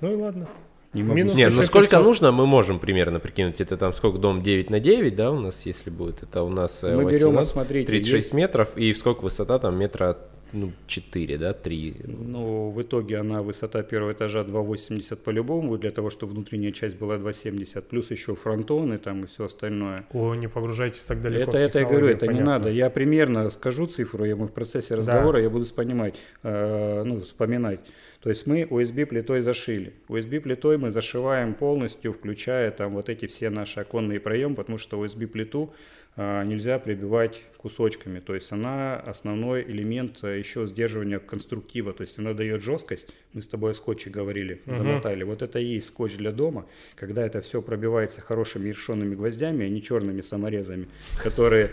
[0.00, 0.48] Ну и ладно.
[0.94, 2.02] Не могу Минус Не, ну сколько 500.
[2.04, 3.60] нужно, мы можем примерно прикинуть.
[3.60, 6.22] Это там сколько дом 9 на 9, да, у нас, если будет.
[6.22, 9.78] Это у нас э, Мы берем, 18, смотрите, 36 есть- метров, и сколько высота там
[9.78, 10.16] метра
[10.52, 11.94] ну, 4, да, 3.
[12.06, 17.16] Ну, в итоге она высота первого этажа 2,80 по-любому, для того, чтобы внутренняя часть была
[17.16, 20.04] 2,70, плюс еще фронтоны там и все остальное.
[20.12, 21.50] О, не погружайтесь так далеко.
[21.50, 22.38] Это, это я говорю, это понятно.
[22.38, 22.70] не надо.
[22.70, 25.42] Я примерно скажу цифру, я в процессе разговора да.
[25.42, 27.80] я буду вспоминать, э, ну, вспоминать.
[28.20, 29.92] То есть мы USB плитой зашили.
[30.08, 35.02] USB плитой мы зашиваем полностью, включая там вот эти все наши оконные проемы, потому что
[35.04, 35.72] USB плиту
[36.18, 38.20] нельзя прибивать кусочками.
[38.20, 41.92] То есть она основной элемент а, еще сдерживания конструктива.
[41.92, 43.08] То есть она дает жесткость.
[43.34, 44.76] Мы с тобой о скотче говорили, угу.
[44.76, 45.24] замотали.
[45.24, 49.68] Вот это и есть скотч для дома, когда это все пробивается хорошими решенными гвоздями, а
[49.68, 50.88] не черными саморезами,
[51.22, 51.70] которые,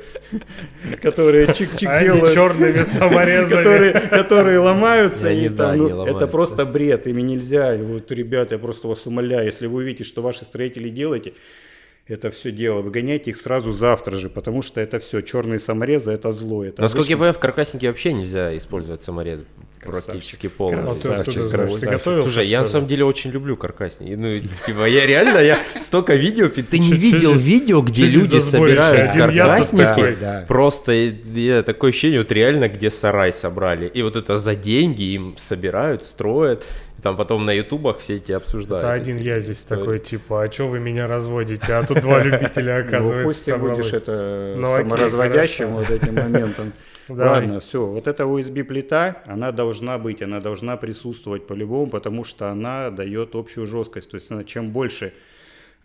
[1.02, 2.34] которые чик-чик делают.
[2.34, 4.10] черными саморезами.
[4.10, 5.30] Которые ломаются.
[5.32, 7.08] Ну, это просто бред.
[7.08, 7.78] Ими нельзя.
[7.78, 11.34] Вот, ребята, я просто вас умоляю, если вы увидите, что ваши строители делаете,
[12.08, 12.82] это все дело.
[12.82, 16.64] Выгоняйте их сразу завтра же, потому что это все, черные саморезы, это зло.
[16.64, 17.12] Это Насколько обычно...
[17.12, 19.41] я понимаю, в каркаснике вообще нельзя использовать саморез
[19.84, 21.14] практически полностью.
[21.14, 21.49] А ты, ты,
[21.80, 24.14] ты готовился, Слушай, я на самом деле очень люблю каркасники.
[24.14, 30.45] Ну, типа, я реально, я столько видео, ты не видел видео, где люди собирают каркасники?
[30.47, 33.88] Просто я такое ощущение, вот реально, где сарай собрали.
[33.88, 36.66] И вот это за деньги им собирают, строят.
[37.06, 38.84] Там потом на ютубах все эти обсуждают.
[38.84, 39.80] Это один я здесь истории.
[39.80, 41.74] такой, типа, а что вы меня разводите?
[41.74, 46.74] А тут два любителя, оказывается, Ну пусть ты будешь это ну, саморазводящим вот этим моментом.
[47.08, 47.86] Ладно, все.
[47.86, 53.68] Вот эта USB-плита, она должна быть, она должна присутствовать по-любому, потому что она дает общую
[53.68, 54.10] жесткость.
[54.10, 55.14] То есть она, чем больше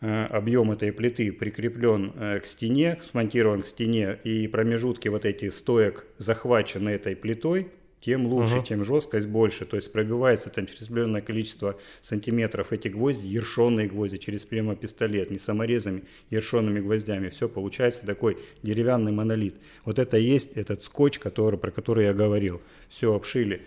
[0.01, 5.51] э, объем этой плиты прикреплен э, к стене, смонтирован к стене, и промежутки вот эти
[5.51, 7.68] стоек захвачены этой плитой,
[8.01, 8.64] тем лучше, угу.
[8.64, 9.64] тем жесткость больше.
[9.66, 15.30] То есть пробивается там через определенное количество сантиметров эти гвозди, ершенные гвозди, через прямо пистолет,
[15.30, 17.28] не саморезами, ершенными гвоздями.
[17.28, 19.57] Все получается такой деревянный монолит.
[19.84, 22.61] Вот это и есть этот скотч, который, про который я говорил.
[22.88, 23.62] Все обшили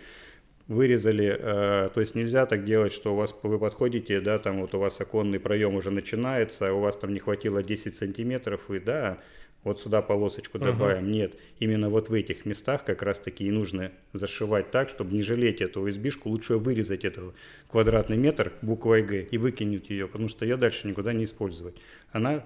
[0.66, 4.74] вырезали, э, то есть нельзя так делать, что у вас вы подходите, да, там вот
[4.74, 9.18] у вас оконный проем уже начинается, у вас там не хватило 10 сантиметров, и да,
[9.64, 11.04] вот сюда полосочку добавим.
[11.04, 11.10] Uh-huh.
[11.10, 15.22] Нет, именно вот в этих местах как раз таки и нужно зашивать так, чтобы не
[15.22, 17.34] жалеть эту USB-шку, лучше вырезать этот
[17.70, 21.74] квадратный метр буквой Г и выкинуть ее, потому что ее дальше никуда не использовать.
[22.12, 22.44] Она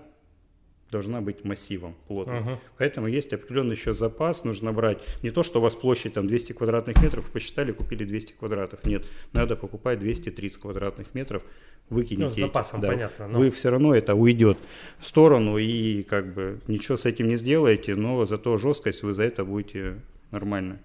[0.90, 2.48] должна быть массивом плотным.
[2.48, 2.58] Uh-huh.
[2.78, 4.98] Поэтому есть определенный еще запас, нужно брать.
[5.22, 8.84] Не то, что у вас площадь там 200 квадратных метров, посчитали, купили 200 квадратов.
[8.84, 11.42] Нет, надо покупать 230 квадратных метров,
[11.90, 12.24] выкинете.
[12.24, 12.88] Ну, с запасом, да.
[12.88, 13.28] понятно.
[13.28, 13.38] Но...
[13.38, 14.58] Вы все равно это уйдет
[14.98, 19.24] в сторону и как бы ничего с этим не сделаете, но зато жесткость вы за
[19.24, 20.80] это будете нормально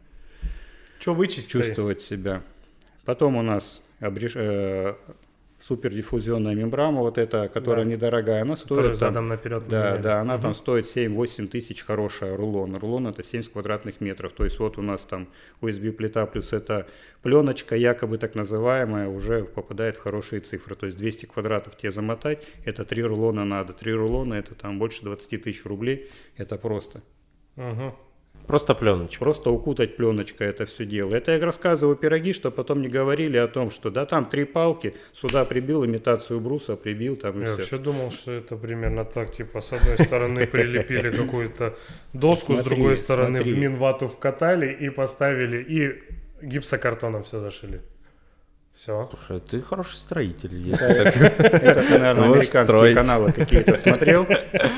[1.00, 1.52] Что вычистить?
[1.52, 2.44] чувствовать себя.
[3.06, 4.34] Потом у нас обреш...
[4.36, 4.96] э,
[5.66, 7.92] супердиффузионная мембрана, вот эта, которая да.
[7.92, 8.98] недорогая, она стоит...
[8.98, 9.64] задом наперед.
[9.70, 10.44] Да, да, она угу.
[10.44, 12.76] там стоит 7-8 тысяч, хорошая рулон.
[12.76, 14.34] Рулон это 70 квадратных метров.
[14.34, 15.30] То есть вот у нас там
[15.62, 16.88] USB-плита плюс эта
[17.22, 20.76] пленочка, якобы так называемая, уже попадает в хорошие цифры.
[20.76, 23.72] То есть 200 квадратов тебе замотать, это 3 рулона надо.
[23.72, 26.10] 3 рулона это там больше 20 тысяч рублей.
[26.36, 27.02] Это просто.
[27.56, 27.96] Угу.
[28.48, 29.20] Просто пленочка.
[29.20, 31.16] Просто укутать пленочкой это все дело.
[31.16, 34.94] Это я рассказываю пироги, чтобы потом не говорили о том, что да там три палки,
[35.14, 37.56] сюда прибил имитацию бруса, прибил там и я все.
[37.56, 41.76] вообще думал, что это примерно так, типа с одной стороны прилепили какую-то
[42.14, 47.82] доску, с другой стороны в минвату вкатали и поставили, и гипсокартоном все зашили.
[48.76, 49.08] Все.
[49.12, 50.72] Слушай, ты хороший строитель.
[50.74, 54.26] Это, ты, наверное, американские каналы какие-то смотрел.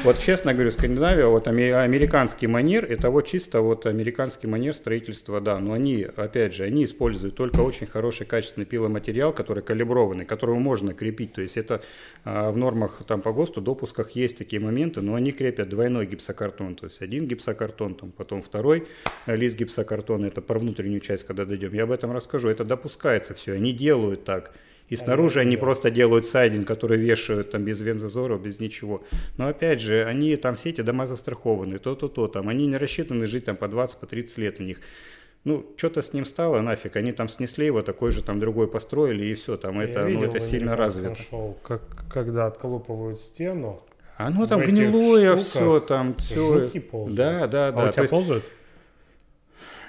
[0.04, 5.60] Вот честно говорю, Скандинавия, вот американский манер, это вот чисто вот американский манер строительства, да.
[5.60, 10.93] Но они, опять же, они используют только очень хороший качественный пиломатериал, который калиброванный, которого можно
[10.93, 11.32] крепить.
[11.34, 11.82] То есть это
[12.26, 16.76] а, в нормах там по ГОСТу, допусках есть такие моменты, но они крепят двойной гипсокартон.
[16.76, 18.88] То есть один гипсокартон, там, потом второй
[19.26, 20.26] лист гипсокартона.
[20.26, 21.74] Это про внутреннюю часть, когда дойдем.
[21.74, 22.50] Я об этом расскажу.
[22.50, 23.54] Это допускается все.
[23.54, 24.52] Они делают так.
[24.92, 29.04] И снаружи они просто делают сайдинг, который вешают там без вензазоров, без ничего.
[29.38, 32.50] Но опять же, они там все эти дома застрахованы, то-то-то там.
[32.50, 34.78] Они не рассчитаны жить там по 20, по 30 лет в них.
[35.44, 36.96] Ну, что-то с ним стало, нафиг.
[36.96, 39.58] Они там снесли его, такой же там другой построили, и все.
[39.58, 41.16] Там Я это, ну, это сильно развито.
[41.16, 43.82] Шоу, как, когда отколупывают стену.
[44.18, 46.70] Оно там гнилое все, там все.
[47.10, 47.84] Да, да, да.
[47.84, 48.44] А у тебя ползают?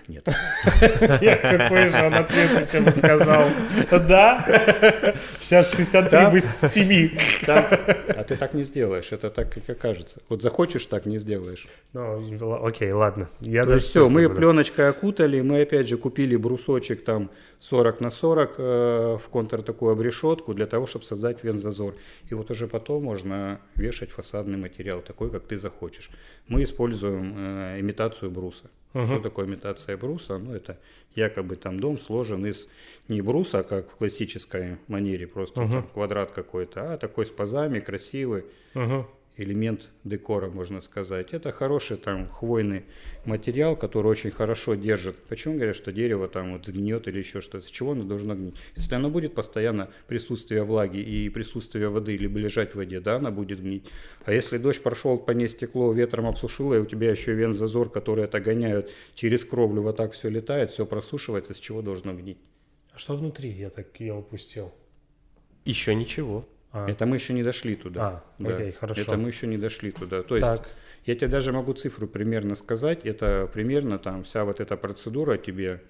[0.08, 0.24] Нет.
[0.24, 3.48] Какой же он ответ чем сказал.
[3.90, 5.14] Да?
[5.40, 7.16] Сейчас 63 бы 7.
[7.48, 10.20] А ты так не сделаешь, это так, как кажется.
[10.28, 11.66] Вот захочешь, так не сделаешь.
[11.92, 13.28] Ну, окей, ладно.
[13.40, 17.30] То есть все, мы пленочкой окутали, мы опять же купили брусочек там
[17.60, 21.94] 40 на 40 э, в контур такую обрешетку для того, чтобы создать вензазор.
[22.30, 26.10] И вот уже потом можно вешать фасадный материал, такой, как ты захочешь.
[26.48, 28.70] Мы используем э, имитацию бруса.
[28.96, 29.06] Угу.
[29.06, 30.38] Что такое имитация бруса?
[30.38, 30.78] Ну, это
[31.14, 32.68] якобы там дом сложен из
[33.08, 35.72] не бруса, как в классической манере, просто угу.
[35.72, 38.44] там, квадрат какой-то, а такой с пазами, красивый.
[38.74, 41.32] Угу элемент декора, можно сказать.
[41.32, 42.84] Это хороший там хвойный
[43.24, 45.16] материал, который очень хорошо держит.
[45.28, 47.66] Почему говорят, что дерево там вот сгниет или еще что-то?
[47.66, 48.56] С чего оно должно гнить?
[48.76, 53.30] Если оно будет постоянно присутствие влаги и присутствие воды, либо лежать в воде, да, оно
[53.30, 53.84] будет гнить.
[54.24, 58.24] А если дождь прошел по ней стекло, ветром обсушило, и у тебя еще вензазор, который
[58.24, 62.38] это гоняют через кровлю, вот так все летает, все просушивается, с чего должно гнить?
[62.92, 63.50] А что внутри?
[63.50, 64.72] Я так я упустил.
[65.66, 66.48] Еще ничего.
[66.76, 66.90] А.
[66.90, 68.06] Это мы еще не дошли туда.
[68.06, 68.54] А, да.
[68.54, 69.00] окей, хорошо.
[69.00, 70.22] Это мы еще не дошли туда.
[70.22, 70.68] То есть так.
[71.06, 73.06] я тебе даже могу цифру примерно сказать.
[73.06, 75.82] Это примерно там вся вот эта процедура тебе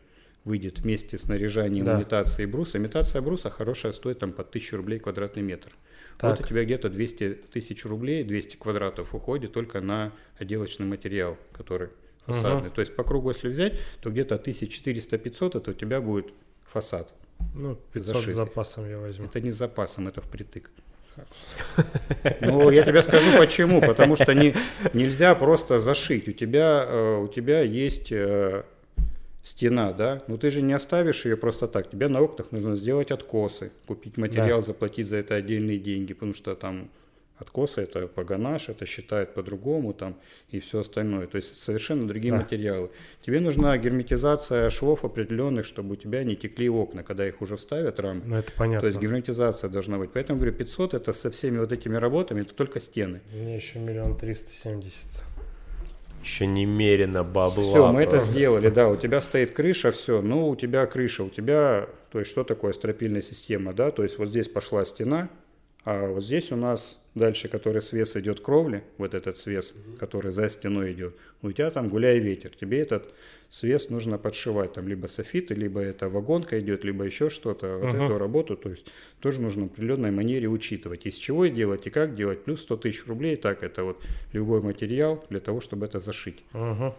[0.45, 1.97] выйдет вместе с наряжанием да.
[1.97, 2.79] имитацией бруса.
[2.79, 5.73] Имитация бруса хорошая стоит там по 1000 рублей квадратный метр.
[6.19, 6.31] Так.
[6.31, 11.89] Вот у тебя где-то 200 тысяч рублей, 200 квадратов уходит только на отделочный материал, который
[12.27, 12.69] фасадный.
[12.69, 12.75] Угу.
[12.77, 16.29] То есть по кругу, если взять, то где-то 1400-500 это у тебя будет
[16.65, 17.13] фасад.
[17.55, 18.33] Ну, 500 зашитый.
[18.33, 19.27] с запасом я возьму.
[19.27, 20.71] Это не с запасом, это впритык.
[22.41, 23.81] Ну, я тебе скажу почему.
[23.81, 24.55] Потому что не,
[24.93, 26.29] нельзя просто зашить.
[26.29, 28.65] У тебя, э, у тебя есть э,
[29.43, 31.89] стена, да, но ты же не оставишь ее просто так.
[31.91, 34.67] Тебе на окнах нужно сделать откосы, купить материал, да.
[34.67, 36.91] заплатить за это отдельные деньги, потому что там
[37.39, 40.17] Откосы это паганаш, это считают по-другому там
[40.51, 41.27] и все остальное.
[41.27, 42.41] То есть совершенно другие да.
[42.41, 42.91] материалы.
[43.25, 48.01] Тебе нужна герметизация швов определенных, чтобы у тебя не текли окна, когда их уже вставят
[48.01, 48.23] рамы.
[48.25, 48.81] Ну это понятно.
[48.81, 50.13] То есть герметизация должна быть.
[50.13, 53.21] Поэтому говорю, 500 это со всеми вот этими работами, это только стены.
[53.33, 55.11] Мне еще миллион триста семьдесят.
[56.23, 57.63] Еще немерено бабла.
[57.65, 58.17] Все, мы просто.
[58.17, 58.89] это сделали, да.
[58.89, 60.23] У тебя стоит крыша, все.
[60.23, 63.91] Ну, у тебя крыша, у тебя, то есть что такое стропильная система, да?
[63.91, 65.29] То есть вот здесь пошла стена,
[65.85, 69.97] а вот здесь у нас дальше, который свес идет кровли, вот этот свес, угу.
[69.97, 72.51] который за стеной идет, у тебя там гуляй ветер.
[72.51, 73.13] Тебе этот
[73.49, 78.05] свес нужно подшивать, там либо софиты, либо это вагонка идет, либо еще что-то, вот угу.
[78.05, 78.87] эту работу, то есть
[79.21, 81.07] тоже нужно в определенной манере учитывать.
[81.07, 84.03] Из чего делать и как делать, плюс 100 тысяч рублей, так это вот
[84.33, 86.45] любой материал для того, чтобы это зашить.
[86.53, 86.95] Угу.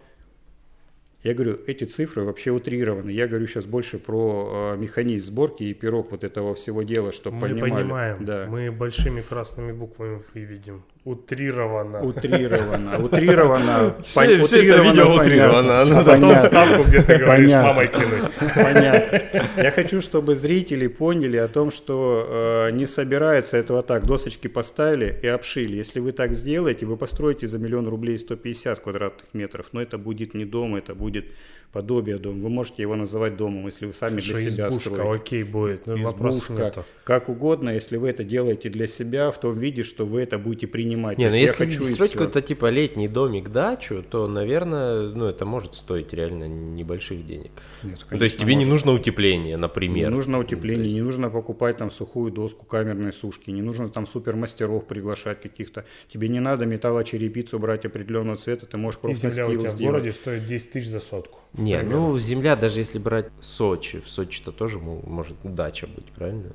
[1.24, 3.10] Я говорю, эти цифры вообще утрированы.
[3.10, 7.36] Я говорю сейчас больше про э, механизм сборки и пирог вот этого всего дела, чтобы
[7.36, 7.70] Мы понимали.
[7.70, 8.24] понимаем.
[8.24, 8.46] Да.
[8.48, 10.84] Мы большими красными буквами выведем.
[11.08, 12.02] Утрировано.
[12.02, 12.98] Утрировано.
[13.02, 13.94] Утрировано.
[14.04, 15.84] Все, все это видео утрировано.
[15.86, 18.28] Ну, потом ставку, где ты говоришь, мамой клянусь.
[18.54, 19.22] Понятно.
[19.56, 24.04] Я хочу, чтобы зрители поняли о том, что э, не собирается этого так.
[24.04, 25.76] Досочки поставили и обшили.
[25.76, 29.68] Если вы так сделаете, вы построите за миллион рублей 150 квадратных метров.
[29.72, 31.24] Но это будет не дом, это будет
[31.72, 32.40] подобие дома.
[32.40, 35.22] Вы можете его называть домом, если вы сами Хорошо, для себя избушка, строите.
[35.22, 36.84] окей, будет, но вопросов нету.
[37.04, 40.66] Как угодно, если вы это делаете для себя, в том виде, что вы это будете
[40.66, 41.18] принимать.
[41.18, 45.74] Не, ну если хочу строить какой-то типа летний домик, дачу, то, наверное, ну это может
[45.74, 47.52] стоить реально небольших денег.
[47.82, 48.66] Нет, конечно, ну, то есть тебе может.
[48.66, 50.10] не нужно утепление, например.
[50.10, 50.94] Не нужно утепление, есть...
[50.94, 55.84] не нужно покупать там сухую доску камерной сушки, не нужно там супермастеров приглашать каких-то.
[56.12, 59.80] Тебе не надо металлочерепицу брать определенного цвета, ты можешь просто И земля у тебя сделать.
[59.80, 61.40] в городе стоит 10 тысяч за сотку.
[61.58, 66.52] Не, ну земля, даже если брать Сочи, в Сочи-то тоже может дача быть, правильно?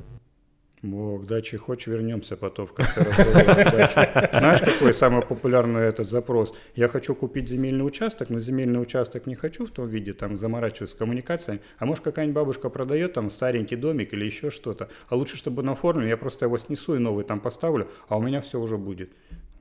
[0.82, 4.30] О, к даче хочешь, вернемся потом в конце разговора.
[4.34, 6.54] Знаешь, какой самый популярный этот запрос?
[6.76, 10.95] Я хочу купить земельный участок, но земельный участок не хочу в том виде, там заморачиваться
[10.95, 11.62] с коммуникациями.
[11.78, 14.89] А может какая-нибудь бабушка продает там старенький домик или еще что-то.
[15.08, 18.22] А лучше, чтобы он оформлен, я просто его снесу и новый там поставлю, а у
[18.22, 19.10] меня все уже будет.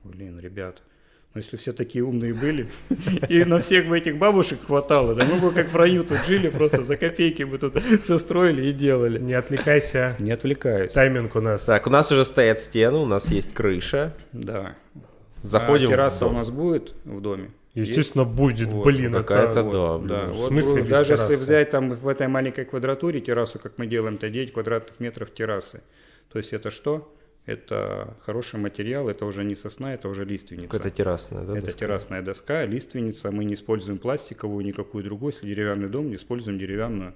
[0.03, 0.81] Блин, ребят,
[1.33, 2.67] но если все такие умные были,
[3.27, 6.49] и на всех бы этих бабушек хватало, да мы бы как в раю тут жили,
[6.49, 9.17] просто за копейки бы тут все строили и делали.
[9.19, 10.15] Не отвлекайся.
[10.19, 10.91] Не отвлекаюсь.
[10.91, 11.65] Тайминг у нас.
[11.65, 14.13] Так, у нас уже стоят стены, у нас есть крыша.
[14.31, 14.75] Да.
[15.41, 15.87] Заходим.
[15.87, 17.49] А терраса у нас будет в доме?
[17.73, 18.35] Естественно, есть?
[18.35, 19.71] будет, вот, блин, какая-то, это...
[19.71, 20.25] да, да.
[20.27, 21.31] В вот, смысле Даже террасы?
[21.31, 25.33] если взять там в этой маленькой квадратуре террасу, как мы делаем, то 9 квадратных метров
[25.33, 25.81] террасы.
[26.31, 27.11] То есть это что?
[27.45, 30.77] Это хороший материал, это уже не сосна, это уже лиственница.
[30.77, 31.57] Это террасная, да?
[31.57, 31.79] Это доска?
[31.79, 33.31] террасная доска, лиственница.
[33.31, 35.33] Мы не используем пластиковую, никакую другую.
[35.33, 37.13] Если деревянный дом, не используем деревянную.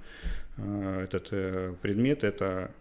[0.57, 2.71] Э, этот э, предмет это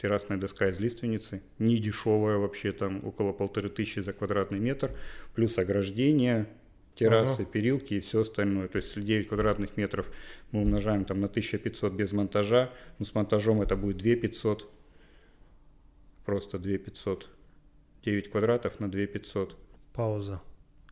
[0.00, 4.90] террасная доска из лиственницы, не дешевая вообще, там около полторы тысячи за квадратный метр,
[5.34, 6.46] плюс ограждение,
[6.94, 7.50] террасы, ага.
[7.50, 8.68] перилки и все остальное.
[8.68, 10.10] То есть если 9 квадратных метров
[10.52, 14.68] мы умножаем там на 1500 без монтажа, ну с монтажом это будет 2500
[16.24, 17.28] просто 2500.
[18.04, 19.56] 9 квадратов на 2500.
[19.92, 20.40] Пауза.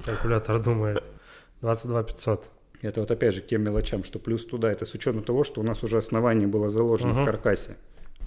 [0.04, 1.02] Калькулятор думает.
[1.60, 2.50] 22 500.
[2.82, 5.60] Это вот опять же к тем мелочам, что плюс туда, это с учетом того, что
[5.60, 7.22] у нас уже основание было заложено uh-huh.
[7.22, 7.76] в каркасе.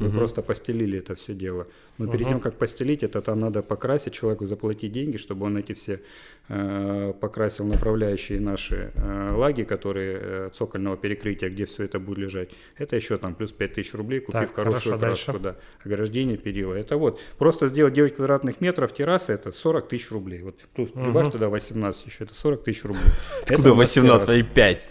[0.01, 0.17] Мы угу.
[0.17, 1.67] просто постелили это все дело.
[1.97, 2.13] Но угу.
[2.13, 6.01] перед тем, как постелить, это там надо покрасить человеку, заплатить деньги, чтобы он эти все
[6.49, 12.49] э, покрасил направляющие наши э, лаги, которые э, цокольного перекрытия, где все это будет лежать.
[12.77, 15.55] Это еще там плюс 5000 рублей, купив так, хорошую хорошо, краску, да.
[15.85, 16.73] Ограждение перила.
[16.73, 20.41] Это вот просто сделать 9 квадратных метров террасы, это 40 тысяч рублей.
[20.41, 21.03] Вот плюс угу.
[21.03, 23.03] прибавь туда 18 еще, это 40 тысяч рублей.
[23.43, 24.87] Откуда 18 и 5?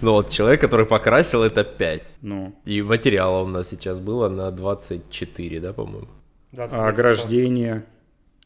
[0.00, 2.02] Ну вот человек, который покрасил, это 5.
[2.22, 2.54] Ну.
[2.64, 6.08] И материала у нас сейчас было на 24, да, по-моему?
[6.56, 7.84] А ограждение.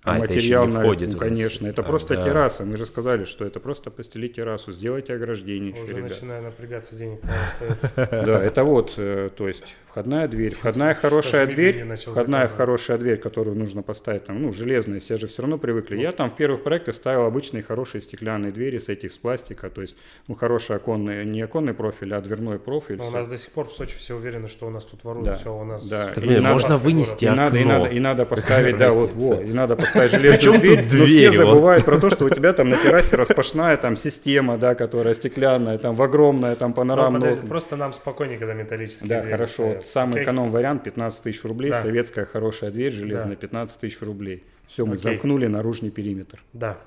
[0.04, 1.12] А, материал это еще не входит.
[1.14, 2.24] Ну, конечно, это а, просто да.
[2.24, 2.64] терраса.
[2.66, 5.72] Мы же сказали, что это просто постелить террасу, сделайте ограждение.
[5.72, 6.10] Уже еще, ребят.
[6.10, 7.90] начинаю напрягаться, денег остается.
[8.24, 10.54] Да, это вот, э, то есть входная дверь.
[10.54, 15.42] Входная хорошая дверь, входная хорошая дверь, которую нужно поставить там, ну, железная, все же все
[15.42, 15.96] равно привыкли.
[15.96, 19.80] Я там в первых проектах ставил обычные хорошие стеклянные двери с этих, с пластика, то
[19.80, 19.96] есть,
[20.28, 23.00] ну, хороший оконный, не оконный профиль, а дверной профиль.
[23.00, 25.54] У нас до сих пор в Сочи все уверены, что у нас тут воруют, все
[25.56, 25.88] у нас...
[25.88, 26.12] Да,
[26.42, 27.56] можно вынести окно.
[27.56, 31.06] И надо, и надо поставить, да, вот, вот, и надо поставить поставить железную дверь, но
[31.06, 35.14] все забывают про то, что у тебя там на террасе распашная там система, да, которая
[35.14, 37.36] стеклянная, там в огромная, там панорамная.
[37.36, 39.80] Просто нам спокойнее, когда металлические Да, хорошо.
[39.82, 44.44] Самый эконом вариант 15 тысяч рублей, советская хорошая дверь железная 15 тысяч рублей.
[44.66, 46.40] Все, мы замкнули наружный периметр.
[46.52, 46.78] Да.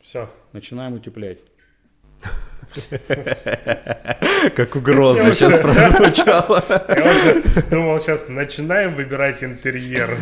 [0.00, 0.28] Все.
[0.52, 1.38] Начинаем утеплять.
[4.54, 6.62] Как угроза сейчас прозвучала.
[6.88, 10.16] Я уже думал, сейчас начинаем выбирать интерьер.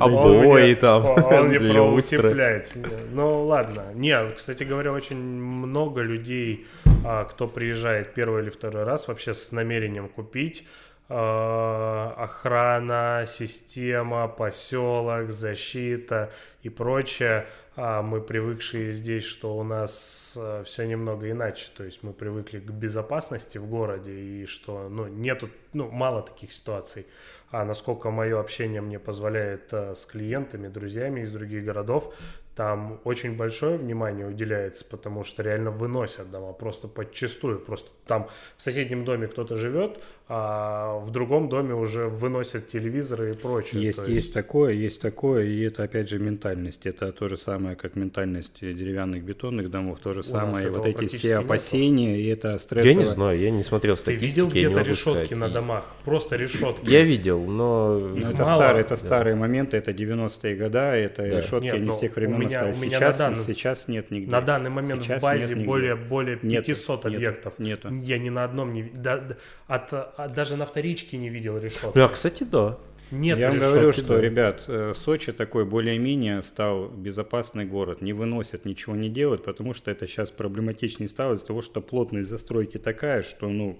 [0.00, 1.04] Обои там.
[1.04, 2.72] Он мне про утеплять.
[3.12, 3.84] Ну ладно.
[3.94, 6.66] Нет, кстати говоря, очень много людей,
[7.04, 10.66] а, кто приезжает первый или второй раз вообще с намерением купить
[11.08, 17.46] а, охрана, система, поселок, защита и прочее
[17.76, 22.58] а мы привыкшие здесь, что у нас э, все немного иначе, то есть мы привыкли
[22.58, 27.06] к безопасности в городе и что, ну, нету, ну, мало таких ситуаций,
[27.50, 32.14] а насколько мое общение мне позволяет э, с клиентами, друзьями из других городов,
[32.56, 37.60] там очень большое внимание уделяется, потому что реально выносят дома, просто подчистую.
[37.60, 43.34] Просто там в соседнем доме кто-то живет, а в другом доме уже выносят телевизоры и
[43.34, 43.80] прочее.
[43.80, 44.08] Есть, есть...
[44.08, 46.84] есть такое, есть такое, и это опять же ментальность.
[46.84, 50.68] Это то же самое, как ментальность деревянных бетонных домов, то же У самое.
[50.70, 52.18] Вот эти все опасения, нет.
[52.18, 52.88] и это стрессово.
[52.88, 54.20] Я не знаю, я не смотрел статистики.
[54.20, 55.30] Ты видел где-то решетки сказать.
[55.38, 55.84] на домах?
[56.04, 56.90] Просто решетки.
[56.90, 57.96] Я видел, но...
[58.00, 58.56] но это мало.
[58.56, 58.96] старые, это да.
[58.96, 61.40] старые моменты, это 90-е годы, это да.
[61.40, 62.80] решетки нет, не с тех времен меня, остались.
[62.80, 64.28] Сейчас, данный, сейчас нет нигде.
[64.28, 67.58] На данный момент сейчас в базе более, более 500 нету, объектов.
[67.58, 67.94] Нету.
[68.02, 68.82] Я ни на одном не...
[68.82, 69.22] Да,
[69.68, 71.94] от, от, даже на вторичке не видел решетки.
[71.94, 72.78] Да, кстати, да.
[73.12, 74.20] Нет, я вам говорю, что, да.
[74.20, 78.00] ребят, э, Сочи такой более-менее стал безопасный город.
[78.00, 82.28] Не выносят, ничего не делают, потому что это сейчас проблематичнее стало из-за того, что плотность
[82.28, 83.78] застройки такая, что, ну,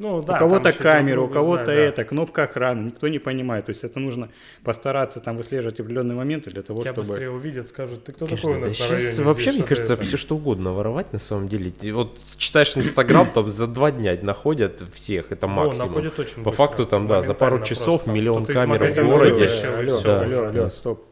[0.00, 2.04] ну, да, у кого-то камера, у кого-то знаю, это, да.
[2.04, 3.66] кнопка охраны, никто не понимает.
[3.66, 4.30] То есть это нужно
[4.64, 7.06] постараться там выслеживать определенные моменты для того, Тебя чтобы...
[7.06, 9.22] быстрее увидят, скажут, ты кто Конечно, такой у нас да на районе?
[9.24, 10.02] Вообще, мне кажется, это?
[10.02, 11.70] все что угодно воровать на самом деле.
[11.92, 15.82] Вот читаешь Инстаграм, там за два дня находят всех, это максимум.
[15.82, 19.50] О, находят очень По факту там, да, за пару часов миллион камер в городе.
[19.78, 21.04] Алло, алло, алло, стоп.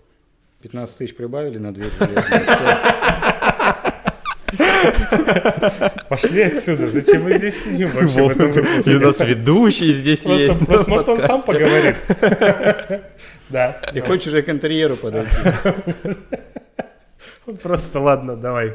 [0.62, 1.92] 15 тысяч прибавили на дверь
[6.08, 8.96] Пошли отсюда, зачем мы здесь сидим вообще в этом выпуске?
[8.96, 10.60] у нас ведущий здесь есть.
[10.68, 11.96] Может, он сам поговорит.
[13.50, 13.80] Да.
[13.94, 15.30] Ты хочешь же к интерьеру подойти?
[17.62, 18.74] Просто ладно, давай.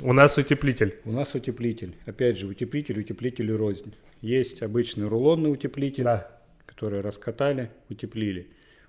[0.00, 0.94] У нас утеплитель.
[1.04, 1.96] У нас утеплитель.
[2.06, 3.92] Опять же, утеплитель, утеплитель рознь.
[4.20, 6.28] Есть обычный рулонный утеплитель, да.
[6.64, 8.46] который раскатали, утеплили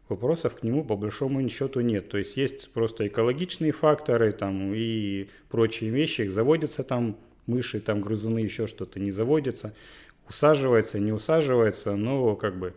[0.10, 2.10] вопросов к нему по большому счету нет.
[2.10, 6.28] То есть есть просто экологичные факторы там, и прочие вещи.
[6.28, 7.18] Заводятся там
[7.48, 9.74] мыши, там грызуны, еще что-то не заводятся.
[10.28, 12.74] Усаживается, не усаживается, но как бы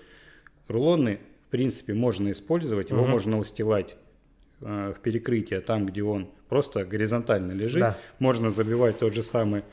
[0.68, 3.10] рулоны в принципе можно использовать, его угу.
[3.10, 3.96] можно устилать
[4.60, 7.80] э, в перекрытие там, где он просто горизонтально лежит.
[7.80, 7.98] Да.
[8.18, 9.64] Можно забивать тот же самый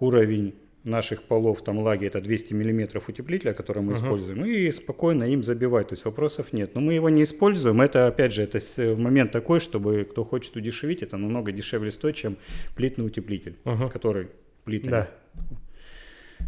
[0.00, 0.54] уровень
[0.84, 3.96] наших полов там лаги это 200 миллиметров утеплителя, который мы uh-huh.
[3.96, 6.74] используем, и спокойно им забивать, то есть вопросов нет.
[6.74, 8.60] Но мы его не используем, это опять же, это
[8.96, 12.36] момент такой, чтобы кто хочет удешевить, это намного дешевле стоит, чем
[12.76, 13.90] плитный утеплитель, uh-huh.
[13.90, 14.28] который
[14.64, 14.90] плитный.
[14.90, 15.10] Да.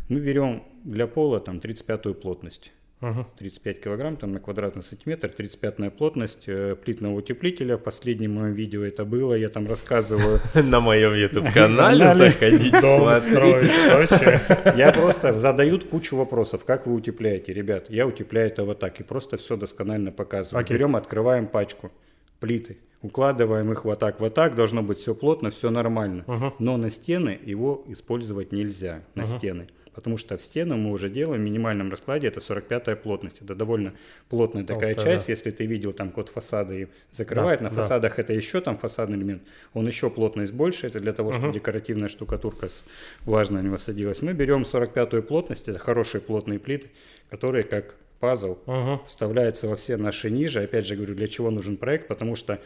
[0.08, 2.72] Мы берем для пола там 35-ю плотность.
[3.00, 3.26] Ага.
[3.38, 7.76] 35 килограмм там на квадратный сантиметр, 35 плотность э, плитного утеплителя.
[7.76, 10.40] В последнем моем видео это было, я там рассказываю.
[10.54, 14.40] На моем YouTube-канале заходите, смотрите.
[14.76, 17.90] Я просто задают кучу вопросов, как вы утепляете, ребят.
[17.90, 20.64] Я утепляю это вот так и просто все досконально показываю.
[20.66, 21.92] Берем, открываем пачку
[22.40, 26.24] плиты, укладываем их вот так, вот так, должно быть все плотно, все нормально.
[26.58, 31.40] Но на стены его использовать нельзя, на стены потому что в стену мы уже делаем
[31.40, 33.40] в минимальном раскладе, это 45-я плотность.
[33.40, 33.94] Это довольно
[34.28, 35.32] плотная такая Толстая, часть, да.
[35.32, 37.60] если ты видел там код фасада и закрывает.
[37.60, 38.22] Да, На фасадах да.
[38.22, 39.42] это еще там фасадный элемент,
[39.72, 41.54] он еще плотность больше, это для того, чтобы угу.
[41.54, 42.84] декоративная штукатурка с
[43.24, 44.20] влажной не высадилась.
[44.20, 46.88] Мы берем 45-ю плотность, это хорошие плотные плиты,
[47.30, 49.00] которые как пазл угу.
[49.06, 50.62] вставляются во все наши ниже.
[50.62, 52.60] Опять же говорю, для чего нужен проект, потому что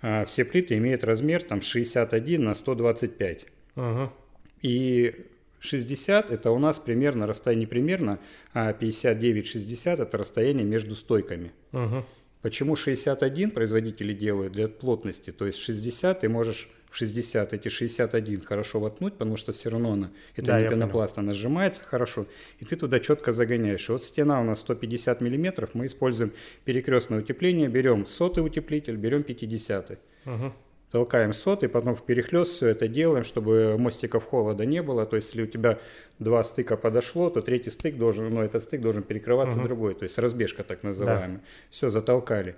[0.00, 3.46] а, все плиты имеют размер там 61 на 125.
[3.76, 4.12] Угу.
[4.62, 5.14] И
[5.62, 8.18] 60 это у нас примерно расстояние примерно,
[8.52, 11.52] а 59-60 это расстояние между стойками.
[11.72, 12.04] Угу.
[12.42, 15.30] Почему 61 производители делают для плотности?
[15.30, 19.92] То есть 60 ты можешь в 60 эти 61 хорошо воткнуть, потому что все равно
[19.92, 22.26] она, это да, не пенопласт, она сжимается хорошо,
[22.58, 23.88] и ты туда четко загоняешь.
[23.88, 26.32] И вот стена у нас 150 миллиметров, мы используем
[26.64, 30.52] перекрестное утепление, берем сотый утеплитель, берем 50 угу
[30.92, 35.06] толкаем сот, и потом в перехлест все это делаем, чтобы мостиков холода не было.
[35.06, 35.78] То есть, если у тебя
[36.18, 39.66] два стыка подошло, то третий стык должен, ну, этот стык должен перекрываться угу.
[39.66, 39.94] другой.
[39.94, 41.38] То есть, разбежка так называемая.
[41.38, 41.44] Да.
[41.70, 42.56] Все, затолкали.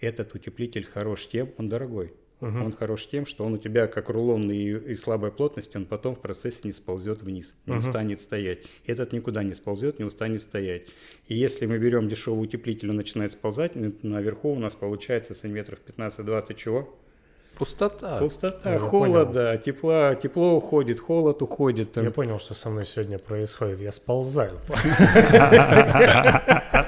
[0.00, 2.12] Этот утеплитель хорош тем, он дорогой.
[2.40, 2.48] Угу.
[2.48, 6.14] Он хорош тем, что он у тебя как рулонный и, и слабой плотности, он потом
[6.14, 7.86] в процессе не сползет вниз, не угу.
[7.86, 8.58] устанет стоять.
[8.84, 10.88] Этот никуда не сползет, не устанет стоять.
[11.28, 13.72] И если мы берем дешевый утеплитель, он начинает сползать,
[14.02, 16.98] наверху у нас получается сантиметров 15-20 чего?
[17.56, 18.18] Пустота.
[18.18, 21.92] Пустота, Я холода, тепла, тепло уходит, холод уходит.
[21.92, 22.04] Там.
[22.04, 23.80] Я понял, что со мной сегодня происходит.
[23.80, 24.58] Я сползаю.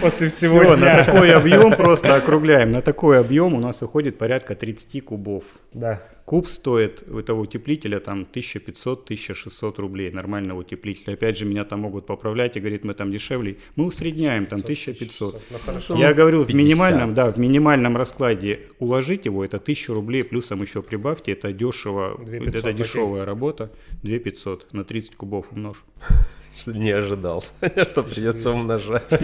[0.00, 2.72] После всего Все, на такой объем просто округляем.
[2.72, 5.44] На такой объем у нас уходит порядка 30 кубов.
[5.72, 6.00] Да.
[6.30, 11.14] Куб стоит у этого утеплителя там 1500-1600 рублей, нормального утеплителя.
[11.14, 13.56] Опять же, меня там могут поправлять и говорит, мы там дешевле.
[13.74, 15.42] Мы усредняем там 1500.
[15.50, 15.96] Ну, хорошо.
[15.96, 16.52] Я говорю, 50.
[16.52, 21.52] в минимальном, да, в минимальном раскладе уложить его, это 1000 рублей, плюсом еще прибавьте, это
[21.52, 23.72] дешево, это дешевая работа,
[24.04, 25.82] 2500 на 30 кубов умножь.
[26.64, 27.42] Не ожидал,
[27.90, 29.10] что придется умножать.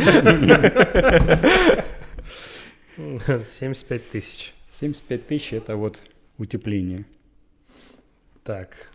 [3.48, 4.52] 75 тысяч.
[4.80, 6.02] 75 тысяч это вот
[6.38, 7.04] утепление.
[8.44, 8.90] Так,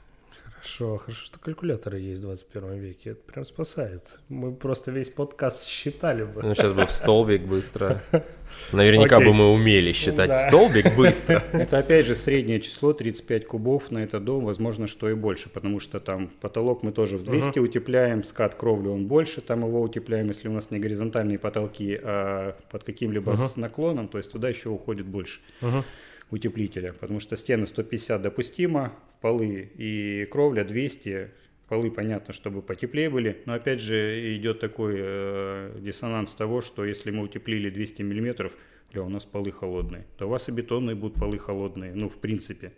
[0.62, 3.10] Хорошо, хорошо, что калькуляторы есть в 21 веке.
[3.12, 4.04] Это прям спасает.
[4.30, 6.44] Мы просто весь подкаст считали бы.
[6.44, 8.04] Ну, сейчас бы в столбик быстро.
[8.72, 9.28] Наверняка Окей.
[9.28, 10.46] бы мы умели считать да.
[10.46, 11.44] в столбик быстро.
[11.52, 15.80] Это опять же среднее число 35 кубов на этот дом, возможно, что и больше, потому
[15.80, 19.82] что там потолок мы тоже в 200 uh утепляем, скат кровли он больше, там его
[19.82, 24.50] утепляем, если у нас не горизонтальные потолки, а под каким-либо uh наклоном, то есть туда
[24.50, 25.40] еще уходит больше.
[25.62, 25.84] uh
[26.32, 31.30] утеплителя, потому что стены 150 допустимо, полы и кровля 200,
[31.68, 37.12] полы понятно, чтобы потеплее были, но опять же идет такой э, диссонанс того, что если
[37.12, 38.58] мы утеплили 200 миллиметров,
[38.94, 42.18] да, у нас полы холодные, то у вас и бетонные будут полы холодные, ну в
[42.18, 42.74] принципе.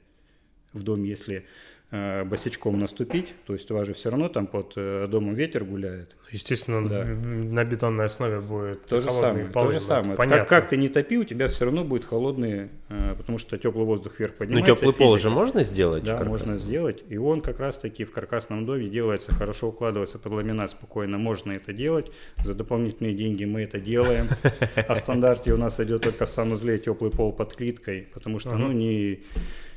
[0.73, 1.45] В доме, если
[2.25, 6.15] босичком наступить, то есть у вас же все равно там под э, домом ветер гуляет.
[6.31, 7.05] Естественно, да.
[7.05, 9.45] на бетонной основе будет то же самое.
[9.45, 10.17] Полы, то же самое.
[10.17, 10.39] Понятно.
[10.39, 13.85] Как, как ты не топи, у тебя все равно будет холодные, э, потому что теплый
[13.85, 14.71] воздух вверх поднимается.
[14.71, 16.03] Ну теплый пол же можно сделать?
[16.03, 17.03] Да, можно сделать.
[17.09, 21.19] И он как раз таки в каркасном доме делается, хорошо укладывается под ламинат спокойно.
[21.19, 22.11] Можно это делать.
[22.43, 24.29] За дополнительные деньги мы это делаем.
[24.75, 28.55] А в стандарте у нас идет только в санузле теплый пол под клиткой, потому что
[28.55, 29.21] ну не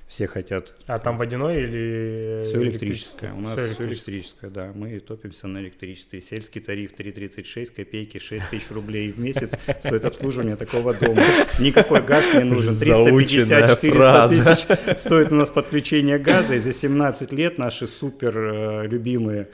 [0.09, 0.73] все хотят.
[0.87, 3.33] А там водяной или все электрическое?
[3.33, 3.95] У нас все электрическое.
[3.95, 4.73] все электрическое, да.
[4.75, 6.21] Мы топимся на электричестве.
[6.21, 11.25] Сельский тариф 3,36 копейки, 6 тысяч рублей в месяц стоит обслуживание такого дома.
[11.59, 12.75] Никакой газ не нужен.
[12.75, 16.55] 350-400 тысяч стоит у нас подключение газа.
[16.55, 19.49] И за 17 лет наши супер э, любимые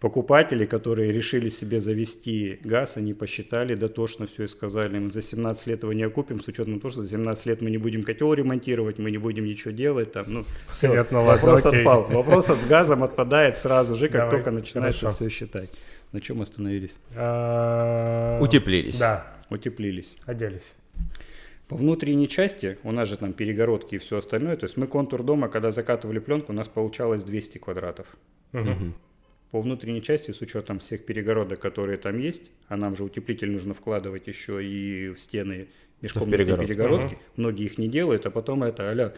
[0.00, 5.66] покупатели, которые решили себе завести газ, они посчитали дотошно все и сказали, мы за 17
[5.66, 8.32] лет его не окупим, с учетом того, что за 17 лет мы не будем котел
[8.32, 10.12] ремонтировать, мы не будем ничего делать.
[10.12, 12.02] Там, ну, все, Понятно, вопрос ладно, отпал.
[12.04, 15.70] Вопрос с газом отпадает сразу же, как Давай, только начинаешь все считать.
[16.12, 16.94] На чем остановились?
[17.14, 18.98] А, Утеплились.
[18.98, 19.26] Да.
[19.50, 20.14] Утеплились.
[20.24, 20.74] Оделись.
[21.68, 25.22] По внутренней части, у нас же там перегородки и все остальное, то есть мы контур
[25.22, 28.06] дома, когда закатывали пленку, у нас получалось 200 квадратов.
[28.54, 28.94] Угу
[29.50, 33.74] по внутренней части, с учетом всех перегородок, которые там есть, а нам же утеплитель нужно
[33.74, 35.68] вкладывать еще и в стены
[36.00, 36.66] межкомнатные перегородки.
[36.66, 37.14] перегородки.
[37.14, 37.22] Угу.
[37.36, 39.14] Многие их не делают, а потом это, аля,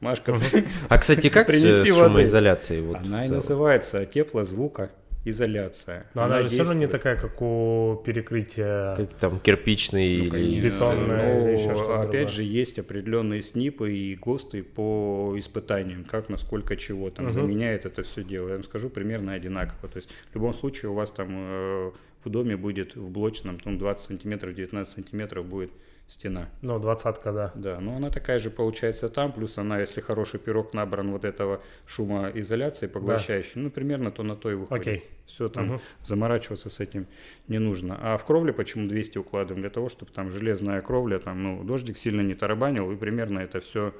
[0.00, 0.40] Машка, угу.
[0.88, 2.82] А, кстати, как с шумоизоляцией?
[2.82, 4.90] Вот Она и называется теплозвука
[5.24, 6.06] изоляция.
[6.14, 6.66] Но она, она же действует.
[6.66, 8.96] все равно не такая, как у перекрытия.
[8.96, 11.16] Как там кирпичный ну, или бетонный.
[11.16, 12.28] Ну, или еще что опять другое.
[12.28, 17.32] же есть определенные снипы и ГОСТы по испытаниям, как насколько чего там угу.
[17.32, 18.48] заменяет это все дело.
[18.48, 19.88] Я вам скажу примерно одинаково.
[19.88, 21.90] То есть в любом случае у вас там э,
[22.24, 25.70] в доме будет в блочном там 20 сантиметров, 19 сантиметров будет
[26.10, 26.48] стена.
[26.60, 27.52] Ну, двадцатка, да.
[27.54, 31.62] Да, но она такая же получается там, плюс она, если хороший пирог набран вот этого
[31.86, 33.60] шумоизоляции поглощающей, да.
[33.60, 34.86] ну, примерно то на то и выходит.
[34.86, 35.04] Окей.
[35.26, 35.80] Все, там угу.
[36.04, 37.06] заморачиваться с этим
[37.46, 37.96] не нужно.
[38.00, 39.62] А в кровле почему 200 укладываем?
[39.62, 43.60] Для того, чтобы там железная кровля, там, ну, дождик сильно не тарабанил, и примерно это
[43.60, 43.94] все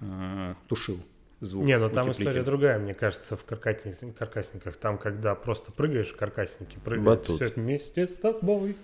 [0.00, 0.98] э, тушил
[1.40, 1.66] звук.
[1.66, 4.16] Не, ну там история другая, мне кажется, в каркасниках.
[4.16, 4.76] каркасниках.
[4.76, 8.76] Там, когда просто прыгаешь в каркаснике, прыгаешь все вместе с тобой.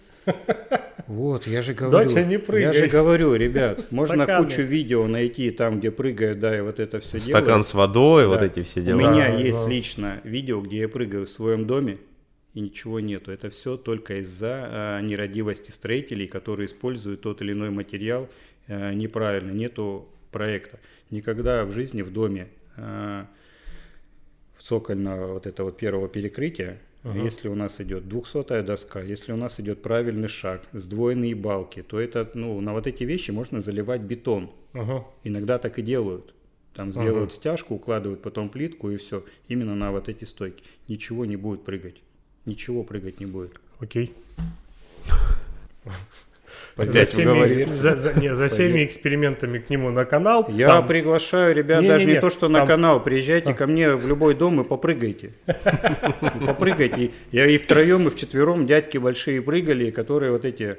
[1.07, 2.63] Вот, я же говорю, Доча, не прыгай.
[2.63, 7.01] я же говорю, ребят, можно кучу видео найти там, где прыгают, да, и вот это
[7.01, 7.67] все Стакан делают.
[7.67, 8.29] с водой, да.
[8.29, 8.97] вот эти все дела.
[8.97, 9.69] У меня да, есть да.
[9.69, 11.99] лично видео, где я прыгаю в своем доме,
[12.55, 13.33] и ничего нету.
[13.33, 18.29] Это все только из-за а, нерадивости строителей, которые используют тот или иной материал
[18.69, 19.51] а, неправильно.
[19.51, 20.79] Нету проекта.
[21.11, 23.27] Никогда в жизни в доме а,
[24.57, 27.25] в цокольного вот этого первого перекрытия Uh-huh.
[27.25, 31.99] Если у нас идет двухсотая доска, если у нас идет правильный шаг, сдвоенные балки, то
[31.99, 34.51] это, ну, на вот эти вещи можно заливать бетон.
[34.75, 35.05] Uh-huh.
[35.25, 36.35] Иногда так и делают.
[36.75, 37.35] Там сделают uh-huh.
[37.35, 39.25] стяжку, укладывают потом плитку и все.
[39.49, 40.63] Именно на вот эти стойки.
[40.89, 42.03] Ничего не будет прыгать.
[42.45, 43.61] Ничего прыгать не будет.
[43.81, 44.15] Окей.
[46.77, 50.47] За всеми, за, за, не, за всеми экспериментами к нему на канал.
[50.49, 50.87] Я там...
[50.87, 52.53] приглашаю ребят, не, даже не, не, не то, что там...
[52.53, 53.55] на канал, приезжайте там...
[53.55, 55.33] ко мне в любой дом и попрыгайте.
[56.47, 57.11] Попрыгайте.
[57.33, 60.79] Я и втроем, и вчетвером дядьки большие прыгали, которые вот эти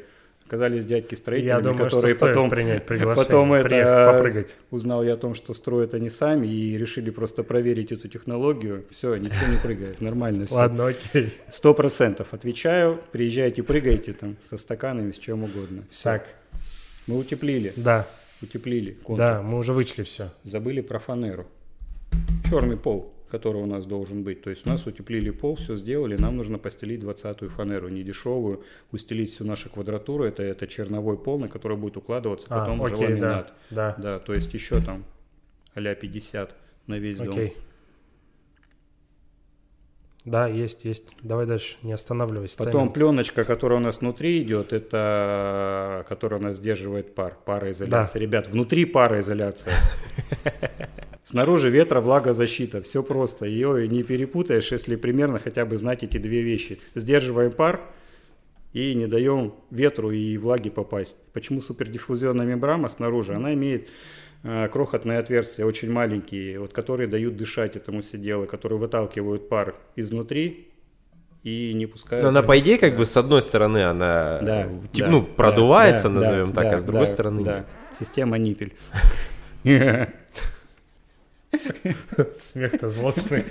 [0.52, 1.16] оказались дядьки
[1.62, 4.58] думаю, которые потом, принять потом это попрыгать.
[4.70, 8.86] узнал я о том, что строят они сами и решили просто проверить эту технологию.
[8.92, 10.56] Все, ничего не прыгает, нормально все.
[10.56, 11.34] Ладно, окей.
[11.50, 15.84] Сто процентов отвечаю, приезжайте, прыгайте там со стаканами, с чем угодно.
[15.90, 16.04] Все.
[16.04, 16.28] Так.
[17.08, 17.72] Мы утеплили.
[17.78, 18.06] Да.
[18.42, 18.92] Утеплили.
[18.92, 19.18] Контур.
[19.18, 20.32] Да, мы уже вычли все.
[20.44, 21.48] Забыли про фанеру.
[22.50, 24.42] Черный пол который у нас должен быть.
[24.42, 28.64] То есть у нас утеплили пол, все сделали, нам нужно постелить двадцатую фанеру, не дешевую,
[28.92, 32.96] устелить всю нашу квадратуру, это, это черновой пол, на который будет укладываться а, потом окей,
[32.96, 33.54] уже ламинат.
[33.70, 34.04] Да, да.
[34.04, 35.06] да, то есть еще там
[35.74, 36.56] а 50
[36.88, 37.48] на весь окей.
[37.48, 37.64] дом.
[40.24, 41.06] Да, есть, есть.
[41.24, 42.58] Давай дальше, не останавливайся.
[42.58, 42.94] Потом тайминг.
[42.94, 48.14] пленочка, которая у нас внутри идет, это которая у нас сдерживает пар, пароизоляция.
[48.14, 48.20] Да.
[48.20, 49.74] Ребят, внутри пароизоляция.
[51.32, 52.82] Снаружи ветра, влага, защита.
[52.82, 53.46] Все просто.
[53.46, 56.78] Ее не перепутаешь, если примерно хотя бы знать эти две вещи.
[56.94, 57.80] Сдерживаем пар
[58.74, 61.16] и не даем ветру и влаге попасть.
[61.32, 63.34] Почему супердиффузионная мембрана снаружи?
[63.34, 63.88] Она имеет
[64.44, 70.68] э, крохотные отверстия, очень маленькие, вот, которые дают дышать этому сиделу, которые выталкивают пар изнутри
[71.44, 72.24] и не пускают.
[72.24, 76.10] Но она, по идее, как бы с одной стороны она да, типа, да, ну, продувается,
[76.10, 77.58] да, назовем да, так, да, а с другой да, стороны да.
[77.60, 77.68] нет.
[77.98, 78.74] Система ниппель.
[82.34, 83.46] Смех-то злостный.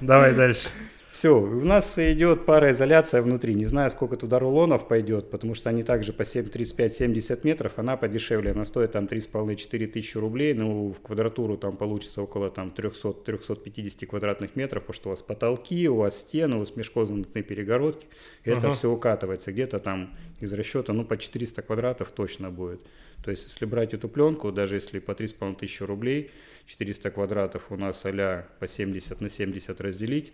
[0.00, 0.68] Давай дальше.
[1.10, 3.54] Все, у нас идет пароизоляция внутри.
[3.54, 8.52] Не знаю, сколько туда рулонов пойдет, потому что они также по 35-70 метров, она подешевле,
[8.52, 14.54] она стоит там 3,5-4 тысячи рублей, ну, в квадратуру там получится около там 300-350 квадратных
[14.54, 18.06] метров, потому что у вас потолки, у вас стены, у вас межкомнатные перегородки,
[18.44, 18.74] это uh-huh.
[18.74, 22.80] все укатывается, где-то там из расчета, ну, по 400 квадратов точно будет.
[23.24, 26.30] То есть, если брать эту пленку, даже если по 3,5 тысячи рублей,
[26.66, 30.32] 400 квадратов у нас а по 70 на 70 разделить.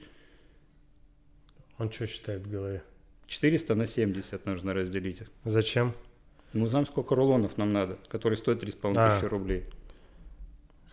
[1.78, 2.82] Он что считает в голове?
[3.26, 5.22] 400 на 70 нужно разделить.
[5.44, 5.94] Зачем?
[6.52, 9.10] Ну, знаем, сколько рулонов нам надо, которые стоят 3,5 а.
[9.10, 9.64] тысячи рублей.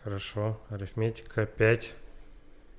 [0.03, 1.95] Хорошо, арифметика 5.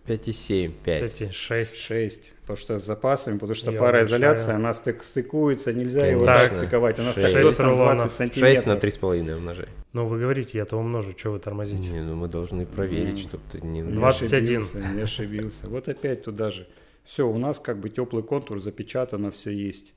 [0.06, 1.02] 5,7, 5.
[1.20, 1.76] 5,6.
[1.76, 2.32] 6.
[2.42, 6.16] Потому что с запасами, потому что Я пароизоляция, она стык, стыкуется, нельзя Конечно.
[6.16, 6.98] его так стыковать.
[6.98, 8.54] Она стыкуется на 20 сантиметров.
[8.54, 9.68] 6 на 3,5 умножай.
[9.94, 11.88] Ну, вы говорите, я то умножу, что вы тормозите?
[11.88, 13.22] Не, ну мы должны проверить, mm.
[13.22, 13.82] чтобы ты не...
[13.82, 14.44] 21.
[14.44, 15.68] Не ошибился, не ошибился.
[15.68, 16.66] Вот опять туда же.
[17.04, 19.94] Все, у нас как бы теплый контур запечатано, все есть.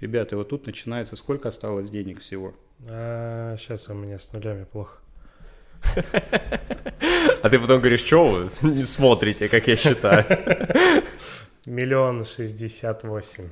[0.00, 2.54] Ребята, вот тут начинается, сколько осталось денег всего?
[2.86, 4.98] А, сейчас у меня с нулями плохо.
[7.42, 10.24] А ты потом говоришь, что вы не смотрите, как я считаю.
[11.66, 13.48] Миллион шестьдесят восемь.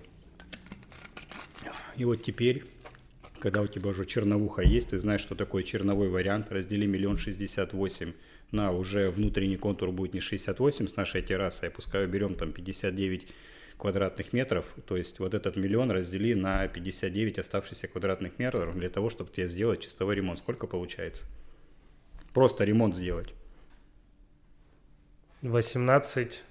[1.97, 2.65] И вот теперь,
[3.39, 7.73] когда у тебя уже черновуха есть, ты знаешь, что такое черновой вариант, раздели миллион шестьдесят
[7.73, 8.13] восемь
[8.53, 13.27] на уже внутренний контур будет не 68 с нашей террасой, а пускай берем там 59
[13.79, 19.11] квадратных метров, то есть вот этот миллион раздели на 59 оставшихся квадратных метров для того,
[19.11, 20.39] чтобы тебе сделать чистовой ремонт.
[20.39, 21.25] Сколько получается?
[22.33, 23.35] Просто ремонт сделать.
[25.43, 26.43] 18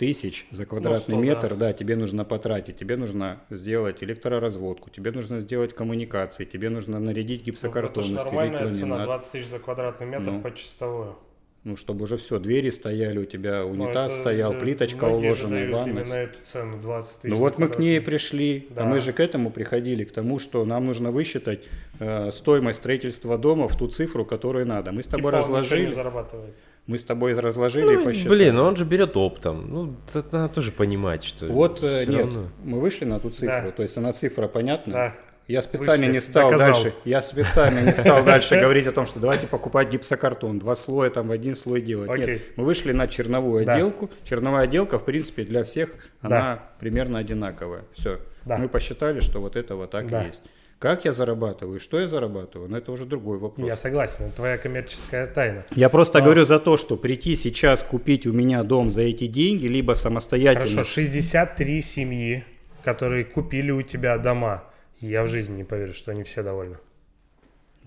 [0.00, 1.56] тысяч за квадратный ну, 100, метр, да.
[1.56, 7.44] да, тебе нужно потратить, тебе нужно сделать электроразводку, тебе нужно сделать коммуникации, тебе нужно нарядить
[7.44, 11.18] гипсокартон, ну, это нормальная цена, 20 тысяч за квадратный метр ну, по чистовую.
[11.62, 15.90] Ну, чтобы уже все, двери стояли, у тебя унитаз ну, стоял, это, плиточка уложена, ванна.
[15.90, 17.30] именно эту цену 20 тысяч.
[17.30, 18.82] Ну вот мы к ней пришли, да.
[18.82, 21.60] а мы же к этому приходили, к тому, что нам нужно высчитать
[21.98, 24.92] э, стоимость строительства дома в ту цифру, которую надо.
[24.92, 25.86] Мы с тобой типа разложили.
[25.86, 26.56] не зарабатывает.
[26.86, 28.36] Мы с тобой разложили ну, и посчитали.
[28.36, 29.70] Блин, ну он же берет оптом.
[29.70, 31.46] Ну, это надо тоже понимать, что...
[31.46, 32.46] Вот, э, нет, равно...
[32.64, 33.70] мы вышли на ту цифру, да.
[33.70, 34.92] то есть она цифра понятна.
[34.92, 35.14] Да.
[35.50, 36.74] Я специально Вышли, не стал доказал.
[36.74, 36.94] дальше.
[37.04, 41.26] Я специально не стал дальше говорить о том, что давайте покупать гипсокартон, два слоя там
[41.26, 42.08] в один слой делать.
[42.08, 42.34] Окей.
[42.34, 43.74] Нет, мы вышли на черновую да.
[43.74, 44.10] отделку.
[44.22, 45.90] Черновая отделка, в принципе, для всех
[46.20, 47.82] она примерно одинаковая.
[47.92, 48.20] Все.
[48.44, 48.58] Да.
[48.58, 50.22] Мы посчитали, что вот это вот так да.
[50.22, 50.40] и есть.
[50.78, 53.66] Как я зарабатываю, что я зарабатываю, но это уже другой вопрос.
[53.66, 55.64] Я согласен, это твоя коммерческая тайна.
[55.74, 56.24] Я просто но...
[56.26, 60.76] говорю за то, что прийти сейчас купить у меня дом за эти деньги, либо самостоятельно.
[60.76, 62.44] Хорошо, 63 семьи,
[62.84, 64.69] которые купили у тебя дома
[65.00, 66.76] я в жизни не поверю, что они все довольны.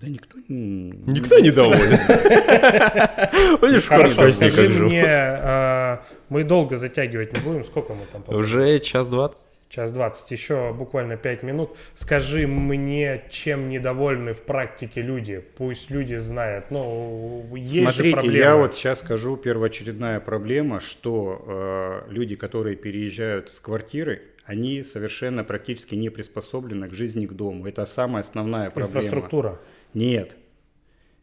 [0.00, 0.90] Да никто не...
[1.06, 1.96] Никто не доволен.
[3.80, 8.24] Хорошо, скажи мне, а, мы долго затягивать не будем, сколько мы там?
[8.28, 9.46] Уже час двадцать.
[9.68, 11.76] Час двадцать, еще буквально пять минут.
[11.94, 15.44] Скажи мне, чем недовольны в практике люди.
[15.56, 16.70] Пусть люди знают.
[16.70, 18.36] Ну, есть Смотрите, же проблема.
[18.36, 25.42] я вот сейчас скажу первоочередная проблема, что э, люди, которые переезжают с квартиры, они совершенно
[25.44, 27.66] практически не приспособлены к жизни к дому.
[27.66, 28.98] Это самая основная проблема.
[28.98, 29.60] Инфраструктура?
[29.94, 30.36] Нет.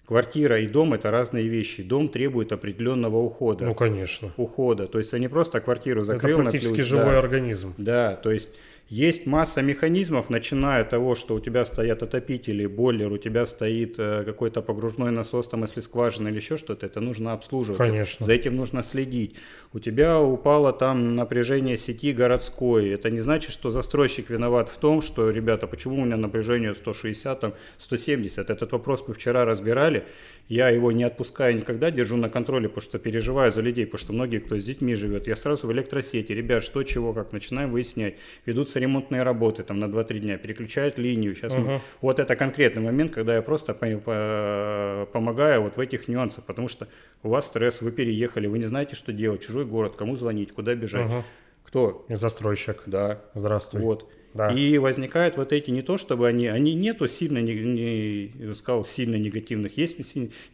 [0.05, 1.83] Квартира и дом– это разные вещи.
[1.83, 3.63] Дом требует определенного ухода.
[3.63, 4.33] Ну, конечно.
[4.35, 4.87] Ухода.
[4.87, 6.85] То есть, они просто квартиру закрыл Это практически на ключ.
[6.87, 7.19] живой да.
[7.19, 7.73] организм.
[7.77, 8.49] Да, то есть
[8.91, 13.95] есть масса механизмов, начиная от того, что у тебя стоят отопители, бойлер, у тебя стоит
[13.97, 17.77] э, какой-то погружной насос, там, если скважина или еще что-то, это нужно обслуживать.
[17.77, 18.25] Конечно.
[18.25, 19.35] За этим нужно следить.
[19.71, 22.89] У тебя упало там напряжение сети городской.
[22.89, 27.39] Это не значит, что застройщик виноват в том, что, ребята, почему у меня напряжение 160,
[27.39, 28.49] там, 170.
[28.49, 30.03] Этот вопрос мы вчера разбирали.
[30.49, 34.11] Я его не отпускаю никогда, держу на контроле, потому что переживаю за людей, потому что
[34.11, 36.33] многие, кто с детьми живет, я сразу в электросети.
[36.33, 38.15] Ребят, что, чего, как, начинаем выяснять.
[38.45, 41.33] Ведутся ремонтные работы там на 2-3 дня, переключают линию.
[41.35, 41.59] Сейчас uh-huh.
[41.59, 41.81] мы...
[42.01, 46.67] Вот это конкретный момент, когда я просто по- по- помогаю вот в этих нюансах, потому
[46.67, 46.87] что
[47.23, 50.75] у вас стресс, вы переехали, вы не знаете, что делать, чужой город, кому звонить, куда
[50.75, 51.09] бежать.
[51.09, 51.23] Uh-huh.
[51.63, 52.05] Кто?
[52.09, 52.83] Застройщик.
[52.85, 53.21] Да.
[53.33, 53.81] Здравствуй.
[53.81, 54.09] Вот.
[54.33, 54.49] Да.
[54.51, 59.15] И возникают вот эти не то, чтобы они, они нету сильно, не, не сказал, сильно
[59.15, 59.97] негативных, есть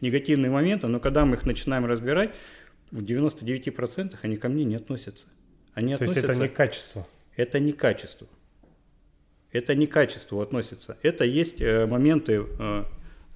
[0.00, 2.30] негативные моменты, но когда мы их начинаем разбирать,
[2.90, 5.26] в 99% они ко мне не относятся.
[5.74, 7.06] Они то относятся, есть это не качество?
[7.38, 8.26] Это не качество.
[9.52, 10.98] Это не качество относится.
[11.02, 12.84] Это есть э, моменты, э,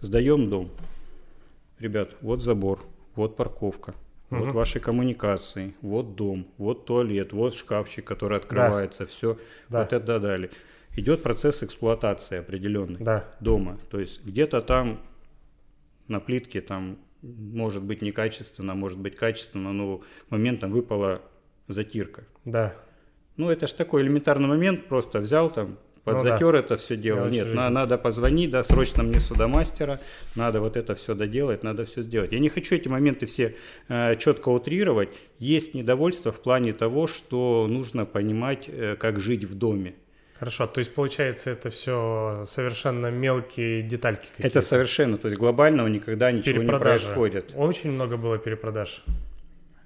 [0.01, 0.73] сдаем дом.
[1.79, 2.85] Ребят, вот забор,
[3.15, 3.95] вот парковка,
[4.29, 4.41] угу.
[4.41, 9.07] вот ваши коммуникации, вот дом, вот туалет, вот шкафчик, который открывается, да.
[9.07, 9.39] все,
[9.69, 9.83] да.
[9.83, 10.51] вот это далее.
[10.97, 13.33] Идет процесс эксплуатации определенный да.
[13.39, 13.79] дома.
[13.89, 15.01] То есть где-то там
[16.09, 21.23] на плитке там может быть некачественно, может быть качественно, но моментом выпала
[21.69, 22.25] затирка.
[22.45, 22.75] Да.
[23.37, 26.59] Ну, это же такой элементарный момент, просто взял там, подзатер ну, да.
[26.59, 27.29] это все дело.
[27.29, 30.01] Нет, на, надо позвонить, да, срочно мне сюда мастера,
[30.37, 32.33] надо вот это все доделать, надо все сделать.
[32.33, 33.57] Я не хочу эти моменты все
[33.89, 35.09] э, четко утрировать.
[35.39, 39.95] Есть недовольство в плане того, что нужно понимать, э, как жить в доме.
[40.39, 44.59] Хорошо, то есть получается это все совершенно мелкие детальки какие-то?
[44.59, 47.53] Это совершенно, то есть глобального никогда ничего не происходит.
[47.55, 49.05] Очень много было перепродаж.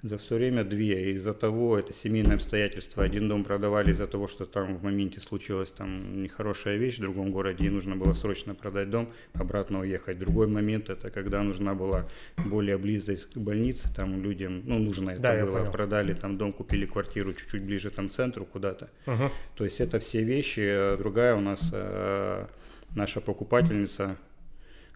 [0.03, 1.11] За все время две.
[1.11, 3.03] Из-за того, это семейное обстоятельство.
[3.03, 7.31] Один дом продавали из-за того, что там в моменте случилась там нехорошая вещь в другом
[7.31, 10.19] городе, и нужно было срочно продать дом, обратно уехать.
[10.19, 12.07] Другой момент, это когда нужна была
[12.37, 15.65] более близость к больнице, там людям, ну, нужно это да, было.
[15.71, 18.89] Продали там дом, купили квартиру чуть-чуть ближе там к центру куда-то.
[19.07, 19.31] Угу.
[19.55, 20.95] То есть это все вещи.
[20.97, 22.45] Другая у нас э,
[22.95, 24.17] наша покупательница,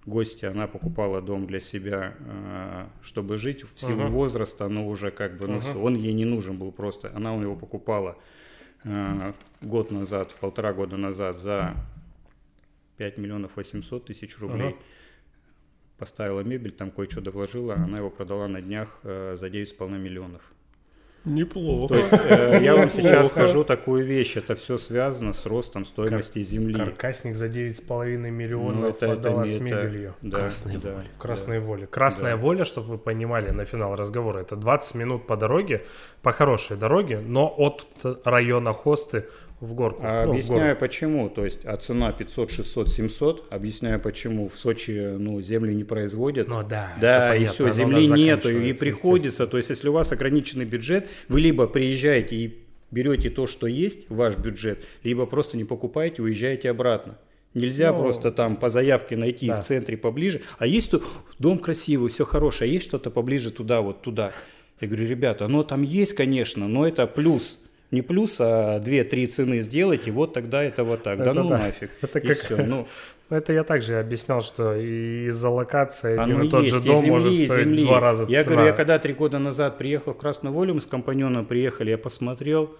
[0.06, 4.10] гостья, она покупала дом для себя, э, чтобы жить в силу uh-huh.
[4.10, 5.82] возраста, но уже как бы, ну, uh-huh.
[5.82, 7.12] он ей не нужен был просто.
[7.16, 8.18] Она у него покупала
[8.84, 11.76] э, год назад, полтора года назад за
[12.98, 14.72] 5 миллионов 800 тысяч рублей.
[14.72, 14.82] Uh-huh.
[15.98, 20.42] Поставила мебель, там кое-что довложила, она его продала на днях э, за 9,5 миллионов.
[21.24, 21.94] Неплохо.
[21.94, 26.40] То есть э, я вам сейчас скажу такую вещь, это все связано с ростом стоимости
[26.40, 26.74] Кар- земли.
[26.74, 30.16] Каркасник за 9,5 миллионов ну, это, отдала это, с мебелью.
[30.22, 31.10] Это, да, Красной да, воле.
[31.16, 31.66] В красной да.
[31.66, 31.88] воле.
[31.88, 32.42] Красная да.
[32.42, 35.84] воля, чтобы вы понимали, на финал разговора, это 20 минут по дороге,
[36.24, 37.86] по хорошей дороге, но от
[38.24, 39.26] района Хосты
[39.62, 40.02] в горку.
[40.04, 41.30] А ну, объясняю почему.
[41.30, 43.54] То есть, а цена 500, 600, 700.
[43.54, 44.50] Объясняю почему.
[44.50, 46.48] В Сочи ну, земли не производят.
[46.48, 46.94] Ну да.
[47.00, 48.50] Да, и все, земли нету.
[48.50, 49.48] И приходится.
[49.48, 54.10] То есть, если у вас ограниченный бюджет, вы либо приезжаете и берете то, что есть,
[54.10, 57.18] ваш бюджет, либо просто не покупаете, уезжаете обратно.
[57.54, 59.62] Нельзя ну, просто там по заявке найти да.
[59.62, 60.42] в центре поближе.
[60.58, 61.04] А есть тут
[61.38, 64.32] дом красивый, все хорошее, а есть что-то поближе туда, вот туда.
[64.80, 67.60] Я говорю, ребята, оно там есть, конечно, но это плюс.
[67.92, 71.20] Не плюс, а две-три цены сделайте, вот тогда это вот так.
[71.20, 71.58] Это да ну да.
[71.58, 71.92] нафиг.
[72.02, 72.38] Это и как...
[72.38, 72.66] все.
[72.66, 72.88] Ну,
[73.30, 77.34] это я также объяснял, что из-за локации один и тот есть, же дом земли, может
[77.34, 77.84] стоить земли.
[77.84, 78.56] два раза Я цена.
[78.56, 81.98] говорю, я когда три года назад приехал в Красную Волю, мы с компаньоном приехали, я
[81.98, 82.78] посмотрел,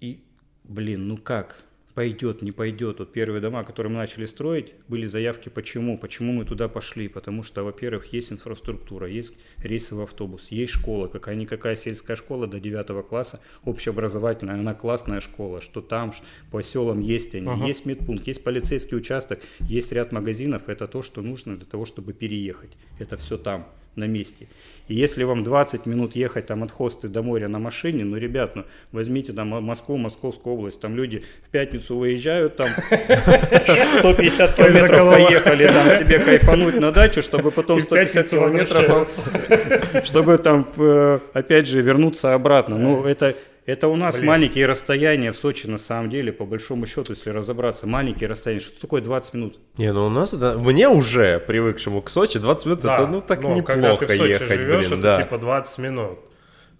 [0.00, 0.24] и,
[0.64, 1.56] блин, ну как?
[1.94, 2.98] Пойдет, не пойдет.
[2.98, 5.98] Вот первые дома, которые мы начали строить, были заявки почему.
[5.98, 7.08] Почему мы туда пошли?
[7.08, 13.06] Потому что, во-первых, есть инфраструктура, есть рейсовый автобус, есть школа, какая-никакая сельская школа до 9
[13.06, 16.12] класса, общеобразовательная, она классная школа, что там
[16.50, 17.66] по селам есть они, ага.
[17.66, 22.12] есть медпункт, есть полицейский участок, есть ряд магазинов, это то, что нужно для того, чтобы
[22.12, 22.70] переехать.
[22.98, 23.66] Это все там
[24.00, 24.46] на месте.
[24.90, 28.56] И если вам 20 минут ехать там от Хосты до моря на машине, ну, ребят,
[28.56, 35.66] ну, возьмите там Москву, Московскую область, там люди в пятницу выезжают, там 150 километров поехали,
[35.66, 42.34] там себе кайфануть на дачу, чтобы потом 150 километров, чтобы там, э, опять же, вернуться
[42.34, 42.76] обратно.
[42.76, 44.26] Ну, это это у нас Блин.
[44.26, 47.86] маленькие расстояния в Сочи, на самом деле, по большому счету, если разобраться.
[47.86, 48.60] Маленькие расстояния.
[48.60, 49.58] Что такое 20 минут?
[49.76, 53.20] Не, ну у нас, да, мне уже привыкшему к Сочи, 20 минут, да, это ну
[53.20, 55.22] так ну, неплохо когда ты в Сочи ехать, живешь, блин, это да.
[55.22, 56.18] типа 20 минут.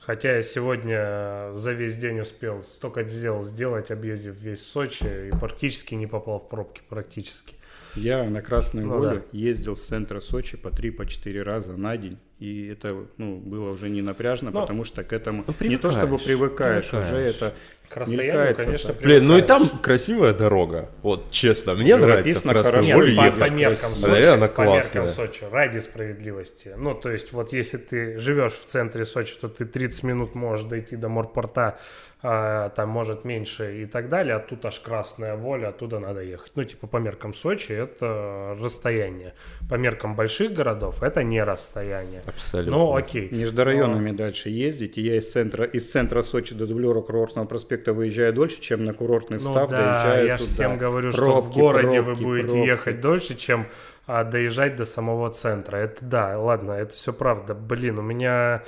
[0.01, 5.94] Хотя я сегодня за весь день успел столько дел сделать, объездив весь Сочи, и практически
[5.94, 7.55] не попал в пробки, практически.
[7.95, 9.23] Я на Красной ну, Воле да.
[9.33, 13.91] ездил с центра Сочи по 3-4 по раза на день и это ну, было уже
[13.91, 17.12] не напряжно, Но, потому что к этому ну, не то чтобы привыкаешь, привыкаешь.
[17.12, 17.55] уже это
[17.91, 23.17] к расстоянию, конечно, Блин, ну и там красивая дорога, вот честно, мне нравится Красный Воль
[23.17, 26.73] по, по меркам Сочи, она по меркам Сочи, ради справедливости.
[26.77, 30.67] Ну, то есть вот если ты живешь в центре Сочи, то ты 30 минут можешь
[30.67, 31.79] дойти до морпорта
[32.23, 36.53] а, там может меньше и так далее, а тут аж красная воля, оттуда надо ехать.
[36.55, 39.33] Ну, типа по меркам Сочи это расстояние,
[39.71, 42.23] по меркам больших городов это не расстояние.
[42.27, 42.73] Абсолютно.
[42.73, 43.31] Ну, окей.
[43.31, 44.17] Между районами Но...
[44.19, 48.61] дальше ездить, и я из центра, из центра Сочи до дублера курортного проспекта выезжаю дольше,
[48.61, 50.51] чем на курортный ну встав ну, да, доезжаю я туда.
[50.51, 52.66] всем говорю, пробки, что в городе пробки, вы будете пробки.
[52.66, 53.66] ехать дольше, чем
[54.07, 55.77] а, доезжать до самого центра.
[55.77, 57.55] Это да, ладно, это все правда.
[57.55, 58.62] Блин, у меня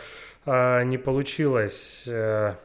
[0.46, 2.04] а, не получилось...
[2.08, 2.56] А,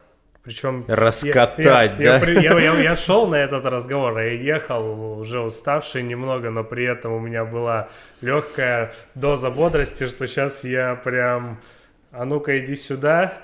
[0.48, 2.30] причем раскатать, я, да?
[2.30, 6.86] Я, я, я, я шел на этот разговор, я ехал уже уставший немного, но при
[6.86, 7.90] этом у меня была
[8.22, 11.60] легкая доза бодрости, что сейчас я прям,
[12.12, 13.34] а ну-ка иди сюда,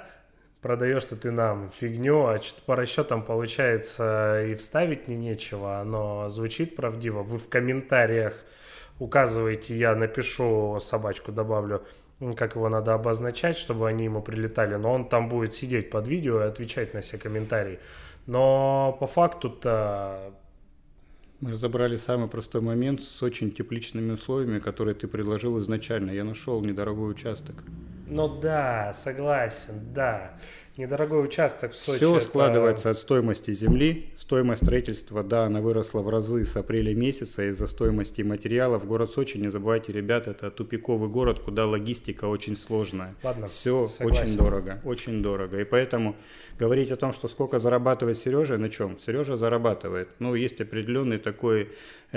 [0.65, 6.75] продаешь-то ты нам фигню, а что-то по расчетам получается и вставить не нечего, оно звучит
[6.75, 7.23] правдиво.
[7.23, 8.33] Вы в комментариях
[8.99, 11.83] указываете, я напишу собачку, добавлю
[12.35, 16.41] как его надо обозначать, чтобы они ему прилетали, но он там будет сидеть под видео
[16.41, 17.79] и отвечать на все комментарии.
[18.27, 20.33] Но по факту-то...
[21.41, 26.11] Мы разобрали самый простой момент с очень тепличными условиями, которые ты предложил изначально.
[26.11, 27.65] Я нашел недорогой участок.
[28.07, 30.39] Ну да, согласен, да.
[30.77, 31.99] Недорогой участок в Сочи.
[31.99, 32.25] Все это...
[32.25, 34.13] складывается от стоимости земли.
[34.19, 38.85] Стоимость строительства, да, она выросла в разы с апреля месяца из-за стоимости материалов.
[38.85, 43.15] Город Сочи, не забывайте, ребята, это тупиковый город, куда логистика очень сложная.
[43.23, 44.23] Ладно, Все согласен.
[44.23, 45.61] очень дорого, очень дорого.
[45.61, 46.17] И поэтому
[46.59, 48.99] говорить о том, что сколько зарабатывает Сережа, на чем?
[48.99, 50.09] Сережа зарабатывает.
[50.19, 51.71] Ну, есть определенный такой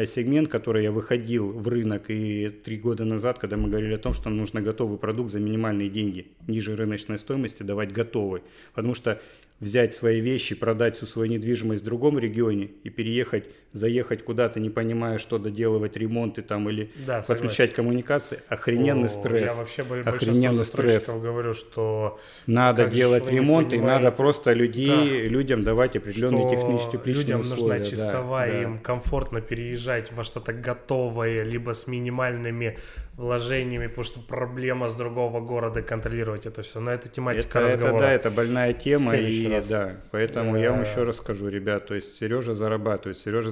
[0.05, 4.13] сегмент, который я выходил в рынок и три года назад, когда мы говорили о том,
[4.13, 8.43] что нужно готовый продукт за минимальные деньги, ниже рыночной стоимости давать готовый.
[8.73, 9.21] Потому что
[9.59, 14.69] взять свои вещи, продать всю свою недвижимость в другом регионе и переехать, заехать куда-то, не
[14.69, 19.51] понимая, что доделывать ремонты там или да, подключать коммуникации, охрененный О, стресс.
[19.51, 21.07] Я вообще охрененный стресс.
[21.07, 25.29] говорю, что надо делать ремонт и надо просто людей, да.
[25.29, 27.79] людям давать определенные технические людям условия.
[27.79, 32.77] нужна чистовая, да, им комфортно переезжать во что-то готовое, либо с минимальными
[33.15, 36.79] вложениями, потому что проблема с другого города контролировать это все.
[36.79, 37.95] Но это тематика это, разговора.
[37.95, 39.67] Это, да, это больная тема, и раз.
[39.69, 43.51] да, поэтому я вам еще раз скажу, ребят, то есть Сережа зарабатывает, Сережа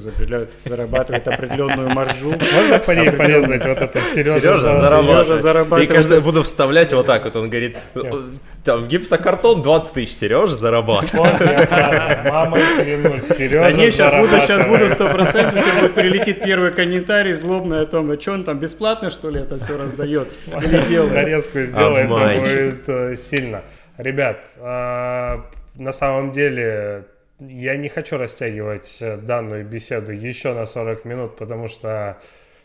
[0.66, 2.30] зарабатывает определенную маржу.
[2.30, 5.90] Можно по ней порезать вот это Сережа, Сережа зарабатывает.
[5.90, 7.78] И каждый буду вставлять вот так вот, он говорит,
[8.64, 11.40] там гипсокартон 20 тысяч, Сережа зарабатывает.
[12.26, 17.86] Мама, клянусь, Сережа Да не, сейчас буду, сейчас буду 100%, прилетит первый комментарий злобный о
[17.86, 21.14] том, а что он там бесплатно что ли это это все раздает или делает.
[21.14, 23.64] Нарезку сделает, это будет э, сильно.
[23.98, 25.46] Ребят, а,
[25.76, 27.06] на самом деле
[27.40, 32.18] я не хочу растягивать э, данную беседу еще на 40 минут, потому что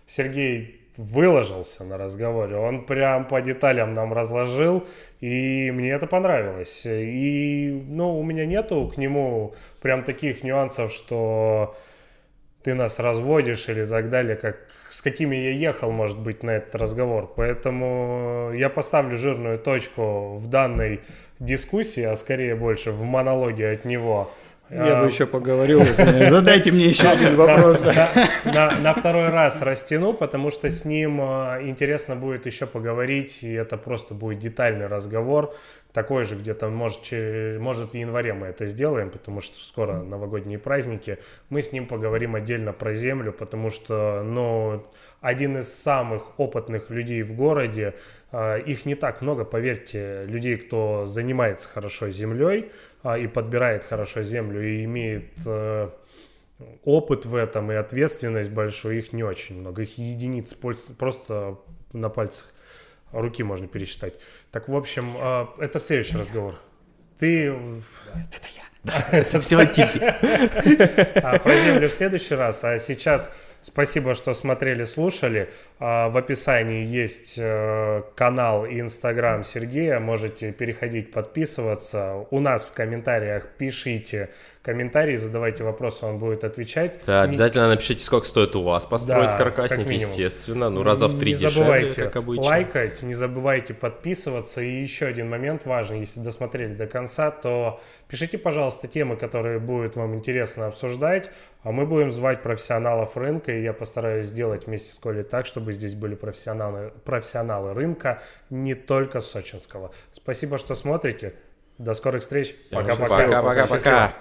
[0.07, 4.87] Сергей выложился на разговоре, он прям по деталям нам разложил,
[5.21, 6.85] и мне это понравилось.
[6.87, 11.77] И, ну, у меня нету к нему прям таких нюансов, что
[12.63, 14.59] ты нас разводишь или так далее, как
[14.91, 17.33] с какими я ехал, может быть, на этот разговор.
[17.35, 21.01] Поэтому я поставлю жирную точку в данной
[21.41, 24.31] дискуссии, а скорее больше в монологе от него.
[24.71, 25.83] Я бы а, еще поговорил.
[26.31, 27.81] Задайте мне еще один вопрос.
[28.45, 33.77] На второй раз растяну, потому что с ним а, интересно будет еще поговорить, и это
[33.77, 35.53] просто будет детальный разговор.
[35.93, 37.11] Такой же где-то, может,
[37.59, 41.19] может в январе мы это сделаем, потому что скоро новогодние праздники.
[41.49, 44.87] Мы с ним поговорим отдельно про землю, потому что, ну,
[45.21, 47.95] один из самых опытных людей в городе,
[48.33, 52.71] их не так много, поверьте, людей, кто занимается хорошо землей,
[53.03, 55.91] а, и подбирает хорошо землю и имеет э,
[56.85, 59.83] опыт в этом и ответственность большую, их не очень много.
[59.83, 60.55] Их единиц
[60.99, 61.59] просто
[61.93, 62.53] на пальцах
[63.13, 64.15] руки можно пересчитать.
[64.51, 66.57] Так, в общем, э, это следующий разговор.
[67.19, 67.47] Ты...
[68.33, 68.65] Это я.
[69.13, 69.59] Это все.
[71.23, 72.65] А про землю в следующий раз.
[72.65, 73.33] А сейчас
[73.63, 75.51] Спасибо, что смотрели, слушали.
[75.79, 80.01] А, в описании есть э, канал и инстаграм Сергея.
[80.01, 82.27] Можете переходить, подписываться.
[82.31, 84.31] У нас в комментариях пишите
[84.63, 87.01] комментарии, задавайте вопросы, он будет отвечать.
[87.07, 90.69] Да, обязательно напишите, сколько стоит у вас построить да, каркасник, естественно.
[90.69, 92.45] Ну, раза в три не дешевле, забывайте как обычно.
[92.45, 94.61] лайкать, не забывайте подписываться.
[94.61, 99.97] И еще один момент важный, если досмотрели до конца, то пишите, пожалуйста, темы, которые будет
[99.97, 101.31] вам интересно обсуждать,
[101.63, 105.73] а мы будем звать профессионалов рынка, и я постараюсь сделать вместе с Колей так, чтобы
[105.73, 108.21] здесь были профессионалы, профессионалы рынка,
[108.51, 109.93] не только сочинского.
[110.13, 111.35] Спасибо, что смотрите.
[111.81, 112.55] До скорых встреч.
[112.71, 113.41] Пока-пока.
[113.41, 114.13] Пока-пока-пока.